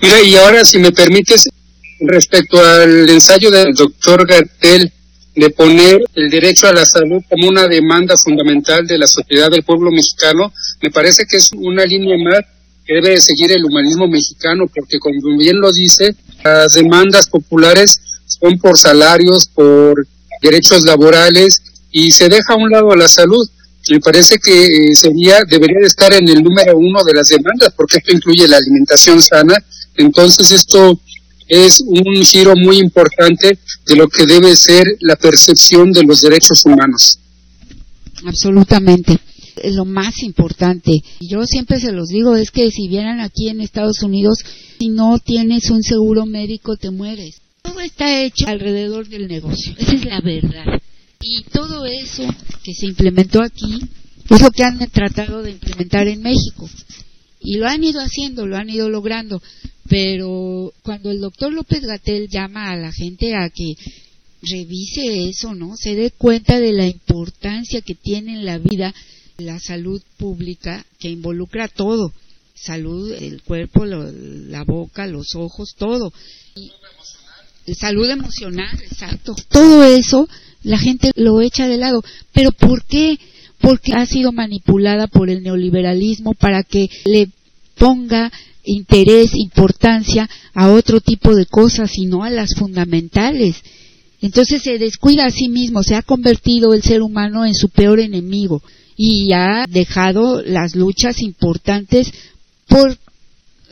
Mira, 0.00 0.22
y 0.22 0.34
ahora 0.34 0.64
si 0.64 0.78
me 0.78 0.92
permites, 0.92 1.48
respecto 2.00 2.60
al 2.60 3.08
ensayo 3.08 3.50
del 3.50 3.72
doctor 3.74 4.26
Gartel 4.26 4.92
de 5.34 5.50
poner 5.50 6.02
el 6.14 6.30
derecho 6.30 6.68
a 6.68 6.72
la 6.72 6.84
salud 6.84 7.22
como 7.28 7.48
una 7.48 7.66
demanda 7.66 8.16
fundamental 8.16 8.86
de 8.86 8.98
la 8.98 9.06
sociedad 9.06 9.50
del 9.50 9.62
pueblo 9.62 9.90
mexicano, 9.90 10.52
me 10.82 10.90
parece 10.90 11.24
que 11.26 11.38
es 11.38 11.50
una 11.54 11.84
línea 11.84 12.16
más 12.18 12.40
que 12.84 12.94
debe 12.94 13.20
seguir 13.20 13.52
el 13.52 13.64
humanismo 13.64 14.08
mexicano, 14.08 14.66
porque 14.74 14.98
como 14.98 15.38
bien 15.38 15.58
lo 15.60 15.72
dice, 15.72 16.14
las 16.44 16.74
demandas 16.74 17.28
populares 17.28 18.00
son 18.26 18.58
por 18.58 18.76
salarios, 18.76 19.48
por 19.48 20.06
derechos 20.42 20.84
laborales 20.84 21.62
y 21.90 22.10
se 22.10 22.28
deja 22.28 22.54
a 22.54 22.56
un 22.56 22.70
lado 22.70 22.94
la 22.96 23.08
salud. 23.08 23.48
Me 23.90 24.00
parece 24.00 24.38
que 24.38 24.66
eh, 24.66 24.94
sería, 24.94 25.42
debería 25.48 25.78
de 25.80 25.86
estar 25.86 26.12
en 26.12 26.28
el 26.28 26.42
número 26.42 26.76
uno 26.76 27.02
de 27.04 27.14
las 27.14 27.28
demandas, 27.28 27.72
porque 27.76 27.98
esto 27.98 28.12
incluye 28.12 28.46
la 28.46 28.56
alimentación 28.56 29.20
sana. 29.22 29.56
Entonces 29.96 30.50
esto 30.50 30.98
es 31.52 31.82
un 31.86 32.24
giro 32.24 32.54
muy 32.56 32.78
importante 32.78 33.58
de 33.86 33.96
lo 33.96 34.08
que 34.08 34.24
debe 34.24 34.56
ser 34.56 34.86
la 35.00 35.16
percepción 35.16 35.92
de 35.92 36.02
los 36.02 36.22
derechos 36.22 36.64
humanos. 36.64 37.18
Absolutamente. 38.24 39.18
Lo 39.64 39.84
más 39.84 40.22
importante, 40.22 41.02
yo 41.20 41.44
siempre 41.44 41.78
se 41.78 41.92
los 41.92 42.08
digo, 42.08 42.36
es 42.36 42.50
que 42.50 42.70
si 42.70 42.88
vienen 42.88 43.20
aquí 43.20 43.50
en 43.50 43.60
Estados 43.60 44.02
Unidos, 44.02 44.38
si 44.78 44.88
no 44.88 45.18
tienes 45.18 45.68
un 45.68 45.82
seguro 45.82 46.24
médico, 46.24 46.76
te 46.78 46.90
mueres. 46.90 47.42
Todo 47.60 47.80
está 47.80 48.22
hecho 48.22 48.48
alrededor 48.48 49.08
del 49.08 49.28
negocio. 49.28 49.74
Esa 49.76 49.92
es 49.92 50.04
la 50.06 50.22
verdad. 50.22 50.80
Y 51.20 51.42
todo 51.52 51.84
eso 51.84 52.24
que 52.64 52.72
se 52.72 52.86
implementó 52.86 53.42
aquí 53.42 53.78
es 54.30 54.40
lo 54.40 54.50
que 54.50 54.64
han 54.64 54.78
tratado 54.90 55.42
de 55.42 55.50
implementar 55.50 56.08
en 56.08 56.22
México. 56.22 56.68
Y 57.40 57.58
lo 57.58 57.68
han 57.68 57.84
ido 57.84 58.00
haciendo, 58.00 58.46
lo 58.46 58.56
han 58.56 58.70
ido 58.70 58.88
logrando. 58.88 59.42
Pero 59.92 60.72
cuando 60.82 61.10
el 61.10 61.20
doctor 61.20 61.52
López 61.52 61.82
Gatel 61.82 62.26
llama 62.30 62.70
a 62.70 62.76
la 62.76 62.90
gente 62.92 63.36
a 63.36 63.50
que 63.50 63.74
revise 64.40 65.28
eso, 65.28 65.54
¿no? 65.54 65.76
Se 65.76 65.94
dé 65.94 66.10
cuenta 66.10 66.58
de 66.58 66.72
la 66.72 66.86
importancia 66.86 67.82
que 67.82 67.94
tiene 67.94 68.32
en 68.32 68.46
la 68.46 68.56
vida 68.56 68.94
la 69.36 69.60
salud 69.60 70.00
pública 70.16 70.86
que 70.98 71.10
involucra 71.10 71.68
todo. 71.68 72.10
Salud, 72.54 73.12
el 73.12 73.42
cuerpo, 73.42 73.84
la 73.84 74.64
boca, 74.64 75.06
los 75.06 75.34
ojos, 75.34 75.74
todo. 75.76 76.10
salud 77.78 78.08
emocional, 78.08 78.74
exacto. 78.80 79.36
Todo 79.50 79.84
eso 79.84 80.26
la 80.62 80.78
gente 80.78 81.10
lo 81.16 81.42
echa 81.42 81.68
de 81.68 81.76
lado. 81.76 82.02
¿Pero 82.32 82.52
por 82.52 82.86
qué? 82.86 83.18
Porque 83.60 83.92
ha 83.92 84.06
sido 84.06 84.32
manipulada 84.32 85.06
por 85.06 85.28
el 85.28 85.42
neoliberalismo 85.42 86.32
para 86.32 86.62
que 86.62 86.88
le 87.04 87.28
ponga 87.76 88.32
interés, 88.64 89.34
importancia 89.34 90.28
a 90.54 90.70
otro 90.70 91.00
tipo 91.00 91.34
de 91.34 91.46
cosas 91.46 91.92
y 91.96 92.06
no 92.06 92.24
a 92.24 92.30
las 92.30 92.54
fundamentales. 92.56 93.56
Entonces 94.20 94.62
se 94.62 94.78
descuida 94.78 95.26
a 95.26 95.30
sí 95.30 95.48
mismo, 95.48 95.82
se 95.82 95.96
ha 95.96 96.02
convertido 96.02 96.74
el 96.74 96.82
ser 96.82 97.02
humano 97.02 97.44
en 97.44 97.54
su 97.54 97.68
peor 97.68 97.98
enemigo 97.98 98.62
y 98.96 99.32
ha 99.32 99.66
dejado 99.68 100.42
las 100.42 100.76
luchas 100.76 101.20
importantes 101.20 102.12
por 102.68 102.96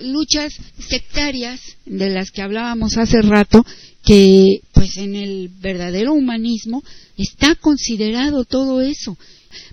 luchas 0.00 0.54
sectarias 0.78 1.60
de 1.86 2.10
las 2.10 2.30
que 2.30 2.42
hablábamos 2.42 2.96
hace 2.96 3.22
rato 3.22 3.64
que 4.04 4.60
pues 4.72 4.96
en 4.96 5.14
el 5.14 5.50
verdadero 5.60 6.14
humanismo 6.14 6.82
está 7.16 7.54
considerado 7.54 8.44
todo 8.44 8.80
eso. 8.80 9.16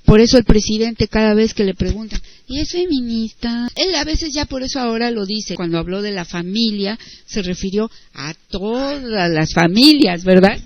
Por 0.06 0.20
eso 0.20 0.38
el 0.38 0.44
presidente 0.44 1.08
cada 1.08 1.34
vez 1.34 1.54
que 1.54 1.64
le 1.64 1.74
preguntan, 1.74 2.22
¿y 2.48 2.60
es 2.60 2.70
feminista? 2.70 3.68
Él 3.76 3.94
a 3.96 4.04
veces 4.04 4.34
ya 4.34 4.46
por 4.46 4.64
eso 4.64 4.80
ahora 4.80 5.12
lo 5.12 5.26
dice. 5.26 5.56
Cuando 5.56 5.78
habló 5.78 6.02
de 6.02 6.12
la 6.12 6.26
familia, 6.26 6.98
se 7.26 7.42
refirió 7.42 7.90
a 8.14 8.34
todas 8.50 9.04
las 9.04 9.54
familias, 9.54 10.24
¿verdad? 10.24 10.58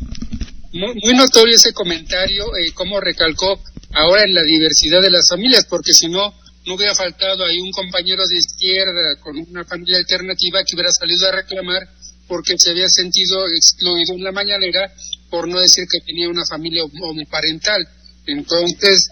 Muy, 0.73 1.15
notorio 1.15 1.55
ese 1.55 1.73
comentario, 1.73 2.45
eh, 2.55 2.71
como 2.73 3.01
recalcó 3.01 3.59
ahora 3.93 4.23
en 4.23 4.33
la 4.33 4.43
diversidad 4.43 5.01
de 5.01 5.11
las 5.11 5.27
familias, 5.29 5.65
porque 5.69 5.93
si 5.93 6.07
no, 6.07 6.33
no 6.65 6.75
hubiera 6.75 6.95
faltado 6.95 7.43
ahí 7.43 7.59
un 7.59 7.71
compañero 7.71 8.25
de 8.25 8.37
izquierda 8.37 9.19
con 9.19 9.37
una 9.37 9.65
familia 9.65 9.97
alternativa 9.97 10.63
que 10.63 10.75
hubiera 10.75 10.91
salido 10.91 11.27
a 11.27 11.31
reclamar 11.31 11.89
porque 12.31 12.53
se 12.57 12.69
había 12.69 12.87
sentido 12.87 13.45
excluido 13.53 14.15
en 14.15 14.23
la 14.23 14.31
mañanera, 14.31 14.89
por 15.29 15.49
no 15.49 15.59
decir 15.59 15.83
que 15.91 15.99
tenía 16.05 16.29
una 16.29 16.45
familia 16.45 16.83
homoparental. 16.85 17.85
Entonces, 18.25 19.09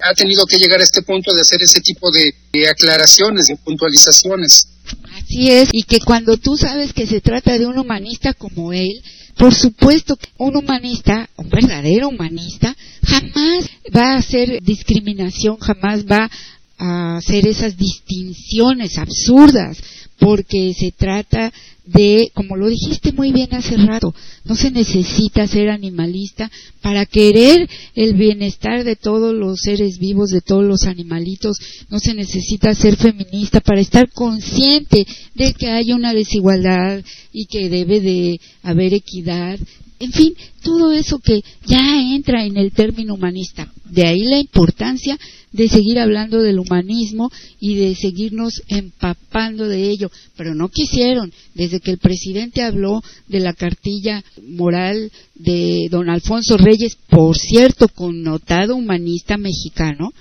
ha 0.00 0.14
tenido 0.14 0.44
que 0.46 0.58
llegar 0.58 0.80
a 0.80 0.84
este 0.84 1.02
punto 1.02 1.32
de 1.34 1.40
hacer 1.40 1.62
ese 1.62 1.80
tipo 1.80 2.10
de, 2.10 2.68
aclaraciones, 2.68 3.46
de 3.46 3.56
puntualizaciones. 3.56 4.68
Así 5.14 5.50
es, 5.50 5.68
y 5.72 5.82
que 5.82 6.00
cuando 6.00 6.36
tú 6.36 6.56
sabes 6.56 6.92
que 6.92 7.06
se 7.06 7.20
trata 7.20 7.58
de 7.58 7.66
un 7.66 7.78
humanista 7.78 8.34
como 8.34 8.72
él, 8.72 9.02
por 9.36 9.54
supuesto 9.54 10.16
que 10.16 10.28
un 10.38 10.56
humanista, 10.56 11.28
un 11.36 11.48
verdadero 11.48 12.08
humanista, 12.08 12.76
jamás 13.02 13.66
va 13.94 14.12
a 14.12 14.18
hacer 14.18 14.62
discriminación, 14.62 15.58
jamás 15.58 16.04
va 16.06 16.30
a 16.78 17.16
hacer 17.16 17.46
esas 17.46 17.76
distinciones 17.76 18.98
absurdas, 18.98 19.78
porque 20.18 20.72
se 20.78 20.92
trata 20.92 21.52
de, 21.86 22.30
como 22.34 22.56
lo 22.56 22.68
dijiste 22.68 23.12
muy 23.12 23.32
bien 23.32 23.54
hace 23.54 23.76
rato, 23.76 24.14
no 24.44 24.56
se 24.56 24.70
necesita 24.70 25.46
ser 25.46 25.70
animalista 25.70 26.50
para 26.82 27.06
querer 27.06 27.68
el 27.94 28.14
bienestar 28.14 28.84
de 28.84 28.96
todos 28.96 29.34
los 29.34 29.60
seres 29.60 29.98
vivos, 29.98 30.30
de 30.30 30.40
todos 30.40 30.64
los 30.64 30.84
animalitos, 30.84 31.56
no 31.88 31.98
se 32.00 32.14
necesita 32.14 32.74
ser 32.74 32.96
feminista 32.96 33.60
para 33.60 33.80
estar 33.80 34.10
consciente 34.10 35.06
de 35.34 35.54
que 35.54 35.68
hay 35.68 35.92
una 35.92 36.12
desigualdad 36.12 37.02
y 37.32 37.46
que 37.46 37.68
debe 37.68 38.00
de 38.00 38.40
haber 38.62 38.92
equidad. 38.94 39.58
En 39.98 40.12
fin, 40.12 40.34
todo 40.62 40.92
eso 40.92 41.18
que 41.18 41.40
ya 41.66 42.00
entra 42.14 42.44
en 42.44 42.56
el 42.56 42.72
término 42.72 43.14
humanista. 43.14 43.72
De 43.84 44.06
ahí 44.06 44.24
la 44.24 44.38
importancia 44.38 45.18
de 45.52 45.68
seguir 45.68 45.98
hablando 45.98 46.42
del 46.42 46.58
humanismo 46.58 47.30
y 47.58 47.76
de 47.76 47.94
seguirnos 47.94 48.62
empapando 48.68 49.66
de 49.68 49.88
ello. 49.88 50.10
Pero 50.36 50.54
no 50.54 50.68
quisieron, 50.68 51.32
desde 51.54 51.80
que 51.80 51.92
el 51.92 51.98
presidente 51.98 52.62
habló 52.62 53.02
de 53.26 53.40
la 53.40 53.54
cartilla 53.54 54.22
moral 54.42 55.10
de 55.34 55.88
don 55.90 56.10
Alfonso 56.10 56.58
Reyes, 56.58 56.96
por 57.08 57.36
cierto, 57.38 57.88
connotado 57.88 58.76
humanista 58.76 59.38
mexicano, 59.38 60.12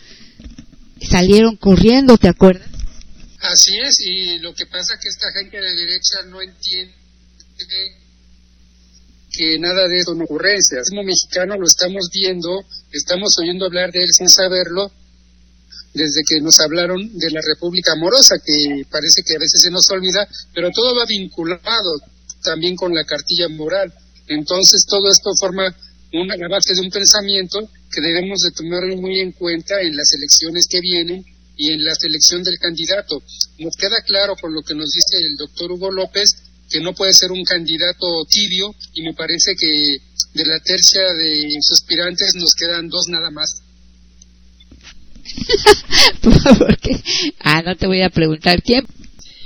salieron 1.01 1.57
corriendo, 1.57 2.17
¿te 2.17 2.29
acuerdas? 2.29 2.69
Así 3.41 3.77
es, 3.77 3.99
y 3.99 4.39
lo 4.39 4.53
que 4.53 4.65
pasa 4.65 4.93
es 4.93 4.99
que 5.01 5.09
esta 5.09 5.31
gente 5.33 5.57
de 5.57 5.75
derecha 5.75 6.23
no 6.29 6.41
entiende 6.41 6.93
que 9.35 9.59
nada 9.59 9.87
de 9.87 9.99
eso 9.99 10.13
no 10.15 10.23
ocurrencias. 10.23 10.89
Como 10.89 11.03
mexicano 11.03 11.57
lo 11.57 11.65
estamos 11.65 12.09
viendo, 12.11 12.63
estamos 12.91 13.37
oyendo 13.39 13.65
hablar 13.65 13.91
de 13.91 13.99
él 13.99 14.09
sin 14.15 14.29
saberlo, 14.29 14.91
desde 15.93 16.23
que 16.27 16.41
nos 16.41 16.59
hablaron 16.59 16.99
de 17.17 17.31
la 17.31 17.41
República 17.41 17.93
Amorosa, 17.93 18.35
que 18.43 18.85
parece 18.89 19.23
que 19.25 19.35
a 19.35 19.39
veces 19.39 19.61
se 19.61 19.71
nos 19.71 19.89
olvida, 19.89 20.27
pero 20.53 20.69
todo 20.71 20.95
va 20.95 21.05
vinculado 21.05 21.95
también 22.43 22.75
con 22.75 22.93
la 22.93 23.05
cartilla 23.05 23.47
moral. 23.49 23.93
Entonces 24.27 24.85
todo 24.85 25.09
esto 25.09 25.31
forma 25.39 25.73
una 26.13 26.47
base 26.47 26.73
de 26.73 26.81
un 26.81 26.89
pensamiento 26.89 27.59
que 27.91 28.01
debemos 28.01 28.39
de 28.41 28.51
tomar 28.51 28.83
muy 28.97 29.19
en 29.19 29.31
cuenta 29.31 29.81
en 29.81 29.95
las 29.95 30.11
elecciones 30.13 30.67
que 30.67 30.81
vienen 30.81 31.25
y 31.57 31.71
en 31.71 31.83
la 31.83 31.95
selección 31.95 32.43
del 32.43 32.59
candidato. 32.59 33.21
Nos 33.59 33.75
queda 33.75 34.01
claro 34.05 34.35
por 34.35 34.51
lo 34.51 34.61
que 34.61 34.75
nos 34.75 34.91
dice 34.91 35.17
el 35.17 35.37
doctor 35.37 35.71
Hugo 35.71 35.91
López 35.91 36.29
que 36.69 36.81
no 36.81 36.93
puede 36.93 37.13
ser 37.13 37.31
un 37.31 37.43
candidato 37.43 38.25
tibio 38.29 38.73
y 38.93 39.03
me 39.03 39.13
parece 39.13 39.53
que 39.59 39.97
de 40.33 40.45
la 40.45 40.59
tercia 40.59 41.13
de 41.13 41.57
suspirantes 41.61 42.35
nos 42.35 42.53
quedan 42.55 42.89
dos 42.89 43.07
nada 43.07 43.31
más. 43.31 43.61
ah, 47.39 47.61
no 47.63 47.75
te 47.75 47.87
voy 47.87 48.01
a 48.01 48.09
preguntar 48.09 48.61
quién. 48.61 48.85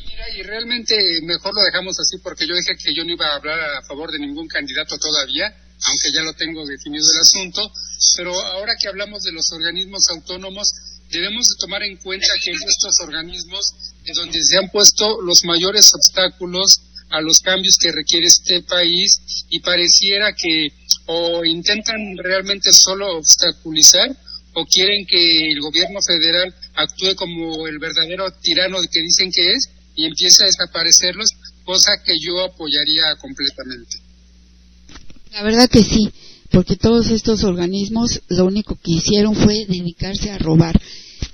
Mira, 0.08 0.26
y 0.38 0.44
realmente 0.44 0.96
mejor 1.24 1.54
lo 1.54 1.62
dejamos 1.62 2.00
así 2.00 2.18
porque 2.24 2.48
yo 2.48 2.56
dije 2.56 2.76
que 2.76 2.94
yo 2.96 3.04
no 3.04 3.14
iba 3.14 3.28
a 3.28 3.36
hablar 3.36 3.60
a 3.60 3.82
favor 3.88 4.12
de 4.12 4.20
ningún 4.20 4.48
candidato 4.48 4.98
todavía, 4.98 5.48
aunque 5.48 6.12
ya 6.14 6.24
lo 6.24 6.34
tengo 6.34 6.66
definido 6.66 7.06
el 7.14 7.22
asunto, 7.22 7.72
pero 8.18 8.34
ahora 8.34 8.74
que 8.80 8.88
hablamos 8.88 9.24
de 9.24 9.32
los 9.32 9.52
organismos 9.52 10.04
autónomos, 10.10 10.68
debemos 11.10 11.48
de 11.48 11.56
tomar 11.60 11.84
en 11.84 11.98
cuenta 11.98 12.28
que 12.44 12.52
en 12.52 12.58
estos 12.58 13.00
organismos 13.02 13.74
es 14.06 14.16
donde 14.16 14.44
se 14.44 14.58
han 14.58 14.70
puesto 14.70 15.22
los 15.22 15.44
mayores 15.44 15.92
obstáculos 15.94 16.82
a 17.10 17.22
los 17.22 17.40
cambios 17.40 17.78
que 17.80 17.92
requiere 17.92 18.28
este 18.28 18.62
país 18.62 19.46
y 19.50 19.60
pareciera 19.60 20.34
que 20.34 20.68
o 21.08 21.44
intentan 21.44 22.18
realmente 22.18 22.72
solo 22.72 23.18
obstaculizar 23.18 24.16
o 24.54 24.66
quieren 24.66 25.06
que 25.08 25.52
el 25.52 25.60
gobierno 25.60 26.00
federal 26.06 26.54
actúe 26.76 27.16
como 27.16 27.68
el 27.68 27.80
verdadero 27.80 28.32
tirano 28.42 28.78
que 28.92 29.02
dicen 29.02 29.32
que 29.32 29.54
es 29.54 29.70
y 29.96 30.06
empiece 30.06 30.44
a 30.44 30.48
desaparecerlos, 30.48 31.30
cosa 31.66 31.92
que 32.06 32.14
yo 32.20 32.40
apoyaría 32.44 33.16
completamente. 33.20 33.98
La 35.32 35.44
verdad 35.44 35.70
que 35.70 35.84
sí, 35.84 36.10
porque 36.52 36.76
todos 36.76 37.10
estos 37.10 37.44
organismos 37.44 38.22
lo 38.30 38.46
único 38.46 38.76
que 38.76 38.94
hicieron 38.94 39.36
fue 39.36 39.66
dedicarse 39.68 40.32
a 40.32 40.38
robar. 40.38 40.80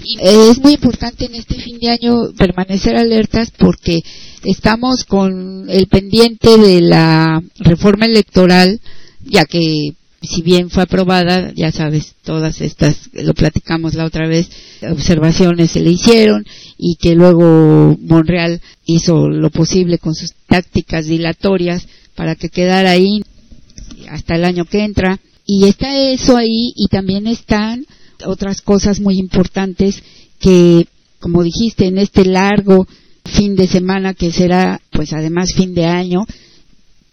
Y 0.04 0.18
es 0.22 0.60
muy 0.60 0.74
importante 0.74 1.26
en 1.26 1.36
este 1.36 1.56
fin 1.56 1.80
de 1.80 1.89
año 1.89 2.32
permanecer 2.38 2.96
alertas 2.98 3.52
porque 3.58 4.02
estamos 4.43 5.04
con 5.04 5.70
el 5.70 5.88
pendiente 5.88 6.58
de 6.58 6.82
la 6.82 7.41
reforma 7.60 8.06
electoral, 8.06 8.80
ya 9.24 9.46
que 9.46 9.96
si 10.22 10.41
bien 10.41 10.70
fue 10.70 10.84
aprobada, 10.84 11.52
ya 11.56 11.72
sabes, 11.72 12.16
todas 12.24 12.62
estas, 12.62 13.10
lo 13.14 13.34
platicamos 13.34 13.93
la 13.93 14.06
otra 14.06 14.28
vez, 14.28 14.50
observaciones 14.82 15.72
se 15.72 15.82
le 15.82 15.91
hicieron 15.91 16.46
y 16.78 16.96
que 16.96 17.16
luego 17.16 17.98
Monreal 18.02 18.62
hizo 18.86 19.28
lo 19.30 19.50
posible 19.50 19.98
con 19.98 20.16
sus 20.16 20.34
tácticas 20.48 21.06
dilatorias 21.06 21.88
para 22.16 22.36
que 22.36 22.50
quedara 22.50 22.91
ahí 22.91 23.22
hasta 24.10 24.36
el 24.36 24.46
año 24.46 24.66
que 24.66 24.84
entra. 24.84 25.20
Y 25.46 25.66
está 25.68 25.96
eso 25.96 26.38
ahí 26.38 26.74
y 26.76 26.88
también 26.88 27.28
están 27.28 27.86
otras 28.26 28.61
cosas 28.61 28.99
muy 28.99 29.18
importantes 29.18 30.01
que, 30.39 30.88
como 31.20 31.43
dijiste, 31.43 31.88
en 31.88 31.97
este 31.97 32.26
largo 32.26 32.88
fin 33.26 33.55
de 33.55 33.68
semana 33.68 34.13
que 34.13 34.32
será, 34.32 34.82
pues 34.91 35.13
además 35.13 35.53
fin 35.55 35.74
de 35.74 35.86
año, 35.86 36.26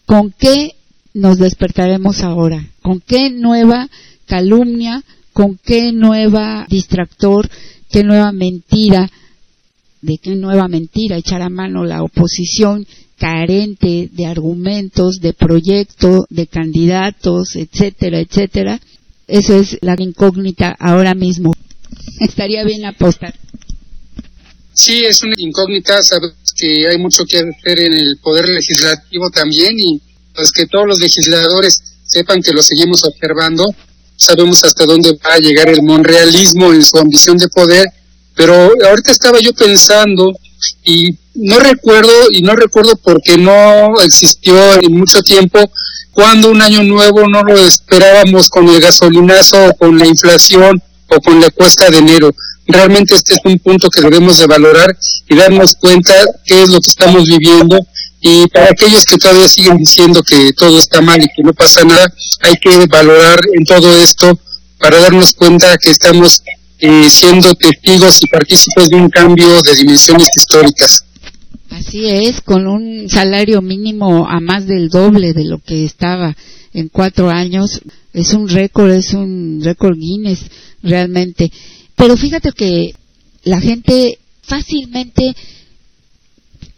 ¿con 0.07 0.33
qué 0.39 0.73
nos 1.15 1.39
despertaremos 1.39 2.23
ahora? 2.23 2.67
¿Con 2.83 3.01
qué 3.01 3.31
nueva 3.31 3.89
calumnia? 4.27 5.03
¿Con 5.33 5.59
qué 5.63 5.93
nueva 5.93 6.67
distractor? 6.69 7.49
¿Qué 7.91 8.05
nueva 8.05 8.33
mentira? 8.33 9.11
¿De 10.01 10.19
qué 10.19 10.35
nueva 10.35 10.69
mentira 10.69 11.17
echar 11.17 11.43
a 11.43 11.49
mano 11.49 11.85
la 11.85 12.03
oposición 12.03 12.87
carente 13.17 14.11
de 14.13 14.27
argumentos, 14.27 15.21
de 15.21 15.33
proyecto, 15.33 16.27
de 16.29 16.47
candidatos, 16.47 17.57
etcétera, 17.57 18.21
etcétera? 18.21 18.81
Eso 19.27 19.57
es 19.57 19.79
la 19.81 19.95
incógnita 19.99 20.77
ahora 20.79 21.15
mismo. 21.15 21.53
Estaría 22.21 22.65
bien 22.65 22.85
apostar. 22.85 23.35
Sí, 24.75 25.05
es 25.05 25.23
una 25.23 25.35
incógnita, 25.37 26.03
sabes 26.03 26.33
que 26.57 26.89
hay 26.89 26.99
mucho 26.99 27.25
que 27.25 27.39
hacer 27.39 27.81
en 27.81 27.93
el 27.93 28.19
poder 28.23 28.49
legislativo 28.49 29.31
también 29.31 29.79
y 29.79 30.01
pues 30.35 30.51
que 30.51 30.67
todos 30.67 30.87
los 30.87 30.99
legisladores 30.99 31.83
sepan 32.05 32.41
que 32.43 32.53
lo 32.53 32.63
seguimos 32.63 33.05
observando, 33.05 33.67
sabemos 34.17 34.65
hasta 34.65 34.87
dónde 34.87 35.13
va 35.25 35.35
a 35.35 35.39
llegar 35.39 35.69
el 35.69 35.83
monrealismo 35.83 36.73
en 36.73 36.85
su 36.85 36.99
ambición 36.99 37.37
de 37.39 37.49
poder, 37.49 37.87
pero 38.35 38.55
ahorita 38.55 39.13
estaba 39.13 39.39
yo 39.41 39.53
pensando 39.53 40.33
y 40.85 41.17
no 41.35 41.59
recuerdo 41.59 42.13
y 42.31 42.43
no 42.43 42.55
recuerdo 42.55 42.97
porque 42.97 43.39
no 43.39 44.01
existió 44.05 44.75
en 44.75 44.99
mucho 44.99 45.23
tiempo 45.23 45.59
cuando 46.13 46.51
un 46.51 46.61
año 46.61 46.83
nuevo 46.83 47.27
no 47.29 47.43
lo 47.43 47.59
esperábamos 47.67 48.49
con 48.49 48.69
el 48.69 48.81
gasolinazo 48.81 49.69
o 49.69 49.75
con 49.77 49.99
la 49.99 50.07
inflación 50.07 50.83
o 51.09 51.21
con 51.21 51.41
la 51.41 51.51
cuesta 51.51 51.91
de 51.91 51.99
enero. 51.99 52.35
Realmente 52.67 53.15
este 53.15 53.35
es 53.35 53.41
un 53.45 53.59
punto 53.59 53.89
que 53.89 54.03
debemos 54.03 54.39
de 54.39 54.47
valorar 54.47 54.97
y 55.29 55.35
darnos 55.35 55.75
cuenta 55.75 56.15
qué 56.45 56.63
es 56.63 56.71
lo 56.71 56.81
que 56.81 56.91
estamos 56.91 57.25
viviendo 57.25 57.79
y 58.21 58.47
para 58.49 58.67
aquellos 58.67 59.05
que 59.05 59.17
todavía 59.17 59.49
siguen 59.49 59.79
diciendo 59.79 60.23
que 60.23 60.53
todo 60.53 60.79
está 60.79 61.01
mal 61.01 61.21
y 61.21 61.27
que 61.35 61.43
no 61.43 61.53
pasa 61.53 61.83
nada, 61.85 62.07
hay 62.41 62.55
que 62.57 62.87
valorar 62.87 63.41
en 63.53 63.65
todo 63.65 63.93
esto 63.97 64.39
para 64.79 65.01
darnos 65.01 65.33
cuenta 65.33 65.77
que 65.79 65.91
estamos 65.91 66.43
eh, 66.85 67.09
siendo 67.09 67.55
testigos 67.55 68.19
y 68.23 68.27
partícipes 68.27 68.89
de 68.89 68.97
un 68.97 69.09
cambio 69.09 69.47
de 69.63 69.77
dimensiones 69.77 70.29
históricas. 70.37 71.05
Así 71.71 72.11
es, 72.11 72.41
con 72.41 72.67
un 72.67 73.09
salario 73.09 73.63
mínimo 73.63 74.27
a 74.29 74.41
más 74.41 74.67
del 74.67 74.89
doble 74.89 75.33
de 75.33 75.45
lo 75.45 75.61
que 75.61 75.85
estaba 75.85 76.37
en 76.75 76.89
cuatro 76.89 77.31
años. 77.31 77.81
Es 78.13 78.35
un 78.35 78.49
récord, 78.49 78.91
es 78.91 79.15
un 79.15 79.61
récord 79.63 79.97
Guinness 79.97 80.41
realmente. 80.83 81.53
Pero 81.95 82.17
fíjate 82.17 82.51
que 82.51 82.97
la 83.45 83.61
gente 83.61 84.19
fácilmente 84.43 85.37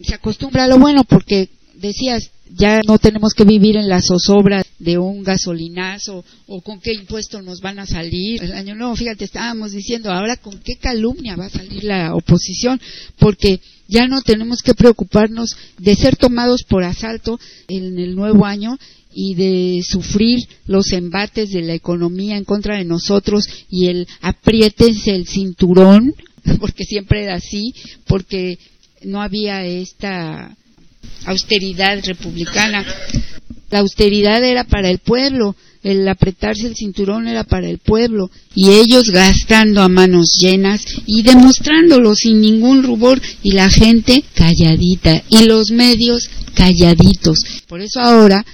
se 0.02 0.14
acostumbra 0.14 0.64
a 0.64 0.68
lo 0.68 0.78
bueno 0.78 1.04
porque 1.04 1.48
decías, 1.76 2.30
ya 2.56 2.80
no 2.86 2.98
tenemos 2.98 3.34
que 3.34 3.44
vivir 3.44 3.76
en 3.76 3.88
la 3.88 4.00
zozobra 4.00 4.64
de 4.78 4.98
un 4.98 5.24
gasolinazo 5.24 6.24
o 6.46 6.60
con 6.60 6.80
qué 6.80 6.92
impuesto 6.92 7.42
nos 7.42 7.60
van 7.60 7.78
a 7.78 7.86
salir. 7.86 8.42
El 8.42 8.52
año 8.52 8.74
nuevo, 8.74 8.94
fíjate, 8.94 9.24
estábamos 9.24 9.72
diciendo 9.72 10.12
ahora 10.12 10.36
con 10.36 10.58
qué 10.58 10.76
calumnia 10.76 11.36
va 11.36 11.46
a 11.46 11.50
salir 11.50 11.84
la 11.84 12.14
oposición, 12.14 12.80
porque 13.18 13.60
ya 13.88 14.06
no 14.06 14.22
tenemos 14.22 14.62
que 14.62 14.74
preocuparnos 14.74 15.56
de 15.78 15.96
ser 15.96 16.16
tomados 16.16 16.62
por 16.62 16.84
asalto 16.84 17.40
en 17.68 17.98
el 17.98 18.14
nuevo 18.14 18.44
año 18.44 18.78
y 19.12 19.34
de 19.34 19.82
sufrir 19.82 20.46
los 20.66 20.92
embates 20.92 21.50
de 21.50 21.62
la 21.62 21.74
economía 21.74 22.36
en 22.36 22.44
contra 22.44 22.78
de 22.78 22.84
nosotros 22.84 23.46
y 23.68 23.86
el 23.86 24.06
apriétense 24.20 25.14
el 25.14 25.26
cinturón, 25.26 26.14
porque 26.60 26.84
siempre 26.84 27.24
era 27.24 27.34
así, 27.34 27.74
porque 28.06 28.58
no 29.02 29.20
había 29.20 29.64
esta 29.64 30.56
austeridad 31.24 32.04
republicana. 32.04 32.84
La 33.70 33.80
austeridad 33.80 34.42
era 34.44 34.64
para 34.64 34.90
el 34.90 34.98
pueblo, 34.98 35.56
el 35.82 36.06
apretarse 36.08 36.66
el 36.66 36.76
cinturón 36.76 37.28
era 37.28 37.44
para 37.44 37.68
el 37.68 37.78
pueblo, 37.78 38.30
y 38.54 38.70
ellos 38.70 39.10
gastando 39.10 39.82
a 39.82 39.88
manos 39.88 40.36
llenas 40.38 40.84
y 41.06 41.22
demostrándolo 41.22 42.14
sin 42.14 42.40
ningún 42.40 42.82
rubor, 42.82 43.20
y 43.42 43.52
la 43.52 43.68
gente 43.68 44.24
calladita, 44.34 45.22
y 45.28 45.44
los 45.44 45.70
medios 45.70 46.30
calladitos. 46.54 47.40
Por 47.68 47.80
eso 47.80 48.00
ahora 48.00 48.44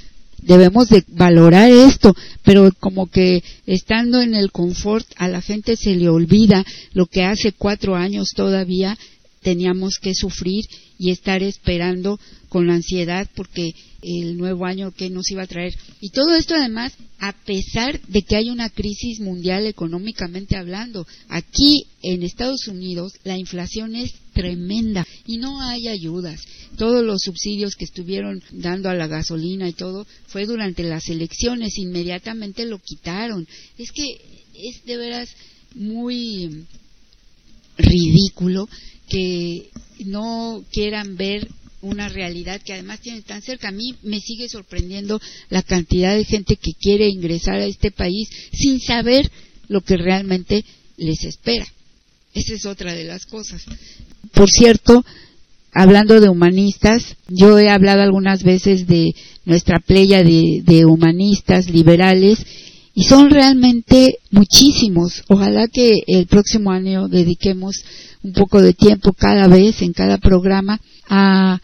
debemos 0.43 0.89
de 0.89 1.05
valorar 1.09 1.71
esto, 1.71 2.17
pero 2.43 2.71
como 2.81 3.07
que 3.07 3.43
estando 3.67 4.21
en 4.21 4.35
el 4.35 4.51
confort 4.51 5.07
a 5.17 5.29
la 5.29 5.43
gente 5.43 5.77
se 5.77 5.95
le 5.95 6.09
olvida 6.09 6.65
lo 6.93 7.07
que 7.07 7.25
hace 7.25 7.53
cuatro 7.53 7.95
años 7.95 8.31
todavía 8.35 8.99
teníamos 9.43 9.99
que 10.01 10.15
sufrir 10.15 10.65
y 10.99 11.11
estar 11.11 11.43
esperando 11.43 12.19
con 12.51 12.67
la 12.67 12.75
ansiedad 12.75 13.31
porque 13.35 13.73
el 14.03 14.37
nuevo 14.37 14.67
año 14.67 14.91
que 14.91 15.09
nos 15.09 15.31
iba 15.31 15.45
a 15.45 15.47
traer. 15.47 15.75
Y 16.01 16.11
todo 16.11 16.35
esto 16.35 16.55
además, 16.55 16.93
a 17.19 17.33
pesar 17.33 18.01
de 18.09 18.23
que 18.23 18.37
hay 18.37 18.51
una 18.51 18.69
crisis 18.69 19.21
mundial 19.21 19.67
económicamente 19.67 20.57
hablando, 20.57 21.07
aquí 21.29 21.85
en 22.03 22.23
Estados 22.23 22.67
Unidos 22.67 23.13
la 23.25 23.39
inflación 23.39 23.95
es 23.95 24.13
tremenda 24.35 25.07
y 25.27 25.39
no 25.39 25.61
hay 25.63 25.89
ayudas. 25.89 26.41
Todos 26.77 27.05
los 27.05 27.23
subsidios 27.23 27.77
que 27.77 27.85
estuvieron 27.85 28.43
dando 28.51 28.89
a 28.89 28.95
la 28.95 29.07
gasolina 29.07 29.69
y 29.69 29.73
todo 29.73 30.07
fue 30.27 30.45
durante 30.45 30.83
las 30.83 31.09
elecciones, 31.09 31.79
inmediatamente 31.79 32.67
lo 32.67 32.79
quitaron. 32.79 33.47
Es 33.79 33.93
que 33.93 34.03
es 34.55 34.85
de 34.85 34.97
veras 34.97 35.29
muy 35.75 36.65
ridículo 37.79 38.69
que 39.09 39.71
no 40.05 40.65
quieran 40.73 41.17
ver 41.17 41.49
una 41.83 42.09
realidad 42.09 42.61
que 42.63 42.73
además 42.73 43.01
tiene 43.01 43.23
tan 43.23 43.43
cerca. 43.43 43.69
A 43.69 43.73
mí 43.73 43.97
me 44.03 44.21
sigue 44.21 44.49
sorprendiendo 44.49 45.21
la 45.49 45.63
cantidad 45.63 46.15
de 46.15 46.25
gente 46.25 46.57
que 46.57 46.73
quiere 46.75 47.09
ingresar 47.09 47.57
a 47.57 47.67
este 47.67 47.91
país 47.91 48.29
sin 48.53 48.81
saber 48.81 49.31
lo 49.69 49.81
que 49.81 49.97
realmente 49.97 50.65
les 50.97 51.25
espera. 51.25 51.67
Esa 52.35 52.55
es 52.55 52.67
otra 52.67 52.95
de 52.95 53.05
las 53.05 53.27
cosas. 53.27 53.65
Por 54.33 54.49
cierto, 54.51 55.05
hablando 55.73 56.21
de 56.21 56.29
humanistas, 56.29 57.17
yo 57.29 57.59
he 57.59 57.69
hablado 57.69 58.03
algunas 58.03 58.43
veces 58.43 58.87
de 58.87 59.15
nuestra 59.45 59.81
playa 59.81 60.23
de, 60.23 60.63
de 60.65 60.85
humanistas 60.85 61.69
liberales 61.71 62.39
y 62.95 63.05
son 63.05 63.31
realmente 63.31 64.19
muchísimos. 64.31 65.23
Ojalá 65.29 65.69
que 65.69 66.03
el 66.07 66.27
próximo 66.27 66.71
año 66.71 67.09
dediquemos 67.09 67.85
un 68.23 68.33
poco 68.33 68.61
de 68.61 68.75
tiempo 68.75 69.13
cada 69.13 69.47
vez 69.49 69.83
en 69.83 69.93
cada 69.93 70.19
programa 70.19 70.81
a, 71.09 71.61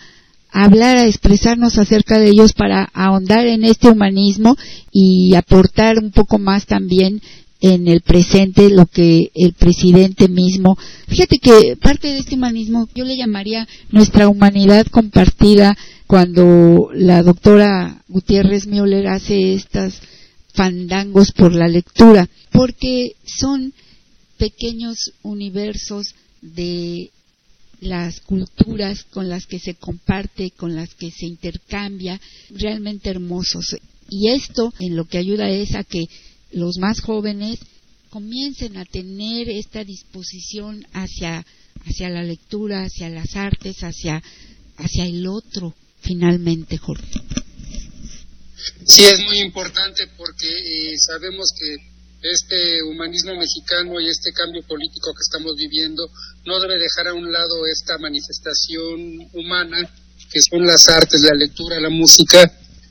hablar, 0.50 0.96
a 0.96 1.06
expresarnos 1.06 1.78
acerca 1.78 2.18
de 2.18 2.30
ellos 2.30 2.52
para 2.52 2.88
ahondar 2.94 3.46
en 3.46 3.64
este 3.64 3.88
humanismo 3.88 4.56
y 4.90 5.34
aportar 5.34 5.98
un 5.98 6.12
poco 6.12 6.38
más 6.38 6.66
también 6.66 7.20
en 7.60 7.88
el 7.88 8.02
presente 8.02 8.70
lo 8.70 8.86
que 8.86 9.30
el 9.34 9.54
presidente 9.54 10.28
mismo. 10.28 10.78
Fíjate 11.08 11.38
que 11.38 11.76
parte 11.80 12.08
de 12.08 12.18
este 12.18 12.36
humanismo 12.36 12.88
yo 12.94 13.04
le 13.04 13.16
llamaría 13.16 13.66
nuestra 13.90 14.28
humanidad 14.28 14.86
compartida 14.86 15.76
cuando 16.06 16.90
la 16.94 17.22
doctora 17.22 18.02
Gutiérrez 18.08 18.66
Müller 18.66 19.08
hace 19.08 19.54
estas 19.54 20.00
fandangos 20.56 21.32
por 21.32 21.54
la 21.54 21.68
lectura, 21.68 22.28
porque 22.50 23.12
son 23.24 23.72
pequeños 24.38 25.12
universos 25.22 26.14
de 26.40 27.10
las 27.80 28.20
culturas 28.20 29.04
con 29.04 29.28
las 29.28 29.46
que 29.46 29.58
se 29.58 29.74
comparte, 29.74 30.50
con 30.50 30.74
las 30.74 30.94
que 30.94 31.10
se 31.10 31.26
intercambia, 31.26 32.18
realmente 32.50 33.10
hermosos. 33.10 33.76
Y 34.08 34.28
esto 34.28 34.72
en 34.80 34.96
lo 34.96 35.04
que 35.04 35.18
ayuda 35.18 35.50
es 35.50 35.74
a 35.74 35.84
que 35.84 36.06
los 36.52 36.78
más 36.78 37.00
jóvenes 37.00 37.58
comiencen 38.08 38.78
a 38.78 38.84
tener 38.86 39.50
esta 39.50 39.84
disposición 39.84 40.86
hacia, 40.92 41.44
hacia 41.84 42.08
la 42.08 42.22
lectura, 42.22 42.84
hacia 42.84 43.10
las 43.10 43.36
artes, 43.36 43.82
hacia, 43.82 44.22
hacia 44.78 45.04
el 45.04 45.26
otro, 45.26 45.74
finalmente, 46.00 46.78
Jorge. 46.78 47.20
Sí, 48.84 49.04
es 49.04 49.20
muy 49.20 49.40
importante 49.40 50.06
porque 50.16 50.46
eh, 50.48 50.96
sabemos 50.98 51.52
que 51.58 51.76
este 52.22 52.82
humanismo 52.82 53.36
mexicano 53.36 54.00
y 54.00 54.08
este 54.08 54.32
cambio 54.32 54.62
político 54.62 55.12
que 55.12 55.22
estamos 55.22 55.54
viviendo 55.56 56.08
no 56.44 56.58
debe 56.60 56.78
dejar 56.78 57.08
a 57.08 57.14
un 57.14 57.30
lado 57.30 57.66
esta 57.72 57.98
manifestación 57.98 59.28
humana 59.32 59.88
que 60.32 60.40
son 60.40 60.66
las 60.66 60.88
artes, 60.88 61.20
la 61.20 61.34
lectura, 61.34 61.78
la 61.78 61.90
música 61.90 62.50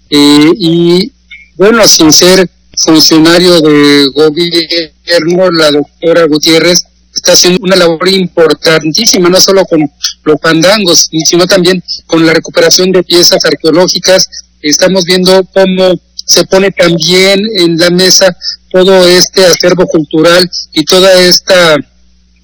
eh, 0.09 0.51
y 0.57 1.11
bueno, 1.55 1.87
sin 1.87 2.11
ser 2.11 2.49
funcionario 2.77 3.59
de 3.61 4.07
gobierno, 4.13 5.49
la 5.51 5.71
doctora 5.71 6.25
Gutiérrez 6.25 6.85
está 7.13 7.31
haciendo 7.31 7.59
una 7.63 7.75
labor 7.75 8.07
importantísima, 8.09 9.29
no 9.29 9.39
solo 9.39 9.65
con 9.65 9.89
los 10.25 10.39
pandangos, 10.39 11.09
sino 11.25 11.45
también 11.45 11.81
con 12.05 12.25
la 12.25 12.33
recuperación 12.33 12.91
de 12.91 13.03
piezas 13.03 13.43
arqueológicas. 13.45 14.27
Estamos 14.67 15.03
viendo 15.05 15.43
cómo 15.53 15.93
se 16.15 16.43
pone 16.45 16.71
también 16.71 17.39
en 17.59 17.77
la 17.77 17.91
mesa 17.91 18.35
todo 18.71 19.07
este 19.07 19.45
acervo 19.45 19.85
cultural 19.85 20.49
y 20.73 20.83
toda 20.85 21.21
esta 21.21 21.75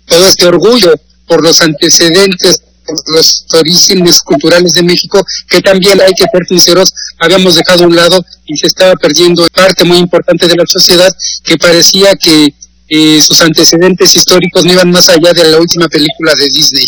todo 0.06 0.28
este 0.28 0.46
orgullo 0.46 0.94
por 1.26 1.42
los 1.44 1.62
antecedentes 1.62 2.62
por 2.86 2.96
los 3.16 3.46
orígenes 3.54 4.22
culturales 4.22 4.74
de 4.74 4.84
México 4.84 5.26
que 5.50 5.62
también 5.62 6.00
hay 6.00 6.14
que 6.14 6.26
ser 6.32 6.46
sinceros 6.48 6.94
habíamos 7.18 7.56
dejado 7.56 7.86
a 7.86 7.88
un 7.88 7.96
lado 7.96 8.24
y 8.46 8.56
se 8.56 8.68
estaba 8.68 8.94
perdiendo 8.96 9.48
parte 9.48 9.84
muy 9.84 9.98
importante 9.98 10.48
de 10.48 10.56
la 10.56 10.66
sociedad 10.68 11.12
que 11.44 11.58
parecía 11.58 12.16
que 12.16 12.54
eh, 12.88 13.20
sus 13.20 13.42
antecedentes 13.42 14.14
históricos 14.16 14.64
no 14.64 14.74
iban 14.74 14.92
más 14.92 15.10
allá 15.10 15.34
de 15.34 15.50
la 15.50 15.58
última 15.58 15.88
película 15.88 16.34
de 16.38 16.50
Disney. 16.50 16.86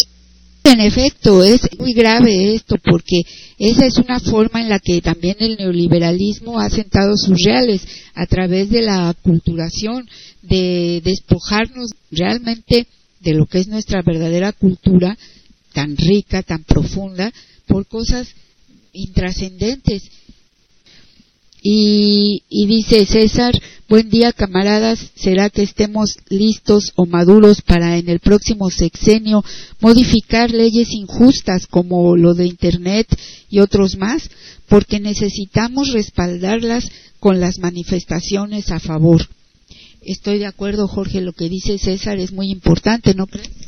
En 0.64 0.80
efecto, 0.80 1.44
es 1.44 1.62
muy 1.78 1.94
grave 1.94 2.56
esto 2.56 2.78
porque 2.84 3.22
esa 3.60 3.86
es 3.86 3.98
una 3.98 4.20
forma 4.20 4.62
en 4.62 4.70
la 4.70 4.80
que 4.80 5.02
también 5.02 5.36
el 5.40 5.58
neoliberalismo 5.58 6.60
ha 6.60 6.70
sentado 6.70 7.18
sus 7.18 7.38
reales 7.46 7.86
a 8.16 8.26
través 8.26 8.70
de 8.70 8.82
la 8.82 9.14
culturación, 9.22 10.10
de 10.42 11.02
despojarnos 11.04 11.92
realmente 12.12 12.88
de 13.20 13.34
lo 13.34 13.46
que 13.46 13.60
es 13.60 13.68
nuestra 13.68 14.02
verdadera 14.02 14.54
cultura, 14.54 15.18
tan 15.74 15.98
rica, 15.98 16.44
tan 16.44 16.64
profunda, 16.64 17.32
por 17.68 17.86
cosas 17.88 18.28
intrascendentes 18.94 20.04
y, 21.66 22.44
dice 22.50 23.06
César, 23.06 23.58
buen 23.88 24.10
día 24.10 24.34
camaradas, 24.34 25.12
¿será 25.16 25.50
que 25.50 25.64
estemos 25.64 26.18
listos 26.28 26.92
o 26.96 27.06
maduros 27.06 27.62
para 27.62 27.98
en 27.98 28.10
el 28.10 28.20
próximo 28.20 28.70
sexenio 28.70 29.46
modificar 29.80 30.52
leyes 30.52 30.92
injustas 30.92 31.66
como 31.68 32.18
lo 32.18 32.34
de 32.34 32.48
Internet 32.48 33.08
y 33.50 33.62
otros 33.62 33.96
más? 33.98 34.30
Porque 34.68 35.00
necesitamos 35.00 35.94
respaldarlas 35.94 36.92
con 37.22 37.40
las 37.40 37.60
manifestaciones 37.60 38.70
a 38.70 38.82
favor. 38.82 39.30
Estoy 40.02 40.40
de 40.40 40.48
acuerdo, 40.48 40.90
Jorge, 40.90 41.22
lo 41.22 41.32
que 41.32 41.48
dice 41.48 41.78
César 41.78 42.20
es 42.20 42.34
muy 42.34 42.52
importante, 42.52 43.14
¿no 43.14 43.26
crees? 43.26 43.63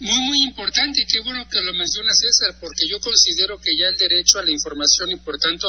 Muy, 0.00 0.18
muy 0.20 0.42
importante 0.44 1.02
y 1.02 1.04
qué 1.04 1.20
bueno 1.20 1.46
que 1.46 1.60
lo 1.60 1.74
menciona 1.74 2.10
César, 2.14 2.56
porque 2.58 2.88
yo 2.88 2.98
considero 3.00 3.60
que 3.60 3.76
ya 3.76 3.88
el 3.88 3.96
derecho 3.98 4.38
a 4.38 4.44
la 4.44 4.50
información 4.50 5.10
y 5.10 5.16
por 5.16 5.38
tanto 5.38 5.68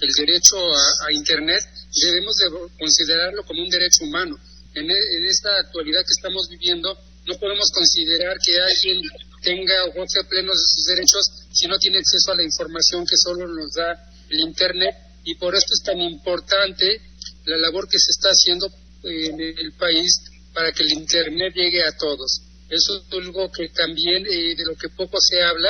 el 0.00 0.12
derecho 0.18 0.56
a, 0.56 1.10
Internet 1.12 1.62
debemos 1.90 2.36
de 2.36 2.46
considerarlo 2.78 3.44
como 3.44 3.60
un 3.60 3.68
derecho 3.68 4.04
humano. 4.04 4.38
En, 4.74 4.88
en, 4.88 5.24
esta 5.26 5.50
actualidad 5.58 6.00
que 6.06 6.14
estamos 6.16 6.48
viviendo, 6.48 6.96
no 7.26 7.38
podemos 7.38 7.70
considerar 7.72 8.38
que 8.38 8.54
alguien 8.54 9.02
tenga 9.42 9.74
o 9.86 9.92
goce 9.92 10.22
pleno 10.30 10.52
de 10.52 10.62
sus 10.62 10.84
derechos 10.84 11.24
si 11.52 11.66
no 11.66 11.76
tiene 11.78 11.98
acceso 11.98 12.30
a 12.30 12.36
la 12.36 12.44
información 12.44 13.04
que 13.04 13.16
solo 13.16 13.48
nos 13.48 13.74
da 13.74 13.98
el 14.30 14.40
Internet 14.40 14.94
y 15.24 15.34
por 15.34 15.56
esto 15.56 15.74
es 15.74 15.82
tan 15.82 16.00
importante 16.00 17.00
la 17.46 17.58
labor 17.58 17.88
que 17.88 17.98
se 17.98 18.10
está 18.10 18.28
haciendo 18.28 18.68
en 19.02 19.40
el 19.40 19.72
país 19.72 20.22
para 20.54 20.70
que 20.70 20.84
el 20.84 20.92
Internet 20.92 21.52
llegue 21.54 21.82
a 21.82 21.96
todos. 21.96 22.51
Eso 22.72 22.96
es 22.96 23.12
algo 23.12 23.52
que 23.52 23.68
también, 23.68 24.24
eh, 24.24 24.56
de 24.56 24.64
lo 24.64 24.74
que 24.80 24.88
poco 24.96 25.18
se 25.20 25.42
habla, 25.42 25.68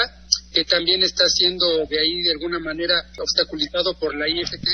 que 0.53 0.65
también 0.65 1.03
está 1.03 1.29
siendo 1.29 1.67
de 1.91 1.99
ahí 1.99 2.23
de 2.23 2.31
alguna 2.31 2.61
manera 2.61 2.95
obstaculizado 3.19 3.99
por 3.99 4.15
la 4.15 4.29
IFT, 4.29 4.69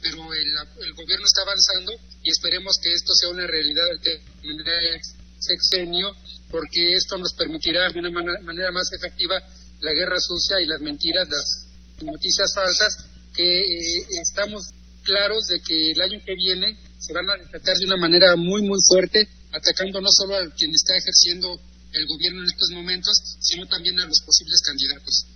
pero 0.00 0.32
el, 0.32 0.94
gobierno 0.94 1.26
está 1.26 1.42
avanzando 1.42 1.92
y 2.22 2.30
esperemos 2.30 2.78
que 2.82 2.88
esto 2.88 3.12
sea 3.12 3.28
una 3.28 3.46
realidad 3.46 3.84
al 3.90 4.00
terminar 4.00 4.82
el 4.82 5.00
sexenio, 5.38 6.16
porque 6.50 6.94
esto 6.94 7.18
nos 7.18 7.34
permitirá 7.34 7.90
de 7.90 8.00
una 8.00 8.10
manera 8.40 8.72
más 8.72 8.88
efectiva 8.90 9.36
la 9.80 9.92
guerra 9.92 10.16
sucia 10.18 10.62
y 10.62 10.66
las 10.66 10.80
mentiras, 10.80 11.28
las 11.28 11.66
noticias 12.00 12.50
falsas, 12.54 12.96
que 13.34 13.60
eh, 13.60 14.06
estamos 14.22 14.70
claros 15.02 15.44
de 15.48 15.60
que 15.60 15.90
el 15.90 16.00
año 16.00 16.18
que 16.24 16.34
viene 16.34 16.78
se 16.98 17.12
van 17.12 17.28
a 17.28 17.50
tratar 17.50 17.76
de 17.76 17.84
una 17.84 17.98
manera 17.98 18.36
muy, 18.36 18.62
muy 18.62 18.80
fuerte, 18.88 19.28
atacando 19.52 20.00
no 20.00 20.08
solo 20.10 20.36
a 20.36 20.50
quien 20.56 20.70
está 20.70 20.96
ejerciendo 20.96 21.60
el 21.94 22.06
gobierno 22.06 22.40
en 22.40 22.46
estos 22.46 22.70
momentos, 22.70 23.14
sino 23.40 23.66
también 23.66 23.98
a 24.00 24.06
los 24.06 24.20
posibles 24.20 24.60
candidatos. 24.62 25.26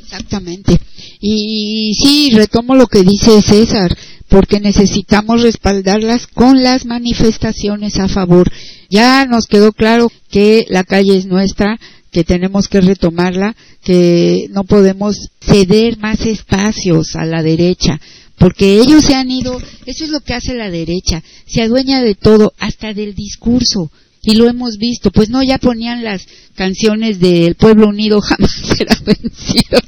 Exactamente. 0.00 0.80
Y 1.20 1.94
sí, 2.00 2.30
retomo 2.34 2.74
lo 2.74 2.86
que 2.86 3.02
dice 3.02 3.42
César, 3.42 3.96
porque 4.28 4.60
necesitamos 4.60 5.42
respaldarlas 5.42 6.26
con 6.26 6.62
las 6.62 6.84
manifestaciones 6.84 7.98
a 7.98 8.08
favor. 8.08 8.50
Ya 8.90 9.24
nos 9.26 9.46
quedó 9.46 9.72
claro 9.72 10.10
que 10.30 10.66
la 10.68 10.84
calle 10.84 11.16
es 11.16 11.26
nuestra, 11.26 11.78
que 12.10 12.24
tenemos 12.24 12.68
que 12.68 12.80
retomarla, 12.80 13.54
que 13.82 14.46
no 14.50 14.64
podemos 14.64 15.16
ceder 15.40 15.98
más 15.98 16.20
espacios 16.20 17.16
a 17.16 17.24
la 17.24 17.42
derecha, 17.42 18.00
porque 18.38 18.78
ellos 18.80 19.04
se 19.04 19.14
han 19.14 19.30
ido, 19.30 19.60
eso 19.84 20.04
es 20.04 20.10
lo 20.10 20.20
que 20.20 20.34
hace 20.34 20.54
la 20.54 20.70
derecha, 20.70 21.22
se 21.46 21.62
adueña 21.62 22.02
de 22.02 22.14
todo, 22.14 22.54
hasta 22.58 22.94
del 22.94 23.14
discurso 23.14 23.90
y 24.22 24.34
lo 24.34 24.48
hemos 24.48 24.78
visto, 24.78 25.10
pues 25.10 25.30
no, 25.30 25.42
ya 25.42 25.58
ponían 25.58 26.02
las 26.02 26.26
canciones 26.54 27.20
del 27.20 27.54
pueblo 27.54 27.88
unido 27.88 28.20
jamás 28.22 28.52
será 28.76 28.96
vencido. 29.04 29.80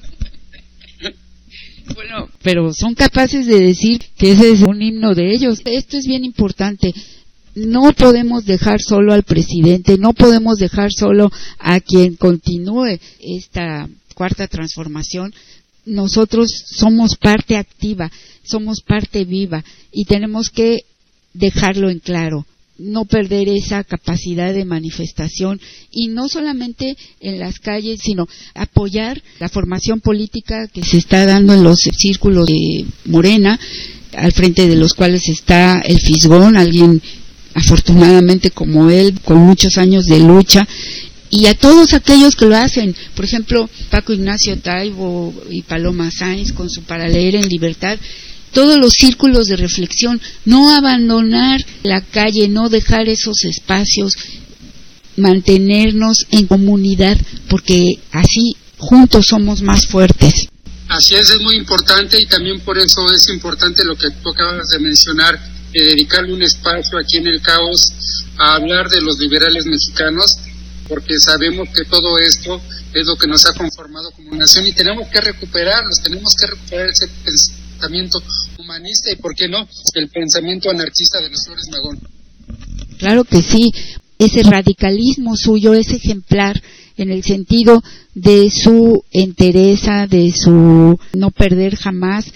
bueno, 1.95 2.29
pero 2.43 2.73
son 2.73 2.95
capaces 2.95 3.47
de 3.47 3.61
decir 3.61 4.03
que 4.17 4.33
ese 4.33 4.53
es 4.53 4.61
un 4.63 4.83
himno 4.83 5.15
de 5.15 5.33
ellos. 5.33 5.61
Esto 5.65 5.97
es 5.97 6.07
bien 6.07 6.25
importante. 6.25 6.95
No 7.55 7.93
podemos 7.93 8.45
dejar 8.45 8.81
solo 8.81 9.13
al 9.13 9.25
presidente, 9.25 9.99
no 9.99 10.13
podemos 10.13 10.59
dejar 10.59 10.93
solo 10.93 11.31
a 11.59 11.81
quien 11.81 12.15
continúe 12.15 12.99
esta 13.19 13.89
cuarta 14.15 14.47
transformación. 14.47 15.35
Nosotros 15.85 16.49
somos 16.67 17.17
parte 17.17 17.57
activa, 17.57 18.11
somos 18.45 18.83
parte 18.83 19.25
viva 19.25 19.65
y 19.91 20.05
tenemos 20.05 20.51
que 20.51 20.85
dejarlo 21.35 21.91
en 21.91 21.99
claro 21.99 22.47
no 22.81 23.05
perder 23.05 23.49
esa 23.49 23.85
capacidad 23.85 24.55
de 24.55 24.65
manifestación 24.65 25.61
y 25.91 26.09
no 26.09 26.29
solamente 26.29 26.97
en 27.21 27.39
las 27.39 27.59
calles, 27.59 28.01
sino 28.03 28.27
apoyar 28.55 29.23
la 29.39 29.49
formación 29.49 30.01
política 30.01 30.67
que 30.73 30.83
se 30.83 30.97
está 30.97 31.27
dando 31.27 31.53
en 31.53 31.63
los 31.63 31.81
círculos 31.81 32.47
de 32.47 32.87
Morena, 33.05 33.59
al 34.17 34.33
frente 34.33 34.67
de 34.69 34.77
los 34.77 34.95
cuales 34.95 35.29
está 35.29 35.81
el 35.81 36.01
Fisgón, 36.01 36.57
alguien 36.57 37.01
afortunadamente 37.55 38.51
como 38.51 38.91
él, 38.91 39.21
con 39.25 39.39
muchos 39.39 39.77
años 39.77 40.07
de 40.07 40.21
lucha, 40.21 40.67
y 41.31 41.47
a 41.47 41.55
todos 41.55 41.93
aquellos 41.95 42.35
que 42.35 42.47
lo 42.47 42.57
hacen, 42.57 42.95
por 43.15 43.25
ejemplo, 43.25 43.71
Paco 43.89 44.13
Ignacio 44.13 44.59
Taibo 44.59 45.33
y 45.49 45.63
Paloma 45.63 46.11
Sainz 46.11 46.53
con 46.53 46.69
su 46.69 46.83
para 46.83 47.09
leer 47.09 47.37
en 47.37 47.49
libertad, 47.49 47.99
todos 48.53 48.79
los 48.79 48.93
círculos 48.93 49.47
de 49.47 49.57
reflexión, 49.57 50.21
no 50.45 50.75
abandonar 50.75 51.61
la 51.83 52.01
calle, 52.01 52.49
no 52.49 52.69
dejar 52.69 53.09
esos 53.09 53.45
espacios, 53.45 54.17
mantenernos 55.17 56.27
en 56.31 56.47
comunidad, 56.47 57.17
porque 57.49 57.99
así 58.13 58.57
juntos 58.79 59.27
somos 59.29 59.63
más 59.63 59.87
fuertes. 59.87 60.49
Así 60.89 61.15
es, 61.15 61.31
es 61.31 61.41
muy 61.41 61.55
importante 61.55 62.21
y 62.21 62.27
también 62.27 62.61
por 62.61 62.77
eso 62.79 63.07
es 63.15 63.29
importante 63.29 63.85
lo 63.85 63.95
que 63.95 64.11
tú 64.11 64.31
acabas 64.31 64.69
de 64.71 64.81
mencionar, 64.81 65.39
de 65.73 65.85
dedicarle 65.85 66.33
un 66.33 66.43
espacio 66.43 66.99
aquí 66.99 67.19
en 67.19 67.29
el 67.29 67.41
caos 67.41 67.93
a 68.39 68.57
hablar 68.57 68.89
de 68.89 69.01
los 69.01 69.19
liberales 69.19 69.67
mexicanos, 69.67 70.39
porque 70.89 71.21
sabemos 71.21 71.69
que 71.69 71.85
todo 71.85 72.19
esto 72.19 72.61
es 72.93 73.07
lo 73.07 73.15
que 73.15 73.29
nos 73.29 73.47
ha 73.47 73.53
conformado 73.53 74.11
como 74.11 74.35
nación 74.35 74.67
y 74.67 74.73
tenemos 74.73 75.07
que 75.09 75.21
recuperarlos, 75.21 76.03
tenemos 76.03 76.35
que 76.35 76.47
recuperar 76.49 76.87
ese 76.91 77.07
pensamiento 77.07 77.60
humanista 78.59 79.13
y, 79.13 79.17
¿por 79.17 79.35
qué 79.35 79.49
no?, 79.49 79.67
el 79.95 80.09
pensamiento 80.09 80.71
anarquista 80.71 81.21
de 81.21 81.31
los 81.31 81.45
Flores 81.45 81.69
Magón. 81.71 81.99
Claro 82.99 83.25
que 83.25 83.43
sí, 83.43 83.73
ese 84.19 84.43
radicalismo 84.43 85.37
suyo 85.37 85.75
es 85.75 85.91
ejemplar 85.91 86.63
en 86.97 87.11
el 87.11 87.23
sentido 87.23 87.83
de 88.15 88.51
su 88.51 89.03
entereza, 89.11 90.07
de 90.07 90.33
su 90.33 90.99
no 91.15 91.31
perder 91.31 91.77
jamás 91.77 92.27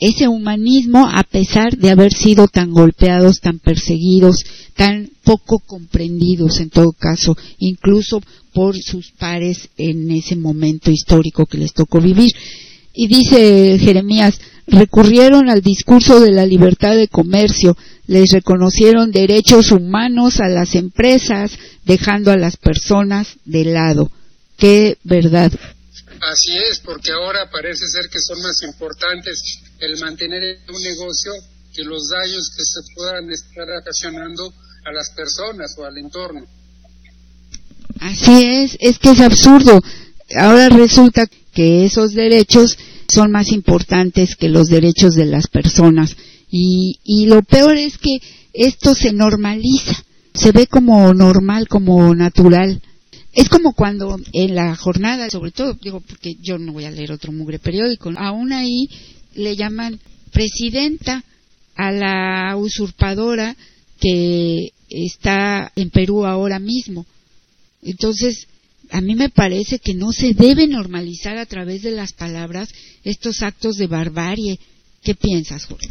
ese 0.00 0.28
humanismo 0.28 1.08
a 1.08 1.24
pesar 1.24 1.76
de 1.76 1.90
haber 1.90 2.12
sido 2.12 2.46
tan 2.46 2.70
golpeados, 2.70 3.40
tan 3.40 3.58
perseguidos, 3.58 4.36
tan 4.76 5.10
poco 5.24 5.58
comprendidos 5.58 6.60
en 6.60 6.70
todo 6.70 6.92
caso, 6.92 7.36
incluso 7.58 8.22
por 8.52 8.76
sus 8.76 9.10
pares 9.12 9.68
en 9.76 10.10
ese 10.12 10.36
momento 10.36 10.90
histórico 10.90 11.46
que 11.46 11.58
les 11.58 11.72
tocó 11.72 12.00
vivir. 12.00 12.30
Y 13.00 13.06
dice 13.06 13.78
Jeremías, 13.78 14.40
recurrieron 14.66 15.48
al 15.48 15.62
discurso 15.62 16.18
de 16.18 16.32
la 16.32 16.44
libertad 16.44 16.96
de 16.96 17.06
comercio, 17.06 17.76
les 18.08 18.32
reconocieron 18.32 19.12
derechos 19.12 19.70
humanos 19.70 20.40
a 20.40 20.48
las 20.48 20.74
empresas, 20.74 21.52
dejando 21.84 22.32
a 22.32 22.36
las 22.36 22.56
personas 22.56 23.36
de 23.44 23.66
lado. 23.66 24.10
Qué 24.56 24.98
verdad. 25.04 25.52
Así 26.20 26.58
es, 26.58 26.80
porque 26.80 27.12
ahora 27.12 27.48
parece 27.52 27.86
ser 27.86 28.10
que 28.10 28.18
son 28.18 28.42
más 28.42 28.60
importantes 28.64 29.60
el 29.78 29.96
mantener 30.00 30.58
un 30.68 30.82
negocio 30.82 31.30
que 31.72 31.84
los 31.84 32.08
daños 32.08 32.50
que 32.50 32.64
se 32.64 32.80
puedan 32.96 33.30
estar 33.30 33.68
ocasionando 33.80 34.52
a 34.84 34.92
las 34.92 35.10
personas 35.10 35.72
o 35.78 35.84
al 35.84 35.98
entorno. 35.98 36.44
Así 38.00 38.44
es, 38.44 38.76
es 38.80 38.98
que 38.98 39.12
es 39.12 39.20
absurdo. 39.20 39.80
Ahora 40.36 40.68
resulta 40.68 41.28
que 41.58 41.84
esos 41.84 42.12
derechos 42.12 42.78
son 43.12 43.32
más 43.32 43.50
importantes 43.50 44.36
que 44.36 44.48
los 44.48 44.68
derechos 44.68 45.16
de 45.16 45.24
las 45.24 45.48
personas. 45.48 46.16
Y, 46.48 47.00
y 47.02 47.26
lo 47.26 47.42
peor 47.42 47.76
es 47.76 47.98
que 47.98 48.20
esto 48.52 48.94
se 48.94 49.12
normaliza, 49.12 50.04
se 50.34 50.52
ve 50.52 50.68
como 50.68 51.12
normal, 51.12 51.66
como 51.66 52.14
natural. 52.14 52.80
Es 53.32 53.48
como 53.48 53.72
cuando 53.72 54.20
en 54.32 54.54
la 54.54 54.76
jornada, 54.76 55.28
sobre 55.30 55.50
todo, 55.50 55.74
digo, 55.82 55.98
porque 55.98 56.36
yo 56.40 56.58
no 56.58 56.72
voy 56.72 56.84
a 56.84 56.92
leer 56.92 57.10
otro 57.10 57.32
mugre 57.32 57.58
periódico, 57.58 58.12
aún 58.16 58.52
ahí 58.52 58.88
le 59.34 59.56
llaman 59.56 59.98
presidenta 60.30 61.24
a 61.74 61.90
la 61.90 62.56
usurpadora 62.56 63.56
que 63.98 64.70
está 64.88 65.72
en 65.74 65.90
Perú 65.90 66.24
ahora 66.24 66.60
mismo. 66.60 67.04
Entonces, 67.82 68.46
a 68.90 69.00
mí 69.00 69.14
me 69.14 69.28
parece 69.28 69.78
que 69.78 69.94
no 69.94 70.12
se 70.12 70.34
debe 70.34 70.66
normalizar 70.66 71.38
a 71.38 71.46
través 71.46 71.82
de 71.82 71.90
las 71.90 72.12
palabras 72.12 72.68
estos 73.04 73.42
actos 73.42 73.76
de 73.76 73.86
barbarie. 73.86 74.58
¿Qué 75.02 75.14
piensas, 75.14 75.64
Jorge? 75.66 75.88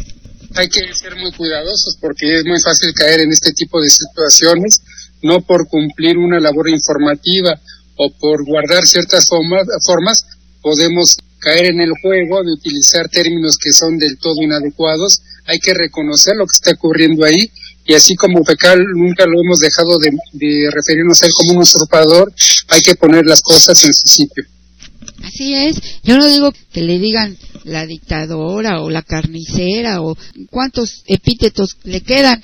Hay 0.56 0.68
que 0.70 0.82
ser 0.94 1.16
muy 1.16 1.32
cuidadosos 1.32 1.98
porque 2.00 2.36
es 2.36 2.46
muy 2.46 2.60
fácil 2.62 2.94
caer 2.94 3.22
en 3.22 3.32
este 3.32 3.52
tipo 3.54 3.82
de 3.82 3.90
situaciones, 3.90 4.82
no 5.22 5.42
por 5.42 5.68
cumplir 5.68 6.18
una 6.18 6.40
labor 6.40 6.70
informativa 6.70 7.60
o 7.96 8.12
por 8.20 8.46
guardar 8.46 8.86
ciertas 8.86 9.26
formas 9.28 10.26
podemos 10.62 11.18
caer 11.40 11.68
en 11.68 11.82
el 11.82 11.92
juego 12.02 12.44
de 12.44 12.52
utilizar 12.52 13.08
términos 13.10 13.58
que 13.62 13.72
son 13.72 13.98
del 13.98 14.18
todo 14.18 14.42
inadecuados. 14.42 15.22
Hay 15.46 15.60
que 15.60 15.74
reconocer 15.74 16.36
lo 16.36 16.46
que 16.46 16.56
está 16.56 16.72
ocurriendo 16.72 17.24
ahí 17.24 17.50
y 17.88 17.94
así 17.94 18.16
como 18.16 18.44
Fecal 18.44 18.80
nunca 18.96 19.26
lo 19.26 19.42
hemos 19.42 19.60
dejado 19.60 19.98
de, 19.98 20.70
referirnos 20.72 21.24
a 21.24 21.26
él 21.26 21.32
como 21.34 21.54
un 21.54 21.60
usurpador, 21.60 22.34
hay 22.68 22.82
que 22.82 22.96
poner 22.96 23.26
las 23.26 23.42
cosas 23.42 23.82
en 23.86 23.94
su 23.94 24.08
sitio. 24.08 24.44
Así 25.24 25.54
es, 25.56 25.78
yo 26.04 26.18
no 26.18 26.28
digo 26.28 26.54
que 26.74 26.82
le 26.82 27.00
digan 27.00 27.38
la 27.64 27.86
dictadora 27.86 28.82
o 28.82 28.90
la 28.90 29.04
carnicera 29.04 30.02
o 30.02 30.18
cuántos 30.50 31.04
epítetos 31.08 31.78
le 31.84 32.02
quedan, 32.02 32.42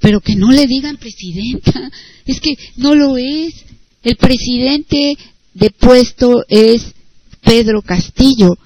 pero 0.00 0.20
que 0.20 0.34
no 0.34 0.50
le 0.50 0.66
digan 0.66 0.96
presidenta, 0.96 1.90
es 2.26 2.40
que 2.40 2.56
no 2.76 2.94
lo 2.94 3.18
es. 3.18 3.54
El 4.02 4.16
presidente 4.16 5.14
de 5.52 5.70
puesto 5.70 6.44
es 6.48 6.94
Pedro 7.42 7.82
Castillo 7.82 8.56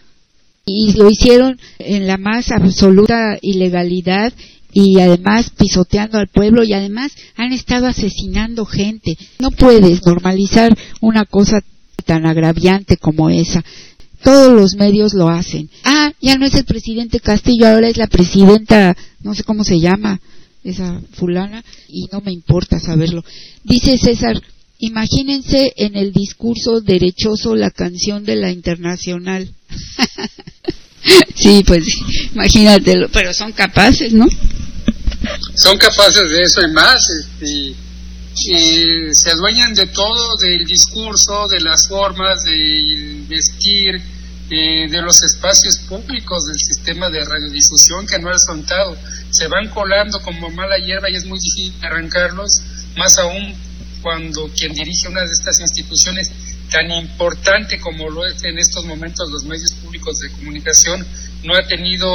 y 0.65 0.93
lo 0.93 1.11
hicieron 1.11 1.59
en 1.81 2.07
la 2.07 2.19
más 2.19 2.53
absoluta 2.53 3.37
ilegalidad 3.43 4.33
y 4.75 4.99
además 4.99 5.51
pisoteando 5.57 6.19
al 6.19 6.27
pueblo 6.27 6.65
y 6.65 6.73
además 6.73 7.13
han 7.37 7.53
estado 7.53 7.87
asesinando 7.87 8.67
gente. 8.67 9.17
No 9.39 9.53
puedes 9.53 10.05
normalizar 10.05 10.77
una 11.01 11.25
cosa 11.25 11.61
tan 12.05 12.27
agraviante 12.27 12.97
como 12.97 13.31
esa. 13.31 13.65
Todos 14.23 14.53
los 14.53 14.75
medios 14.75 15.15
lo 15.15 15.29
hacen. 15.29 15.71
Ah, 15.85 16.13
ya 16.21 16.37
no 16.37 16.45
es 16.45 16.55
el 16.55 16.65
presidente 16.65 17.21
Castillo, 17.21 17.69
ahora 17.69 17.89
es 17.89 17.97
la 17.97 18.09
presidenta, 18.09 18.97
no 19.23 19.35
sé 19.35 19.45
cómo 19.45 19.63
se 19.65 19.79
llama, 19.79 20.21
esa 20.65 21.01
fulana, 21.13 21.65
y 21.89 22.07
no 22.11 22.21
me 22.21 22.33
importa 22.33 22.81
saberlo. 22.81 23.23
Dice 23.63 23.97
César, 23.97 24.43
imagínense 24.79 25.73
en 25.77 25.95
el 25.95 26.13
discurso 26.13 26.81
derechoso 26.81 27.55
la 27.55 27.71
canción 27.71 28.25
de 28.25 28.37
la 28.37 28.51
internacional. 28.51 29.55
sí, 31.35 31.63
pues 31.67 31.85
imagínatelo, 32.35 33.09
pero 33.11 33.33
son 33.33 33.53
capaces, 33.53 34.13
¿no? 34.13 34.27
Son 35.55 35.77
capaces 35.79 36.31
de 36.31 36.43
eso 36.43 36.63
y 36.63 36.73
más, 36.73 37.01
este, 37.11 37.75
y 38.37 39.15
se 39.15 39.31
adueñan 39.31 39.75
de 39.75 39.87
todo, 39.87 40.37
del 40.37 40.65
discurso, 40.65 41.47
de 41.49 41.61
las 41.61 41.89
formas, 41.89 42.45
del 42.45 43.25
vestir, 43.29 44.01
eh, 44.51 44.89
de 44.91 45.03
los 45.03 45.23
espacios 45.23 45.79
públicos, 45.89 46.47
del 46.47 46.59
sistema 46.59 47.09
de 47.09 47.25
radiodifusión 47.25 48.07
que 48.07 48.19
no 48.19 48.31
ha 48.31 48.39
soltado. 48.39 48.97
Se 49.31 49.47
van 49.47 49.69
colando 49.69 50.21
como 50.21 50.51
mala 50.51 50.77
hierba 50.79 51.09
y 51.11 51.17
es 51.17 51.25
muy 51.25 51.39
difícil 51.39 51.73
arrancarlos, 51.83 52.61
más 52.97 53.17
aún 53.19 53.55
cuando 54.03 54.51
quien 54.57 54.75
dirige 54.75 55.09
una 55.09 55.23
de 55.23 55.33
estas 55.33 55.61
instituciones 55.61 56.31
tan 56.71 56.91
importante 56.91 57.79
como 57.81 58.11
lo 58.11 58.27
es 58.27 58.43
en 58.45 58.59
estos 58.59 58.85
momentos 58.85 59.31
los 59.31 59.45
medios 59.45 59.73
públicos 59.83 60.19
de 60.21 60.31
comunicación, 60.33 61.07
no 61.45 61.55
ha 61.55 61.67
tenido, 61.67 62.09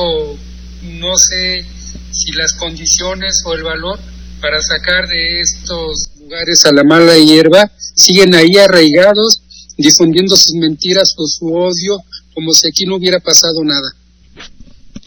no 0.84 1.18
sé 1.18 1.66
si 2.12 2.32
las 2.34 2.54
condiciones 2.54 3.44
o 3.46 3.54
el 3.54 3.64
valor 3.64 4.00
para 4.42 4.62
sacar 4.62 5.08
de 5.08 5.42
estos 5.42 6.10
lugares 6.20 6.66
a 6.66 6.72
la 6.72 6.84
mala 6.84 7.18
hierba 7.18 7.70
siguen 7.96 8.34
ahí 8.36 8.58
arraigados, 8.58 9.42
difundiendo 9.78 10.36
sus 10.36 10.54
mentiras 10.56 11.14
o 11.18 11.28
su 11.28 11.54
odio, 11.54 12.04
como 12.34 12.54
si 12.54 12.68
aquí 12.68 12.86
no 12.86 12.96
hubiera 12.96 13.20
pasado 13.20 13.64
nada. 13.64 13.90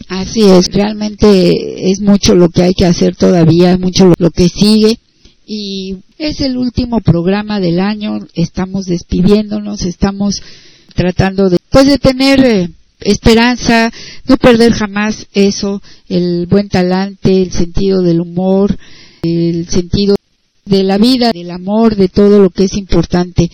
Así 0.09 0.43
es, 0.43 0.71
realmente 0.71 1.91
es 1.91 1.99
mucho 2.01 2.35
lo 2.35 2.49
que 2.49 2.63
hay 2.63 2.73
que 2.73 2.85
hacer 2.85 3.15
todavía, 3.15 3.77
mucho 3.77 4.13
lo 4.17 4.31
que 4.31 4.47
sigue 4.49 4.99
y 5.45 5.97
es 6.17 6.41
el 6.41 6.57
último 6.57 7.01
programa 7.01 7.59
del 7.59 7.79
año, 7.79 8.19
estamos 8.33 8.85
despidiéndonos, 8.85 9.83
estamos 9.83 10.41
tratando 10.95 11.49
de 11.49 11.57
pues 11.69 11.87
de 11.87 11.97
tener 11.97 12.45
eh, 12.45 12.69
esperanza, 13.01 13.91
no 14.27 14.37
perder 14.37 14.73
jamás 14.73 15.27
eso, 15.33 15.81
el 16.07 16.45
buen 16.47 16.69
talante, 16.69 17.41
el 17.41 17.51
sentido 17.51 18.01
del 18.01 18.21
humor, 18.21 18.77
el 19.23 19.67
sentido 19.67 20.15
de 20.65 20.83
la 20.83 20.97
vida, 20.97 21.31
del 21.31 21.51
amor, 21.51 21.95
de 21.95 22.09
todo 22.09 22.41
lo 22.41 22.49
que 22.49 22.65
es 22.65 22.73
importante, 22.73 23.49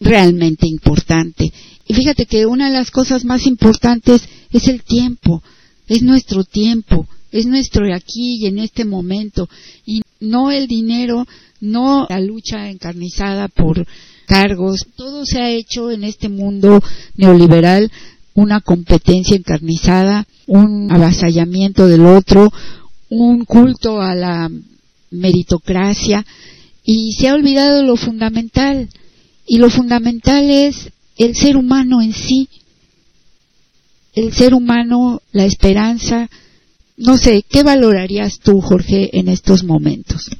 realmente 0.00 0.66
importante. 0.66 1.52
Y 1.86 1.94
fíjate 1.94 2.26
que 2.26 2.46
una 2.46 2.68
de 2.68 2.74
las 2.74 2.90
cosas 2.90 3.24
más 3.24 3.46
importantes 3.46 4.22
es 4.50 4.68
el 4.68 4.82
tiempo, 4.82 5.42
es 5.86 6.02
nuestro 6.02 6.44
tiempo, 6.44 7.06
es 7.32 7.46
nuestro 7.46 7.92
aquí 7.94 8.38
y 8.40 8.46
en 8.46 8.58
este 8.58 8.84
momento, 8.84 9.48
y 9.84 10.02
no 10.20 10.50
el 10.50 10.68
dinero, 10.68 11.26
no 11.60 12.06
la 12.08 12.20
lucha 12.20 12.70
encarnizada 12.70 13.48
por 13.48 13.86
cargos, 14.26 14.86
todo 14.96 15.26
se 15.26 15.40
ha 15.40 15.50
hecho 15.50 15.90
en 15.90 16.04
este 16.04 16.28
mundo 16.28 16.80
neoliberal 17.16 17.90
una 18.34 18.60
competencia 18.60 19.36
encarnizada, 19.36 20.26
un 20.46 20.90
avasallamiento 20.90 21.86
del 21.86 22.06
otro, 22.06 22.50
un 23.08 23.44
culto 23.44 24.00
a 24.00 24.14
la 24.14 24.50
meritocracia. 25.10 26.24
Y 26.84 27.12
se 27.12 27.28
ha 27.28 27.34
olvidado 27.34 27.84
lo 27.84 27.96
fundamental. 27.96 28.88
Y 29.46 29.58
lo 29.58 29.70
fundamental 29.70 30.48
es 30.50 30.90
el 31.18 31.36
ser 31.36 31.56
humano 31.56 32.00
en 32.00 32.12
sí, 32.12 32.48
el 34.14 34.32
ser 34.32 34.54
humano, 34.54 35.20
la 35.32 35.44
esperanza. 35.44 36.28
No 36.96 37.16
sé, 37.16 37.44
¿qué 37.48 37.62
valorarías 37.62 38.38
tú, 38.40 38.60
Jorge, 38.60 39.18
en 39.18 39.28
estos 39.28 39.64
momentos? 39.64 40.30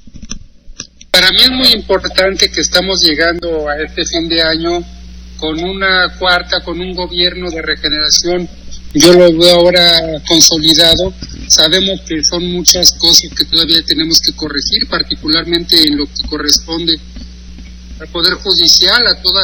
Para 1.10 1.30
mí 1.30 1.42
es 1.42 1.50
muy 1.50 1.68
importante 1.68 2.50
que 2.50 2.60
estamos 2.60 3.00
llegando 3.00 3.68
a 3.68 3.76
este 3.82 4.04
fin 4.04 4.28
de 4.28 4.42
año 4.42 4.84
con 5.38 5.58
una 5.62 6.16
cuarta, 6.18 6.60
con 6.60 6.80
un 6.80 6.94
gobierno 6.94 7.50
de 7.50 7.62
regeneración. 7.62 8.48
Yo 8.94 9.12
lo 9.14 9.36
veo 9.36 9.54
ahora 9.54 10.20
consolidado. 10.28 11.12
Sabemos 11.48 12.00
que 12.02 12.22
son 12.22 12.50
muchas 12.52 12.92
cosas 12.92 13.30
que 13.36 13.44
todavía 13.46 13.82
tenemos 13.86 14.20
que 14.20 14.32
corregir, 14.34 14.86
particularmente 14.88 15.82
en 15.82 15.96
lo 15.96 16.06
que 16.06 16.28
corresponde 16.28 16.94
al 17.98 18.08
Poder 18.08 18.34
Judicial, 18.34 19.06
a 19.06 19.20
todo 19.22 19.40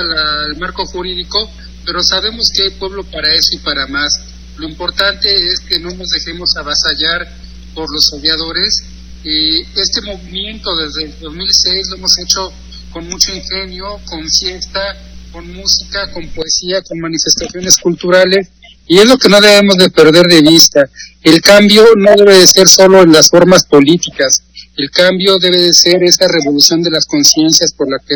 el 0.48 0.56
marco 0.58 0.84
jurídico, 0.86 1.50
pero 1.84 2.02
sabemos 2.02 2.50
que 2.54 2.64
hay 2.64 2.70
pueblo 2.70 3.04
para 3.04 3.32
eso 3.34 3.54
y 3.54 3.58
para 3.58 3.86
más. 3.86 4.12
Lo 4.58 4.68
importante 4.68 5.32
es 5.34 5.60
que 5.60 5.78
no 5.78 5.90
nos 5.90 6.08
dejemos 6.10 6.56
avasallar 6.56 7.28
por 7.74 7.92
los 7.92 8.12
odiadores. 8.12 8.82
Y 9.24 9.60
este 9.60 10.00
movimiento 10.02 10.76
desde 10.76 11.04
el 11.04 11.20
2006 11.20 11.88
lo 11.90 11.96
hemos 11.96 12.18
hecho 12.18 12.52
con 12.92 13.08
mucho 13.08 13.32
ingenio, 13.32 14.00
con 14.06 14.28
fiesta, 14.28 14.96
con 15.32 15.52
música, 15.52 16.10
con 16.12 16.26
poesía, 16.30 16.82
con 16.82 16.98
manifestaciones 17.00 17.76
culturales, 17.78 18.48
y 18.86 18.98
es 18.98 19.06
lo 19.06 19.18
que 19.18 19.28
no 19.28 19.40
debemos 19.40 19.76
de 19.76 19.90
perder 19.90 20.26
de 20.26 20.40
vista. 20.40 20.88
El 21.22 21.40
cambio 21.42 21.84
no 21.96 22.14
debe 22.16 22.38
de 22.38 22.46
ser 22.46 22.68
solo 22.68 23.02
en 23.02 23.12
las 23.12 23.28
formas 23.28 23.66
políticas, 23.66 24.42
el 24.76 24.90
cambio 24.90 25.38
debe 25.38 25.60
de 25.60 25.74
ser 25.74 26.02
esa 26.02 26.26
revolución 26.28 26.82
de 26.82 26.90
las 26.90 27.04
conciencias 27.04 27.72
por 27.72 27.90
la 27.90 27.98
que 27.98 28.14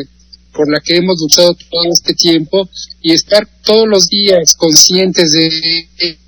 por 0.53 0.71
la 0.71 0.81
que 0.81 0.97
hemos 0.97 1.19
luchado 1.19 1.55
todo 1.55 1.91
este 1.91 2.13
tiempo 2.13 2.69
y 3.01 3.15
estar 3.15 3.49
todos 3.65 3.89
los 3.89 4.07
días 4.07 4.55
conscientes 4.55 5.31
de 5.33 6.19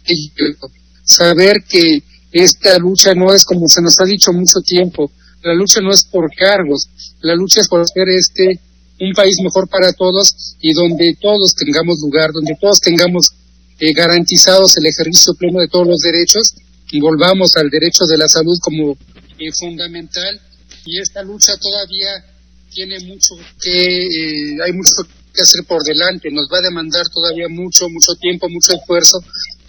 saber 1.05 1.65
que 1.69 2.03
esta 2.33 2.79
lucha 2.79 3.15
no 3.15 3.33
es 3.33 3.45
como 3.45 3.69
se 3.69 3.83
nos 3.83 4.01
ha 4.01 4.05
dicho 4.05 4.33
mucho 4.33 4.61
tiempo, 4.61 5.11
la 5.43 5.55
lucha 5.55 5.81
no 5.81 5.93
es 5.93 6.05
por 6.05 6.31
cargos, 6.35 6.89
la 7.21 7.35
lucha 7.35 7.61
es 7.61 7.69
por 7.69 7.81
hacer 7.81 8.09
este 8.09 8.61
un 9.01 9.13
país 9.13 9.37
mejor 9.43 9.69
para 9.69 9.93
todos 9.93 10.57
y 10.61 10.73
donde 10.73 11.17
todos 11.21 11.55
tengamos 11.55 12.01
lugar, 12.01 12.33
donde 12.33 12.57
todos 12.61 12.81
tengamos 12.81 13.31
eh, 13.79 13.93
garantizados 13.93 14.77
el 14.77 14.87
ejercicio 14.87 15.35
pleno 15.35 15.61
de 15.61 15.69
todos 15.69 15.87
los 15.87 15.99
derechos 15.99 16.55
y 16.91 17.01
volvamos 17.01 17.57
al 17.57 17.71
derecho 17.71 18.05
de 18.07 18.19
la 18.19 18.29
salud 18.29 18.57
como 18.63 18.93
eh, 19.39 19.53
fundamental. 19.53 20.41
Y 20.87 21.01
esta 21.01 21.23
lucha 21.23 21.57
todavía 21.57 22.25
tiene 22.73 23.01
mucho 23.01 23.35
que 23.61 24.07
eh, 24.07 24.59
hay 24.65 24.73
mucho 24.73 24.95
que 25.33 25.43
hacer 25.43 25.65
por 25.67 25.83
delante 25.83 26.31
nos 26.31 26.49
va 26.53 26.59
a 26.59 26.63
demandar 26.63 27.09
todavía 27.09 27.49
mucho 27.49 27.89
mucho 27.89 28.15
tiempo 28.21 28.49
mucho 28.49 28.73
esfuerzo 28.73 29.19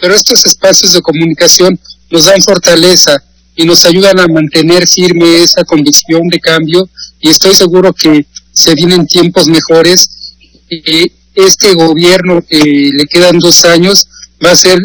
pero 0.05 0.17
estos 0.17 0.45
espacios 0.45 0.93
de 0.93 1.01
comunicación 1.01 1.79
nos 2.11 2.25
dan 2.25 2.39
fortaleza 2.43 3.17
y 3.55 3.65
nos 3.65 3.85
ayudan 3.85 4.19
a 4.19 4.27
mantener 4.27 4.87
firme 4.87 5.41
esa 5.41 5.63
convicción 5.63 6.27
de 6.27 6.39
cambio 6.39 6.87
y 7.19 7.29
estoy 7.29 7.55
seguro 7.55 7.91
que 7.91 8.27
se 8.53 8.75
vienen 8.75 9.07
tiempos 9.07 9.47
mejores. 9.47 10.07
y 10.69 11.11
este 11.33 11.73
gobierno 11.73 12.43
que 12.47 12.59
le 12.59 13.07
quedan 13.07 13.39
dos 13.39 13.65
años 13.65 14.07
va 14.45 14.51
a 14.51 14.55
ser 14.55 14.77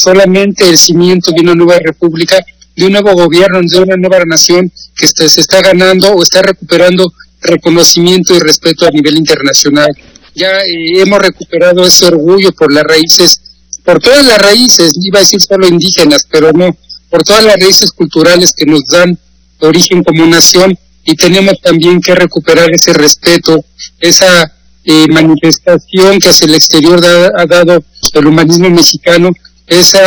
solamente 0.00 0.68
el 0.68 0.78
cimiento 0.78 1.32
de 1.32 1.40
una 1.40 1.56
nueva 1.56 1.80
república, 1.80 2.38
de 2.76 2.86
un 2.86 2.92
nuevo 2.92 3.14
gobierno, 3.14 3.58
de 3.60 3.80
una 3.80 3.96
nueva 3.96 4.24
nación 4.26 4.70
que 4.96 5.08
se 5.08 5.40
está 5.40 5.60
ganando 5.60 6.12
o 6.12 6.22
está 6.22 6.40
recuperando 6.40 7.12
reconocimiento 7.42 8.32
y 8.32 8.38
respeto 8.38 8.86
a 8.86 8.90
nivel 8.90 9.16
internacional. 9.16 9.90
Ya 10.36 10.60
eh, 10.60 11.02
hemos 11.02 11.18
recuperado 11.18 11.84
ese 11.84 12.06
orgullo 12.06 12.52
por 12.52 12.72
las 12.72 12.84
raíces, 12.84 13.47
por 13.88 14.00
todas 14.00 14.22
las 14.26 14.36
raíces, 14.36 14.92
iba 15.00 15.18
a 15.18 15.22
decir 15.22 15.40
solo 15.40 15.66
indígenas, 15.66 16.26
pero 16.30 16.52
no, 16.52 16.76
por 17.08 17.22
todas 17.22 17.42
las 17.42 17.56
raíces 17.58 17.90
culturales 17.90 18.52
que 18.54 18.66
nos 18.66 18.86
dan 18.86 19.18
origen 19.60 20.04
como 20.04 20.26
nación 20.26 20.78
y 21.06 21.16
tenemos 21.16 21.54
también 21.62 21.98
que 22.02 22.14
recuperar 22.14 22.70
ese 22.70 22.92
respeto, 22.92 23.64
esa 23.98 24.52
eh, 24.84 25.06
manifestación 25.08 26.18
que 26.18 26.28
hacia 26.28 26.48
el 26.48 26.56
exterior 26.56 27.02
ha 27.34 27.46
dado 27.46 27.82
el 28.12 28.26
humanismo 28.26 28.68
mexicano, 28.68 29.30
ese 29.66 29.98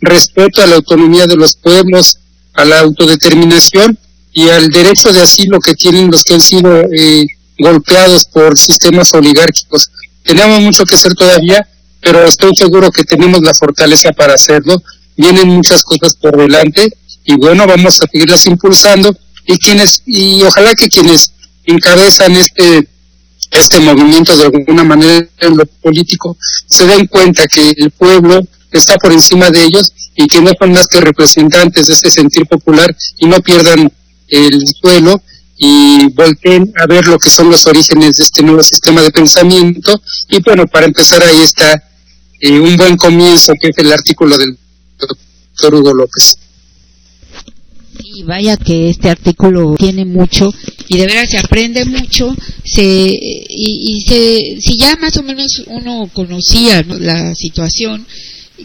respeto 0.00 0.62
a 0.62 0.66
la 0.66 0.76
autonomía 0.76 1.26
de 1.26 1.36
los 1.36 1.54
pueblos, 1.54 2.20
a 2.54 2.64
la 2.64 2.80
autodeterminación 2.80 3.98
y 4.32 4.48
al 4.48 4.68
derecho 4.68 5.12
de 5.12 5.20
asilo 5.20 5.60
que 5.60 5.74
tienen 5.74 6.10
los 6.10 6.22
que 6.22 6.32
han 6.32 6.40
sido 6.40 6.80
eh, 6.80 7.26
golpeados 7.58 8.24
por 8.32 8.56
sistemas 8.56 9.12
oligárquicos. 9.12 9.90
Tenemos 10.22 10.62
mucho 10.62 10.86
que 10.86 10.94
hacer 10.94 11.12
todavía, 11.12 11.68
pero 12.06 12.24
estoy 12.24 12.54
seguro 12.54 12.92
que 12.92 13.02
tenemos 13.02 13.40
la 13.42 13.52
fortaleza 13.52 14.12
para 14.12 14.34
hacerlo. 14.34 14.80
Vienen 15.16 15.48
muchas 15.48 15.82
cosas 15.82 16.14
por 16.14 16.36
delante 16.36 16.88
y 17.24 17.34
bueno, 17.34 17.66
vamos 17.66 17.98
a 18.00 18.06
seguirlas 18.06 18.46
impulsando 18.46 19.12
y 19.44 19.58
quienes 19.58 20.02
y 20.06 20.40
ojalá 20.44 20.72
que 20.76 20.86
quienes 20.86 21.32
encabezan 21.64 22.36
este 22.36 22.88
este 23.50 23.80
movimiento 23.80 24.36
de 24.36 24.44
alguna 24.44 24.84
manera 24.84 25.26
en 25.40 25.56
lo 25.56 25.66
político 25.82 26.36
se 26.68 26.86
den 26.86 27.08
cuenta 27.08 27.48
que 27.48 27.72
el 27.76 27.90
pueblo 27.90 28.40
está 28.70 28.96
por 28.98 29.12
encima 29.12 29.50
de 29.50 29.64
ellos 29.64 29.92
y 30.14 30.28
que 30.28 30.40
no 30.40 30.52
son 30.56 30.72
más 30.72 30.86
que 30.86 31.00
representantes 31.00 31.88
de 31.88 31.94
ese 31.94 32.10
sentir 32.10 32.46
popular 32.46 32.94
y 33.18 33.26
no 33.26 33.40
pierdan 33.40 33.90
el 34.28 34.64
suelo 34.80 35.20
y 35.58 36.08
volteen 36.12 36.72
a 36.80 36.86
ver 36.86 37.08
lo 37.08 37.18
que 37.18 37.30
son 37.30 37.50
los 37.50 37.66
orígenes 37.66 38.18
de 38.18 38.22
este 38.22 38.44
nuevo 38.44 38.62
sistema 38.62 39.02
de 39.02 39.10
pensamiento 39.10 40.00
y 40.28 40.40
bueno 40.42 40.66
para 40.68 40.86
empezar 40.86 41.22
ahí 41.24 41.40
está 41.40 41.82
eh, 42.40 42.58
un 42.58 42.76
buen 42.76 42.96
comienzo 42.96 43.52
que 43.60 43.68
es 43.68 43.78
el 43.78 43.92
artículo 43.92 44.36
del 44.36 44.56
doctor 44.98 45.74
Hugo 45.74 45.94
López. 45.94 46.38
Y 48.02 48.22
vaya 48.24 48.56
que 48.56 48.90
este 48.90 49.08
artículo 49.08 49.74
tiene 49.78 50.04
mucho 50.04 50.52
y 50.88 50.98
de 50.98 51.06
verdad 51.06 51.24
se 51.26 51.38
aprende 51.38 51.84
mucho 51.84 52.34
se 52.64 52.82
y, 52.82 54.04
se 54.06 54.60
si 54.60 54.76
ya 54.78 54.96
más 54.96 55.16
o 55.16 55.22
menos 55.22 55.62
uno 55.66 56.08
conocía 56.12 56.82
la 56.82 57.34
situación 57.34 58.06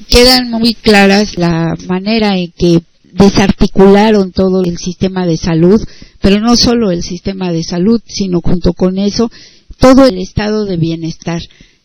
quedan 0.07 0.51
muy 0.51 0.73
claras 0.73 1.37
la 1.37 1.75
manera 1.87 2.37
en 2.37 2.51
que 2.51 2.81
desarticularon 3.13 4.31
todo 4.31 4.63
el 4.63 4.77
sistema 4.77 5.25
de 5.25 5.37
salud 5.37 5.81
pero 6.21 6.39
no 6.39 6.55
solo 6.55 6.91
el 6.91 7.03
sistema 7.03 7.51
de 7.51 7.63
salud 7.63 8.01
sino 8.05 8.41
junto 8.41 8.73
con 8.73 8.97
eso 8.97 9.31
todo 9.79 10.05
el 10.05 10.17
estado 10.19 10.65
de 10.65 10.77
bienestar 10.77 11.41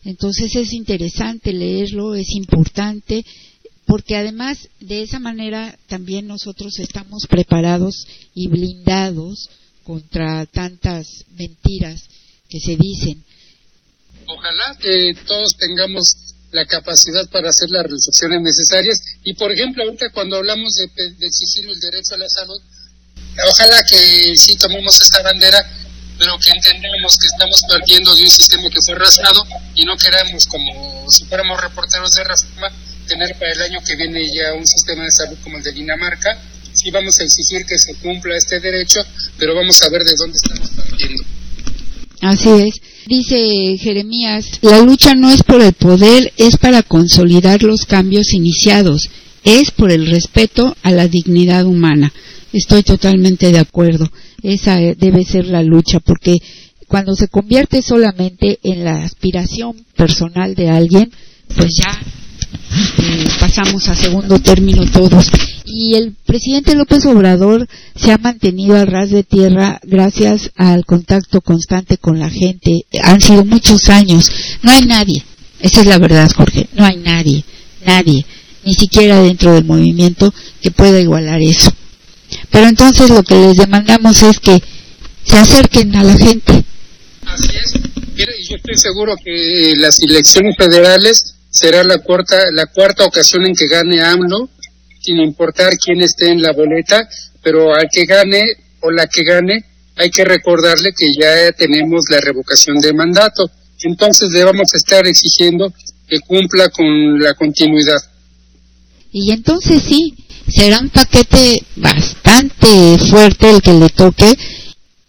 entonces 0.07 0.55
es 0.55 0.71
interesante 0.71 1.51
leerlo 1.51 2.15
es 2.15 2.29
importante 2.31 3.25
porque 3.85 4.15
además 4.15 4.69
de 4.79 5.01
esa 5.01 5.19
manera 5.19 5.77
también 5.87 6.27
nosotros 6.27 6.79
estamos 6.79 7.27
preparados 7.29 8.07
y 8.33 8.47
blindados 8.47 9.49
contra 9.83 10.45
tantas 10.45 11.25
mentiras 11.37 12.03
que 12.49 12.59
se 12.59 12.75
dicen. 12.75 13.23
Ojalá 14.27 14.77
que 14.79 15.13
todos 15.25 15.55
tengamos 15.57 16.13
la 16.51 16.65
capacidad 16.65 17.29
para 17.29 17.49
hacer 17.49 17.69
las 17.69 17.83
realizaciones 17.83 18.41
necesarias 18.41 18.99
y 19.25 19.33
por 19.33 19.51
ejemplo 19.51 19.83
ahorita 19.83 20.11
cuando 20.13 20.37
hablamos 20.37 20.73
de, 20.75 21.25
exigir 21.25 21.69
el 21.69 21.79
derecho 21.79 22.15
a 22.15 22.17
la 22.17 22.29
salud 22.29 22.61
ojalá 23.49 23.83
que 23.83 24.33
sí 24.37 24.55
tomemos 24.55 24.95
esta 25.01 25.21
bandera 25.23 25.59
pero 26.17 26.37
que 26.39 26.51
entendemos 26.51 27.15
que 27.17 27.27
estamos 27.27 27.61
partiendo 27.69 28.15
de 28.15 28.23
un 28.23 28.29
sistema 28.29 28.69
que 28.69 28.81
fue 28.85 28.95
rasgado 28.95 29.45
y 29.75 29.85
no 29.85 29.95
queremos 29.97 30.45
como 30.47 31.09
si 31.09 31.25
fuéramos 31.25 31.59
reporteros 31.61 32.11
de 32.15 32.23
reforma 32.23 32.71
tener 33.07 33.35
para 33.37 33.53
el 33.53 33.61
año 33.61 33.79
que 33.85 33.95
viene 33.95 34.21
ya 34.33 34.53
un 34.53 34.67
sistema 34.67 35.03
de 35.03 35.11
salud 35.11 35.37
como 35.43 35.57
el 35.57 35.63
de 35.63 35.71
Dinamarca. 35.71 36.37
Sí 36.73 36.91
vamos 36.91 37.19
a 37.19 37.23
exigir 37.23 37.65
que 37.65 37.79
se 37.79 37.95
cumpla 37.95 38.37
este 38.37 38.59
derecho, 38.59 39.03
pero 39.37 39.55
vamos 39.55 39.81
a 39.81 39.89
ver 39.89 40.03
de 40.03 40.13
dónde 40.15 40.37
estamos 40.37 40.69
partiendo. 40.71 41.23
Así 42.21 42.49
es. 42.49 42.81
Dice 43.07 43.77
Jeremías, 43.79 44.45
la 44.61 44.81
lucha 44.81 45.15
no 45.15 45.31
es 45.31 45.41
por 45.43 45.61
el 45.61 45.73
poder, 45.73 46.33
es 46.37 46.57
para 46.57 46.83
consolidar 46.83 47.63
los 47.63 47.85
cambios 47.85 48.33
iniciados, 48.33 49.09
es 49.43 49.71
por 49.71 49.91
el 49.91 50.07
respeto 50.07 50.75
a 50.83 50.91
la 50.91 51.07
dignidad 51.07 51.65
humana. 51.65 52.11
Estoy 52.51 52.83
totalmente 52.83 53.51
de 53.51 53.59
acuerdo. 53.59 54.11
Esa 54.47 54.77
debe 54.77 55.25
ser 55.25 55.45
la 55.47 55.61
lucha, 55.61 55.99
porque 55.99 56.37
cuando 56.87 57.17
se 57.17 57.27
convierte 57.27 57.81
solamente 57.81 58.59
en 58.63 58.85
la 58.85 59.03
aspiración 59.03 59.75
personal 59.97 60.55
de 60.55 60.69
alguien, 60.69 61.11
pues 61.53 61.75
ya 61.75 61.99
pasamos 63.41 63.89
a 63.89 63.95
segundo 63.95 64.39
término 64.39 64.89
todos. 64.89 65.29
Y 65.65 65.95
el 65.95 66.15
presidente 66.25 66.75
López 66.75 67.05
Obrador 67.07 67.67
se 67.97 68.13
ha 68.13 68.17
mantenido 68.17 68.77
al 68.77 68.87
ras 68.87 69.09
de 69.09 69.23
tierra 69.23 69.81
gracias 69.83 70.49
al 70.55 70.85
contacto 70.85 71.41
constante 71.41 71.97
con 71.97 72.17
la 72.17 72.29
gente. 72.29 72.85
Han 73.03 73.19
sido 73.19 73.43
muchos 73.43 73.89
años. 73.89 74.31
No 74.61 74.71
hay 74.71 74.83
nadie. 74.83 75.25
Esa 75.59 75.81
es 75.81 75.87
la 75.87 75.97
verdad, 75.97 76.31
Jorge. 76.33 76.69
No 76.73 76.85
hay 76.85 76.95
nadie. 76.95 77.43
Nadie. 77.85 78.25
Ni 78.63 78.73
siquiera 78.73 79.21
dentro 79.21 79.55
del 79.55 79.65
movimiento 79.65 80.33
que 80.61 80.71
pueda 80.71 81.01
igualar 81.01 81.41
eso. 81.41 81.69
Pero 82.51 82.67
entonces 82.67 83.09
lo 83.09 83.23
que 83.23 83.35
les 83.35 83.57
demandamos 83.57 84.21
es 84.23 84.39
que 84.39 84.61
se 85.23 85.37
acerquen 85.37 85.95
a 85.95 86.03
la 86.03 86.17
gente. 86.17 86.63
Así 87.25 87.57
es. 87.57 87.73
Mira, 88.15 88.31
yo 88.49 88.55
estoy 88.55 88.77
seguro 88.77 89.15
que 89.23 89.73
las 89.77 89.99
elecciones 89.99 90.55
federales 90.57 91.35
será 91.49 91.83
la 91.83 91.99
cuarta, 91.99 92.45
la 92.53 92.65
cuarta 92.67 93.05
ocasión 93.05 93.45
en 93.45 93.55
que 93.55 93.67
gane 93.67 94.01
AMLO, 94.01 94.49
sin 95.01 95.17
importar 95.19 95.69
quién 95.83 96.01
esté 96.01 96.31
en 96.31 96.41
la 96.41 96.51
boleta, 96.53 97.07
pero 97.43 97.73
al 97.73 97.87
que 97.91 98.05
gane 98.05 98.43
o 98.81 98.91
la 98.91 99.07
que 99.07 99.23
gane, 99.23 99.63
hay 99.95 100.09
que 100.11 100.25
recordarle 100.25 100.93
que 100.97 101.07
ya 101.17 101.51
tenemos 101.53 102.05
la 102.09 102.19
revocación 102.21 102.79
de 102.79 102.93
mandato. 102.93 103.49
Entonces 103.83 104.29
le 104.31 104.43
vamos 104.43 104.67
a 104.73 104.77
estar 104.77 105.05
exigiendo 105.07 105.73
que 106.07 106.19
cumpla 106.19 106.69
con 106.69 107.19
la 107.19 107.33
continuidad. 107.33 107.99
Y 109.11 109.31
entonces 109.31 109.83
sí, 109.83 110.15
será 110.47 110.79
un 110.79 110.89
paquete 110.89 111.63
bastante 111.75 112.97
fuerte 113.09 113.49
el 113.49 113.61
que 113.61 113.73
le 113.73 113.89
toque 113.89 114.33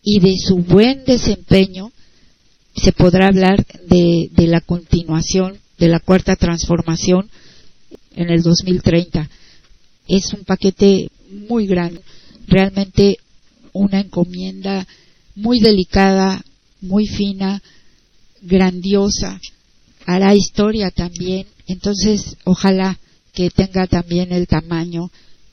y 0.03 0.21
de 0.21 0.37
su 0.39 0.59
buen 0.59 1.05
desempeño 1.05 1.93
se 2.75 2.93
podrá 2.93 3.29
hablar 3.29 3.65
de, 3.89 4.31
de 4.33 4.47
la 4.47 4.61
continuación 4.61 5.59
de 5.79 5.89
la 5.89 6.01
cuarta 6.01 6.37
transformación 6.37 7.31
en 8.15 8.31
el 8.31 8.43
2030. 8.43 9.29
Es 10.09 10.33
un 10.33 10.45
paquete 10.45 11.11
muy 11.47 11.67
grande, 11.67 12.01
realmente 12.47 13.19
una 13.73 14.01
encomienda 14.01 14.87
muy 15.35 15.61
delicada, 15.61 16.43
muy 16.81 17.07
fina, 17.07 17.63
grandiosa, 18.43 19.41
hará 20.07 20.35
historia 20.35 20.91
también, 20.91 21.47
entonces 21.67 22.37
ojalá 22.45 22.99
que 23.33 23.51
tenga 23.51 23.87
también 23.87 24.33
el 24.33 24.47
tamaño 24.47 25.11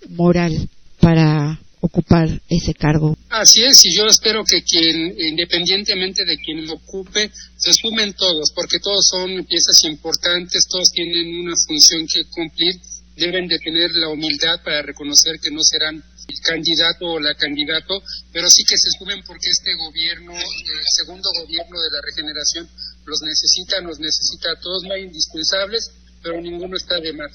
moral 0.10 0.70
para 1.00 1.60
ocupar 1.86 2.42
ese 2.50 2.74
cargo. 2.74 3.16
Así 3.30 3.64
es, 3.64 3.86
y 3.86 3.96
yo 3.96 4.08
espero 4.08 4.44
que 4.44 4.64
quien, 4.64 5.16
independientemente 5.20 6.26
de 6.26 6.38
quien 6.38 6.66
lo 6.66 6.74
ocupe, 6.74 7.32
se 7.58 7.74
sumen 7.74 8.14
todos, 8.14 8.52
porque 8.56 8.80
todos 8.80 9.06
son 9.08 9.46
piezas 9.46 9.84
importantes, 9.84 10.68
todos 10.68 10.90
tienen 10.92 11.46
una 11.46 11.56
función 11.68 12.08
que 12.08 12.26
cumplir, 12.32 12.74
deben 13.16 13.48
de 13.48 13.60
tener 13.60 13.92
la 13.92 14.10
humildad 14.10 14.62
para 14.64 14.82
reconocer 14.82 15.36
que 15.42 15.52
no 15.52 15.62
serán 15.64 15.96
el 16.28 16.40
candidato 16.42 17.06
o 17.06 17.20
la 17.20 17.36
candidato, 17.36 18.02
pero 18.34 18.50
sí 18.50 18.64
que 18.64 18.78
se 18.78 18.90
sumen 18.98 19.22
porque 19.26 19.50
este 19.50 19.76
gobierno, 19.76 20.34
el 20.34 20.86
segundo 20.96 21.30
gobierno 21.40 21.80
de 21.80 21.92
la 21.92 22.02
regeneración, 22.02 22.68
los 23.06 23.22
necesita, 23.22 23.82
nos 23.82 24.00
necesita 24.00 24.52
a 24.52 24.60
todos, 24.60 24.84
no 24.84 24.94
hay 24.94 25.04
indispensables, 25.04 25.92
pero 26.24 26.42
ninguno 26.42 26.76
está 26.76 27.00
de 27.00 27.14
más. 27.14 27.32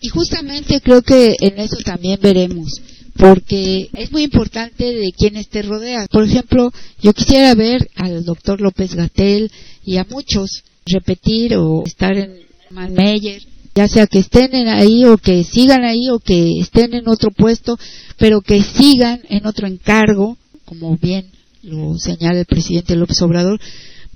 Y 0.00 0.08
justamente 0.08 0.80
creo 0.80 1.02
que 1.02 1.34
en 1.40 1.58
eso 1.58 1.76
también 1.84 2.18
veremos 2.22 2.80
porque 3.16 3.88
es 3.94 4.12
muy 4.12 4.24
importante 4.24 4.84
de 4.84 5.12
quienes 5.16 5.48
te 5.48 5.62
rodean. 5.62 6.06
Por 6.10 6.24
ejemplo, 6.24 6.70
yo 7.00 7.12
quisiera 7.12 7.54
ver 7.54 7.88
al 7.96 8.24
doctor 8.24 8.60
López 8.60 8.94
Gatel 8.94 9.50
y 9.84 9.96
a 9.96 10.06
muchos 10.08 10.62
repetir 10.86 11.56
o 11.56 11.82
estar 11.84 12.16
en 12.16 12.40
Manmeyer, 12.70 13.42
ya 13.74 13.88
sea 13.88 14.06
que 14.06 14.18
estén 14.18 14.68
ahí 14.68 15.04
o 15.04 15.18
que 15.18 15.44
sigan 15.44 15.84
ahí 15.84 16.08
o 16.10 16.18
que 16.18 16.60
estén 16.60 16.94
en 16.94 17.08
otro 17.08 17.30
puesto, 17.30 17.78
pero 18.18 18.40
que 18.40 18.62
sigan 18.62 19.20
en 19.28 19.46
otro 19.46 19.66
encargo, 19.66 20.36
como 20.64 20.96
bien 20.96 21.30
lo 21.62 21.98
señala 21.98 22.40
el 22.40 22.46
presidente 22.46 22.96
López 22.96 23.20
Obrador. 23.22 23.60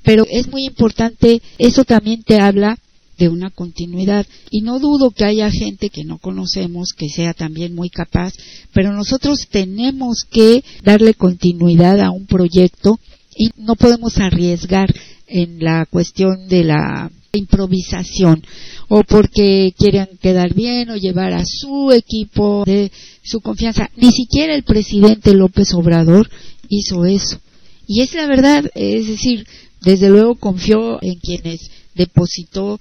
Pero 0.03 0.25
es 0.31 0.49
muy 0.49 0.65
importante, 0.65 1.43
eso 1.59 1.85
también 1.85 2.23
te 2.23 2.41
habla 2.41 2.79
de 3.21 3.29
una 3.29 3.51
continuidad. 3.51 4.27
Y 4.51 4.63
no 4.63 4.81
dudo 4.81 5.11
que 5.11 5.25
haya 5.25 5.51
gente 5.51 5.91
que 5.91 6.05
no 6.05 6.19
conocemos 6.19 6.95
que 6.97 7.09
sea 7.09 7.35
también 7.35 7.75
muy 7.75 7.91
capaz, 7.91 8.33
pero 8.73 8.93
nosotros 8.93 9.47
tenemos 9.51 10.25
que 10.29 10.65
darle 10.83 11.15
continuidad 11.15 12.01
a 12.01 12.11
un 12.11 12.27
proyecto 12.27 12.99
y 13.37 13.51
no 13.57 13.77
podemos 13.77 14.19
arriesgar 14.19 14.93
en 15.29 15.63
la 15.63 15.87
cuestión 15.87 16.49
de 16.49 16.65
la 16.65 17.11
improvisación 17.33 18.43
o 18.89 19.05
porque 19.05 19.73
quieran 19.79 20.09
quedar 20.21 20.53
bien 20.55 20.91
o 20.91 20.97
llevar 20.97 21.35
a 21.35 21.45
su 21.45 21.93
equipo 21.93 22.65
de 22.65 22.91
su 23.23 23.41
confianza. 23.41 23.91
Ni 23.97 24.11
siquiera 24.11 24.55
el 24.55 24.65
presidente 24.65 25.35
López 25.35 25.73
Obrador 25.75 26.29
hizo 26.69 27.05
eso. 27.05 27.39
Y 27.87 28.01
es 28.01 28.15
la 28.15 28.27
verdad, 28.27 28.65
es 28.75 29.07
decir, 29.07 29.47
desde 29.83 30.09
luego 30.09 30.37
confió 30.37 31.03
en 31.03 31.19
quienes 31.21 31.71
depositó 31.95 32.81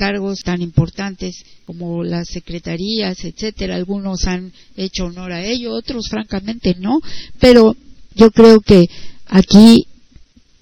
cargos 0.00 0.40
tan 0.40 0.62
importantes 0.62 1.44
como 1.66 2.02
las 2.02 2.28
secretarías, 2.28 3.22
etcétera. 3.22 3.76
Algunos 3.76 4.24
han 4.24 4.50
hecho 4.74 5.04
honor 5.04 5.30
a 5.32 5.44
ello, 5.44 5.74
otros 5.74 6.08
francamente 6.08 6.74
no, 6.78 7.00
pero 7.38 7.76
yo 8.14 8.30
creo 8.30 8.60
que 8.60 8.86
aquí 9.26 9.86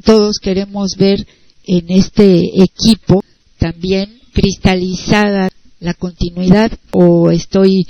todos 0.02 0.40
queremos 0.40 0.96
ver 0.96 1.24
en 1.68 1.88
este 1.90 2.42
equipo 2.64 3.22
también 3.58 4.20
cristalizada 4.32 5.50
la 5.78 5.94
continuidad 5.94 6.72
o 6.90 7.30
estoy 7.30 7.86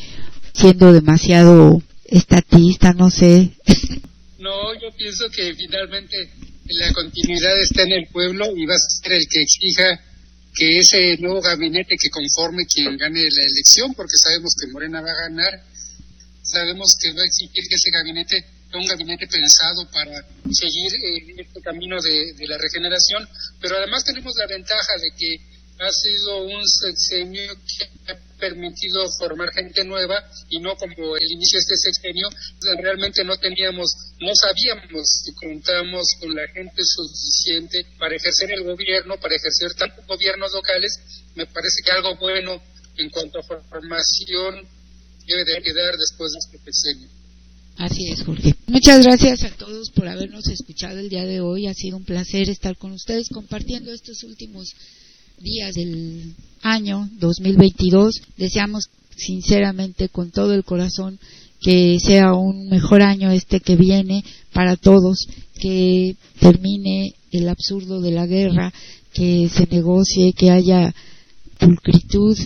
siendo 0.52 0.92
demasiado 0.92 1.82
estatista, 2.04 2.92
no 2.92 3.10
sé. 3.10 3.52
No, 4.38 4.72
yo 4.74 4.88
pienso 4.96 5.24
que 5.34 5.52
finalmente 5.56 6.16
la 6.66 6.92
continuidad 6.92 7.60
está 7.60 7.82
en 7.82 7.92
el 7.92 8.06
pueblo 8.06 8.46
y 8.56 8.66
va 8.66 8.76
a 8.76 8.78
ser 8.78 9.12
el 9.12 9.26
que 9.28 9.42
exija 9.42 10.00
que 10.54 10.78
ese 10.78 11.16
nuevo 11.18 11.40
gabinete 11.40 11.96
que 12.00 12.10
conforme 12.10 12.66
quien 12.66 12.96
gane 12.96 13.22
la 13.22 13.42
elección, 13.42 13.94
porque 13.94 14.16
sabemos 14.16 14.54
que 14.60 14.72
Morena 14.72 15.00
va 15.00 15.10
a 15.10 15.28
ganar, 15.28 15.62
sabemos 16.42 16.96
que 17.00 17.12
va 17.12 17.22
a 17.22 17.26
exigir 17.26 17.64
que 17.68 17.74
ese 17.74 17.90
gabinete 17.90 18.58
un 18.74 18.86
gabinete 18.86 19.26
pensado 19.26 19.88
para 19.90 20.20
seguir 20.52 20.92
eh, 20.92 21.34
este 21.38 21.60
camino 21.62 22.00
de, 22.02 22.34
de 22.34 22.46
la 22.46 22.58
regeneración, 22.58 23.26
pero 23.60 23.78
además 23.78 24.04
tenemos 24.04 24.34
la 24.36 24.46
ventaja 24.46 24.92
de 25.00 25.10
que 25.16 25.57
ha 25.80 25.90
sido 25.92 26.42
un 26.42 26.66
sexenio 26.66 27.54
que 27.54 28.12
ha 28.12 28.16
permitido 28.38 29.08
formar 29.18 29.52
gente 29.52 29.84
nueva 29.84 30.16
y 30.48 30.58
no 30.58 30.76
como 30.76 31.16
el 31.16 31.30
inicio 31.30 31.58
de 31.58 31.74
este 31.74 31.92
sexenio, 31.92 32.28
realmente 32.80 33.24
no 33.24 33.36
teníamos, 33.36 33.90
no 34.20 34.32
sabíamos 34.34 35.08
si 35.24 35.34
contábamos 35.34 36.06
con 36.20 36.34
la 36.34 36.46
gente 36.48 36.82
suficiente 36.84 37.86
para 37.98 38.16
ejercer 38.16 38.50
el 38.52 38.64
gobierno, 38.64 39.18
para 39.20 39.36
ejercer 39.36 39.74
tantos 39.74 40.06
gobiernos 40.06 40.52
locales, 40.52 40.98
me 41.34 41.46
parece 41.46 41.82
que 41.84 41.90
algo 41.92 42.16
bueno 42.16 42.60
en 42.96 43.10
cuanto 43.10 43.38
a 43.38 43.42
formación 43.42 44.66
debe 45.26 45.44
de 45.44 45.62
quedar 45.62 45.96
después 45.96 46.32
de 46.32 46.38
este 46.38 46.58
sexenio. 46.58 47.08
Así 47.76 48.10
es, 48.10 48.24
Jorge. 48.24 48.56
Muchas 48.66 49.04
gracias 49.04 49.44
a 49.44 49.50
todos 49.56 49.90
por 49.90 50.08
habernos 50.08 50.48
escuchado 50.48 50.98
el 50.98 51.08
día 51.08 51.24
de 51.24 51.40
hoy. 51.40 51.68
Ha 51.68 51.74
sido 51.74 51.96
un 51.96 52.04
placer 52.04 52.50
estar 52.50 52.76
con 52.76 52.90
ustedes 52.90 53.28
compartiendo 53.28 53.92
estos 53.92 54.24
últimos 54.24 54.74
días 55.40 55.74
del 55.74 56.34
año 56.62 57.08
2022. 57.18 58.22
Deseamos 58.36 58.90
sinceramente 59.16 60.08
con 60.08 60.30
todo 60.30 60.54
el 60.54 60.64
corazón 60.64 61.18
que 61.60 61.98
sea 62.00 62.34
un 62.34 62.68
mejor 62.68 63.02
año 63.02 63.30
este 63.30 63.60
que 63.60 63.76
viene 63.76 64.24
para 64.52 64.76
todos, 64.76 65.28
que 65.60 66.16
termine 66.38 67.14
el 67.32 67.48
absurdo 67.48 68.00
de 68.00 68.12
la 68.12 68.26
guerra, 68.26 68.72
que 69.12 69.48
se 69.48 69.66
negocie, 69.66 70.32
que 70.32 70.50
haya 70.50 70.94
pulcritud 71.58 72.38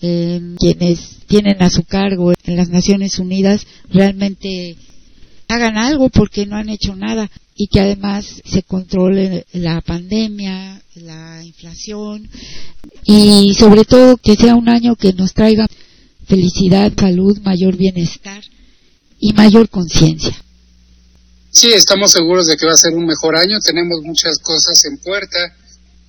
en 0.00 0.56
quienes 0.56 1.20
tienen 1.26 1.62
a 1.62 1.70
su 1.70 1.84
cargo 1.84 2.32
en 2.44 2.56
las 2.56 2.68
Naciones 2.68 3.18
Unidas 3.18 3.66
realmente 3.90 4.76
hagan 5.48 5.76
algo 5.76 6.10
porque 6.10 6.46
no 6.46 6.56
han 6.56 6.68
hecho 6.68 6.94
nada 6.94 7.30
y 7.58 7.66
que 7.66 7.80
además 7.80 8.24
se 8.44 8.62
controle 8.62 9.44
la 9.52 9.80
pandemia, 9.80 10.80
la 10.94 11.42
inflación 11.44 12.30
y 13.04 13.52
sobre 13.54 13.84
todo 13.84 14.16
que 14.16 14.36
sea 14.36 14.54
un 14.54 14.68
año 14.68 14.94
que 14.94 15.12
nos 15.12 15.34
traiga 15.34 15.66
felicidad, 16.24 16.92
salud, 16.96 17.36
mayor 17.40 17.76
bienestar 17.76 18.44
y 19.18 19.32
mayor 19.32 19.68
conciencia. 19.68 20.40
Sí, 21.50 21.72
estamos 21.72 22.12
seguros 22.12 22.46
de 22.46 22.56
que 22.56 22.66
va 22.66 22.72
a 22.72 22.76
ser 22.76 22.94
un 22.94 23.06
mejor 23.06 23.34
año, 23.34 23.58
tenemos 23.60 24.02
muchas 24.04 24.38
cosas 24.38 24.84
en 24.84 24.98
puerta, 24.98 25.38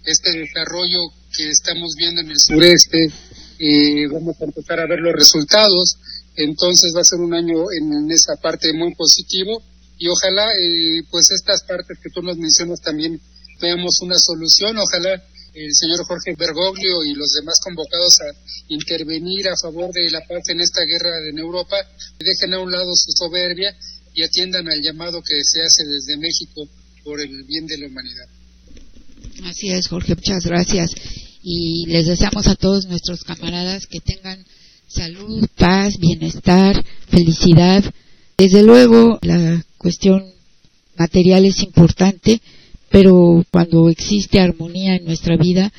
este 0.06 0.32
desarrollo 0.38 1.00
que 1.36 1.50
estamos 1.50 1.96
viendo 1.98 2.22
en 2.22 2.30
el 2.30 2.40
sureste, 2.40 3.12
eh, 3.58 4.08
vamos 4.12 4.36
a 4.40 4.46
empezar 4.46 4.80
a 4.80 4.86
ver 4.86 5.00
los 5.00 5.14
resultados, 5.14 5.98
entonces 6.36 6.94
va 6.96 7.02
a 7.02 7.06
ser 7.06 7.20
un 7.20 7.34
año 7.34 7.72
en, 7.72 8.12
esa 8.12 8.36
parte 8.36 8.72
muy 8.74 8.94
positivo 8.94 9.64
y 10.00 10.08
ojalá 10.08 10.48
eh, 10.54 11.04
pues 11.12 11.30
estas 11.30 11.62
partes 11.68 12.00
que 12.02 12.10
tú 12.10 12.22
nos 12.22 12.38
mencionas 12.38 12.80
también 12.82 13.20
veamos 13.62 14.00
una 14.02 14.18
solución, 14.18 14.78
ojalá 14.78 15.22
el 15.54 15.76
señor 15.76 16.06
Jorge 16.06 16.36
Bergoglio 16.38 17.04
y 17.04 17.14
los 17.14 17.32
demás 17.32 17.60
convocados 17.62 18.16
a 18.22 18.32
intervenir 18.70 19.50
a 19.50 19.58
favor 19.62 19.92
de 19.92 20.10
la 20.10 20.22
paz 20.22 20.48
en 20.48 20.62
esta 20.62 20.82
guerra 20.86 21.12
en 21.30 21.38
Europa, 21.38 21.76
dejen 22.18 22.54
a 22.54 22.60
un 22.60 22.72
lado 22.72 22.96
su 22.96 23.12
soberbia 23.12 23.76
y 24.14 24.24
atiendan 24.24 24.68
al 24.70 24.82
llamado 24.82 25.22
que 25.22 25.36
se 25.44 25.62
hace 25.62 25.86
desde 25.86 26.18
México 26.18 26.68
por 27.04 27.20
el 27.20 27.44
bien 27.44 27.66
de 27.66 27.78
la 27.78 27.88
humanidad. 27.88 28.28
Así 29.46 29.70
es, 29.72 29.88
Jorge, 29.88 30.16
muchas 30.16 30.46
gracias. 30.46 30.92
Y 31.42 31.86
les 31.88 32.08
deseamos 32.08 32.48
a 32.48 32.56
todos 32.56 32.86
nuestros 32.86 33.24
camaradas 33.24 33.88
que 33.88 34.00
tengan 34.00 34.46
salud, 34.88 35.46
paz, 35.58 35.98
bienestar, 35.98 36.84
felicidad. 37.10 37.84
Desde 38.38 38.64
luego, 38.64 39.20
la 39.22 39.64
cuestión 39.80 40.23
material 40.95 41.45
es 41.45 41.64
importante, 41.64 42.41
pero 42.89 43.43
cuando 43.49 43.89
existe 43.89 44.39
armonía 44.39 44.95
en 44.97 45.06
nuestra 45.06 45.38
vida, 45.38 45.72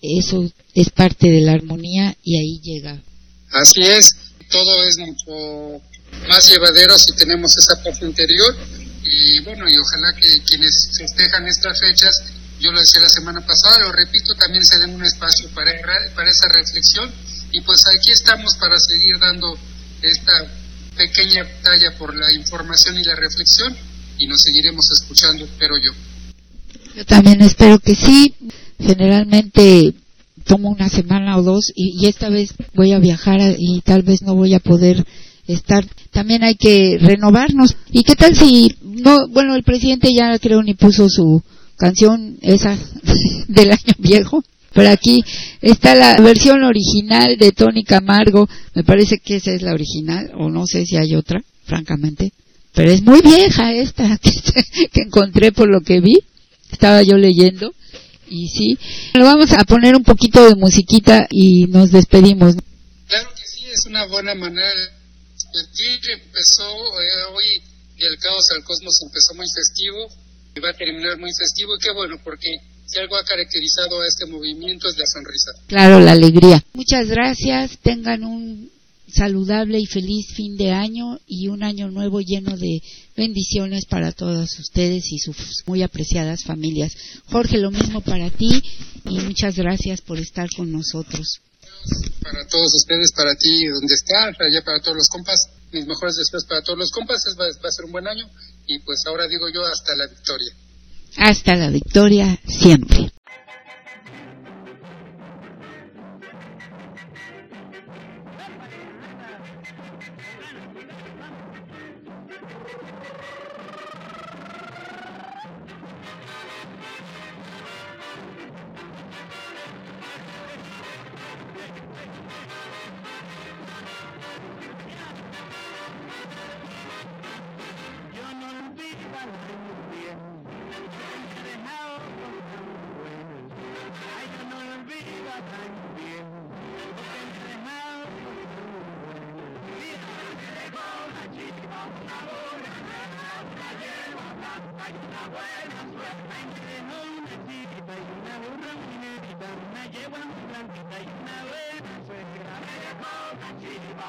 eso 0.00 0.48
es 0.74 0.90
parte 0.90 1.30
de 1.30 1.40
la 1.40 1.52
armonía 1.52 2.16
y 2.22 2.36
ahí 2.36 2.60
llega. 2.60 3.02
Así 3.50 3.82
es, 3.82 4.14
todo 4.48 4.84
es 4.84 4.98
mucho 4.98 5.82
más 6.28 6.48
llevadero 6.48 6.98
si 6.98 7.14
tenemos 7.14 7.56
esa 7.56 7.82
paz 7.82 8.00
interior 8.02 8.54
y 9.02 9.40
bueno, 9.40 9.68
y 9.68 9.78
ojalá 9.78 10.14
que 10.20 10.42
quienes 10.44 10.88
festejan 10.96 11.48
estas 11.48 11.80
fechas, 11.80 12.22
yo 12.60 12.70
lo 12.70 12.80
decía 12.80 13.00
la 13.00 13.08
semana 13.08 13.40
pasada, 13.46 13.78
lo 13.78 13.92
repito, 13.92 14.34
también 14.34 14.64
se 14.64 14.78
den 14.78 14.94
un 14.94 15.04
espacio 15.04 15.48
para, 15.54 15.72
para 16.14 16.30
esa 16.30 16.48
reflexión 16.48 17.10
y 17.52 17.60
pues 17.62 17.82
aquí 17.96 18.12
estamos 18.12 18.56
para 18.56 18.78
seguir 18.78 19.18
dando 19.18 19.56
esta 20.02 20.59
pequeña 21.00 21.46
talla 21.62 21.96
por 21.96 22.14
la 22.14 22.30
información 22.34 22.98
y 22.98 23.04
la 23.04 23.16
reflexión 23.16 23.74
y 24.18 24.26
nos 24.26 24.42
seguiremos 24.42 24.84
escuchando, 24.90 25.46
espero 25.46 25.76
yo. 25.78 25.92
Yo 26.94 27.06
también 27.06 27.40
espero 27.40 27.78
que 27.78 27.94
sí. 27.94 28.34
Generalmente 28.78 29.94
tomo 30.44 30.68
una 30.68 30.90
semana 30.90 31.38
o 31.38 31.42
dos 31.42 31.72
y, 31.74 32.06
esta 32.06 32.28
vez 32.28 32.52
voy 32.74 32.92
a 32.92 32.98
viajar 32.98 33.40
y 33.58 33.80
tal 33.80 34.02
vez 34.02 34.20
no 34.20 34.34
voy 34.34 34.52
a 34.52 34.60
poder 34.60 35.06
estar. 35.46 35.86
También 36.10 36.44
hay 36.44 36.56
que 36.56 36.98
renovarnos. 37.00 37.76
¿Y 37.90 38.04
qué 38.04 38.14
tal 38.14 38.36
si 38.36 38.76
no? 38.82 39.26
Bueno, 39.28 39.54
el 39.54 39.62
presidente 39.62 40.10
ya 40.14 40.38
creo 40.38 40.62
ni 40.62 40.74
puso 40.74 41.08
su 41.08 41.42
canción 41.76 42.36
esa 42.42 42.76
del 43.48 43.72
año 43.72 43.94
viejo. 43.98 44.44
Pero 44.72 44.88
aquí 44.90 45.24
está 45.60 45.94
la 45.94 46.16
versión 46.16 46.62
original 46.62 47.36
de 47.36 47.52
Tony 47.52 47.84
Camargo. 47.84 48.48
Me 48.74 48.84
parece 48.84 49.18
que 49.18 49.36
esa 49.36 49.52
es 49.52 49.62
la 49.62 49.72
original, 49.72 50.30
o 50.38 50.48
no 50.48 50.66
sé 50.66 50.86
si 50.86 50.96
hay 50.96 51.14
otra, 51.14 51.42
francamente. 51.64 52.32
Pero 52.72 52.90
es 52.90 53.02
muy 53.02 53.20
vieja 53.20 53.72
esta 53.72 54.18
que 54.92 55.00
encontré 55.00 55.52
por 55.52 55.68
lo 55.68 55.80
que 55.80 56.00
vi 56.00 56.18
estaba 56.70 57.02
yo 57.02 57.16
leyendo 57.16 57.74
y 58.30 58.48
sí, 58.48 58.78
lo 59.14 59.24
vamos 59.24 59.50
a 59.52 59.64
poner 59.64 59.96
un 59.96 60.04
poquito 60.04 60.48
de 60.48 60.54
musiquita 60.54 61.26
y 61.30 61.66
nos 61.66 61.90
despedimos. 61.90 62.54
Claro 63.08 63.28
que 63.34 63.42
sí, 63.44 63.66
es 63.66 63.86
una 63.86 64.06
buena 64.06 64.34
manera. 64.36 64.70
El 64.70 65.66
día 65.74 66.14
empezó 66.14 66.70
eh, 66.70 67.34
hoy 67.34 67.44
el 67.98 68.18
caos 68.18 68.46
al 68.56 68.64
cosmos 68.64 68.96
empezó 69.02 69.34
muy 69.34 69.46
festivo 69.50 70.08
y 70.54 70.60
va 70.60 70.70
a 70.70 70.74
terminar 70.74 71.18
muy 71.18 71.30
festivo 71.36 71.74
y 71.74 71.84
qué 71.84 71.92
bueno 71.92 72.16
porque 72.22 72.48
si 72.90 72.98
algo 72.98 73.16
ha 73.16 73.24
caracterizado 73.24 74.00
a 74.00 74.06
este 74.06 74.26
movimiento 74.26 74.88
es 74.88 74.96
la 74.98 75.04
sonrisa. 75.06 75.50
Claro, 75.66 76.00
la 76.00 76.12
alegría. 76.12 76.62
Muchas 76.72 77.08
gracias, 77.08 77.78
tengan 77.82 78.24
un 78.24 78.70
saludable 79.12 79.78
y 79.78 79.86
feliz 79.86 80.26
fin 80.34 80.56
de 80.56 80.70
año 80.70 81.18
y 81.26 81.48
un 81.48 81.62
año 81.62 81.90
nuevo 81.90 82.20
lleno 82.20 82.56
de 82.56 82.80
bendiciones 83.16 83.84
para 83.86 84.12
todos 84.12 84.58
ustedes 84.58 85.04
y 85.10 85.18
sus 85.18 85.36
muy 85.66 85.82
apreciadas 85.82 86.44
familias. 86.44 86.92
Jorge, 87.26 87.58
lo 87.58 87.70
mismo 87.70 88.00
para 88.00 88.30
ti 88.30 88.62
y 89.04 89.18
muchas 89.20 89.56
gracias 89.56 90.00
por 90.00 90.18
estar 90.18 90.48
con 90.56 90.70
nosotros. 90.70 91.40
Para 92.22 92.46
todos 92.46 92.72
ustedes, 92.74 93.12
para 93.12 93.34
ti, 93.34 93.66
donde 93.66 93.94
está, 93.94 94.26
allá 94.26 94.62
para 94.64 94.80
todos 94.80 94.98
los 94.98 95.08
compas, 95.08 95.48
mis 95.72 95.86
mejores 95.86 96.16
deseos 96.16 96.44
para 96.46 96.62
todos 96.62 96.78
los 96.78 96.90
compas, 96.90 97.22
va, 97.38 97.44
va 97.44 97.68
a 97.68 97.72
ser 97.72 97.86
un 97.86 97.92
buen 97.92 98.06
año 98.06 98.28
y 98.66 98.78
pues 98.80 99.02
ahora 99.06 99.26
digo 99.26 99.48
yo 99.52 99.64
hasta 99.64 99.96
la 99.96 100.06
victoria. 100.06 100.52
Hasta 101.16 101.56
la 101.56 101.70
victoria 101.70 102.38
siempre. 102.46 103.10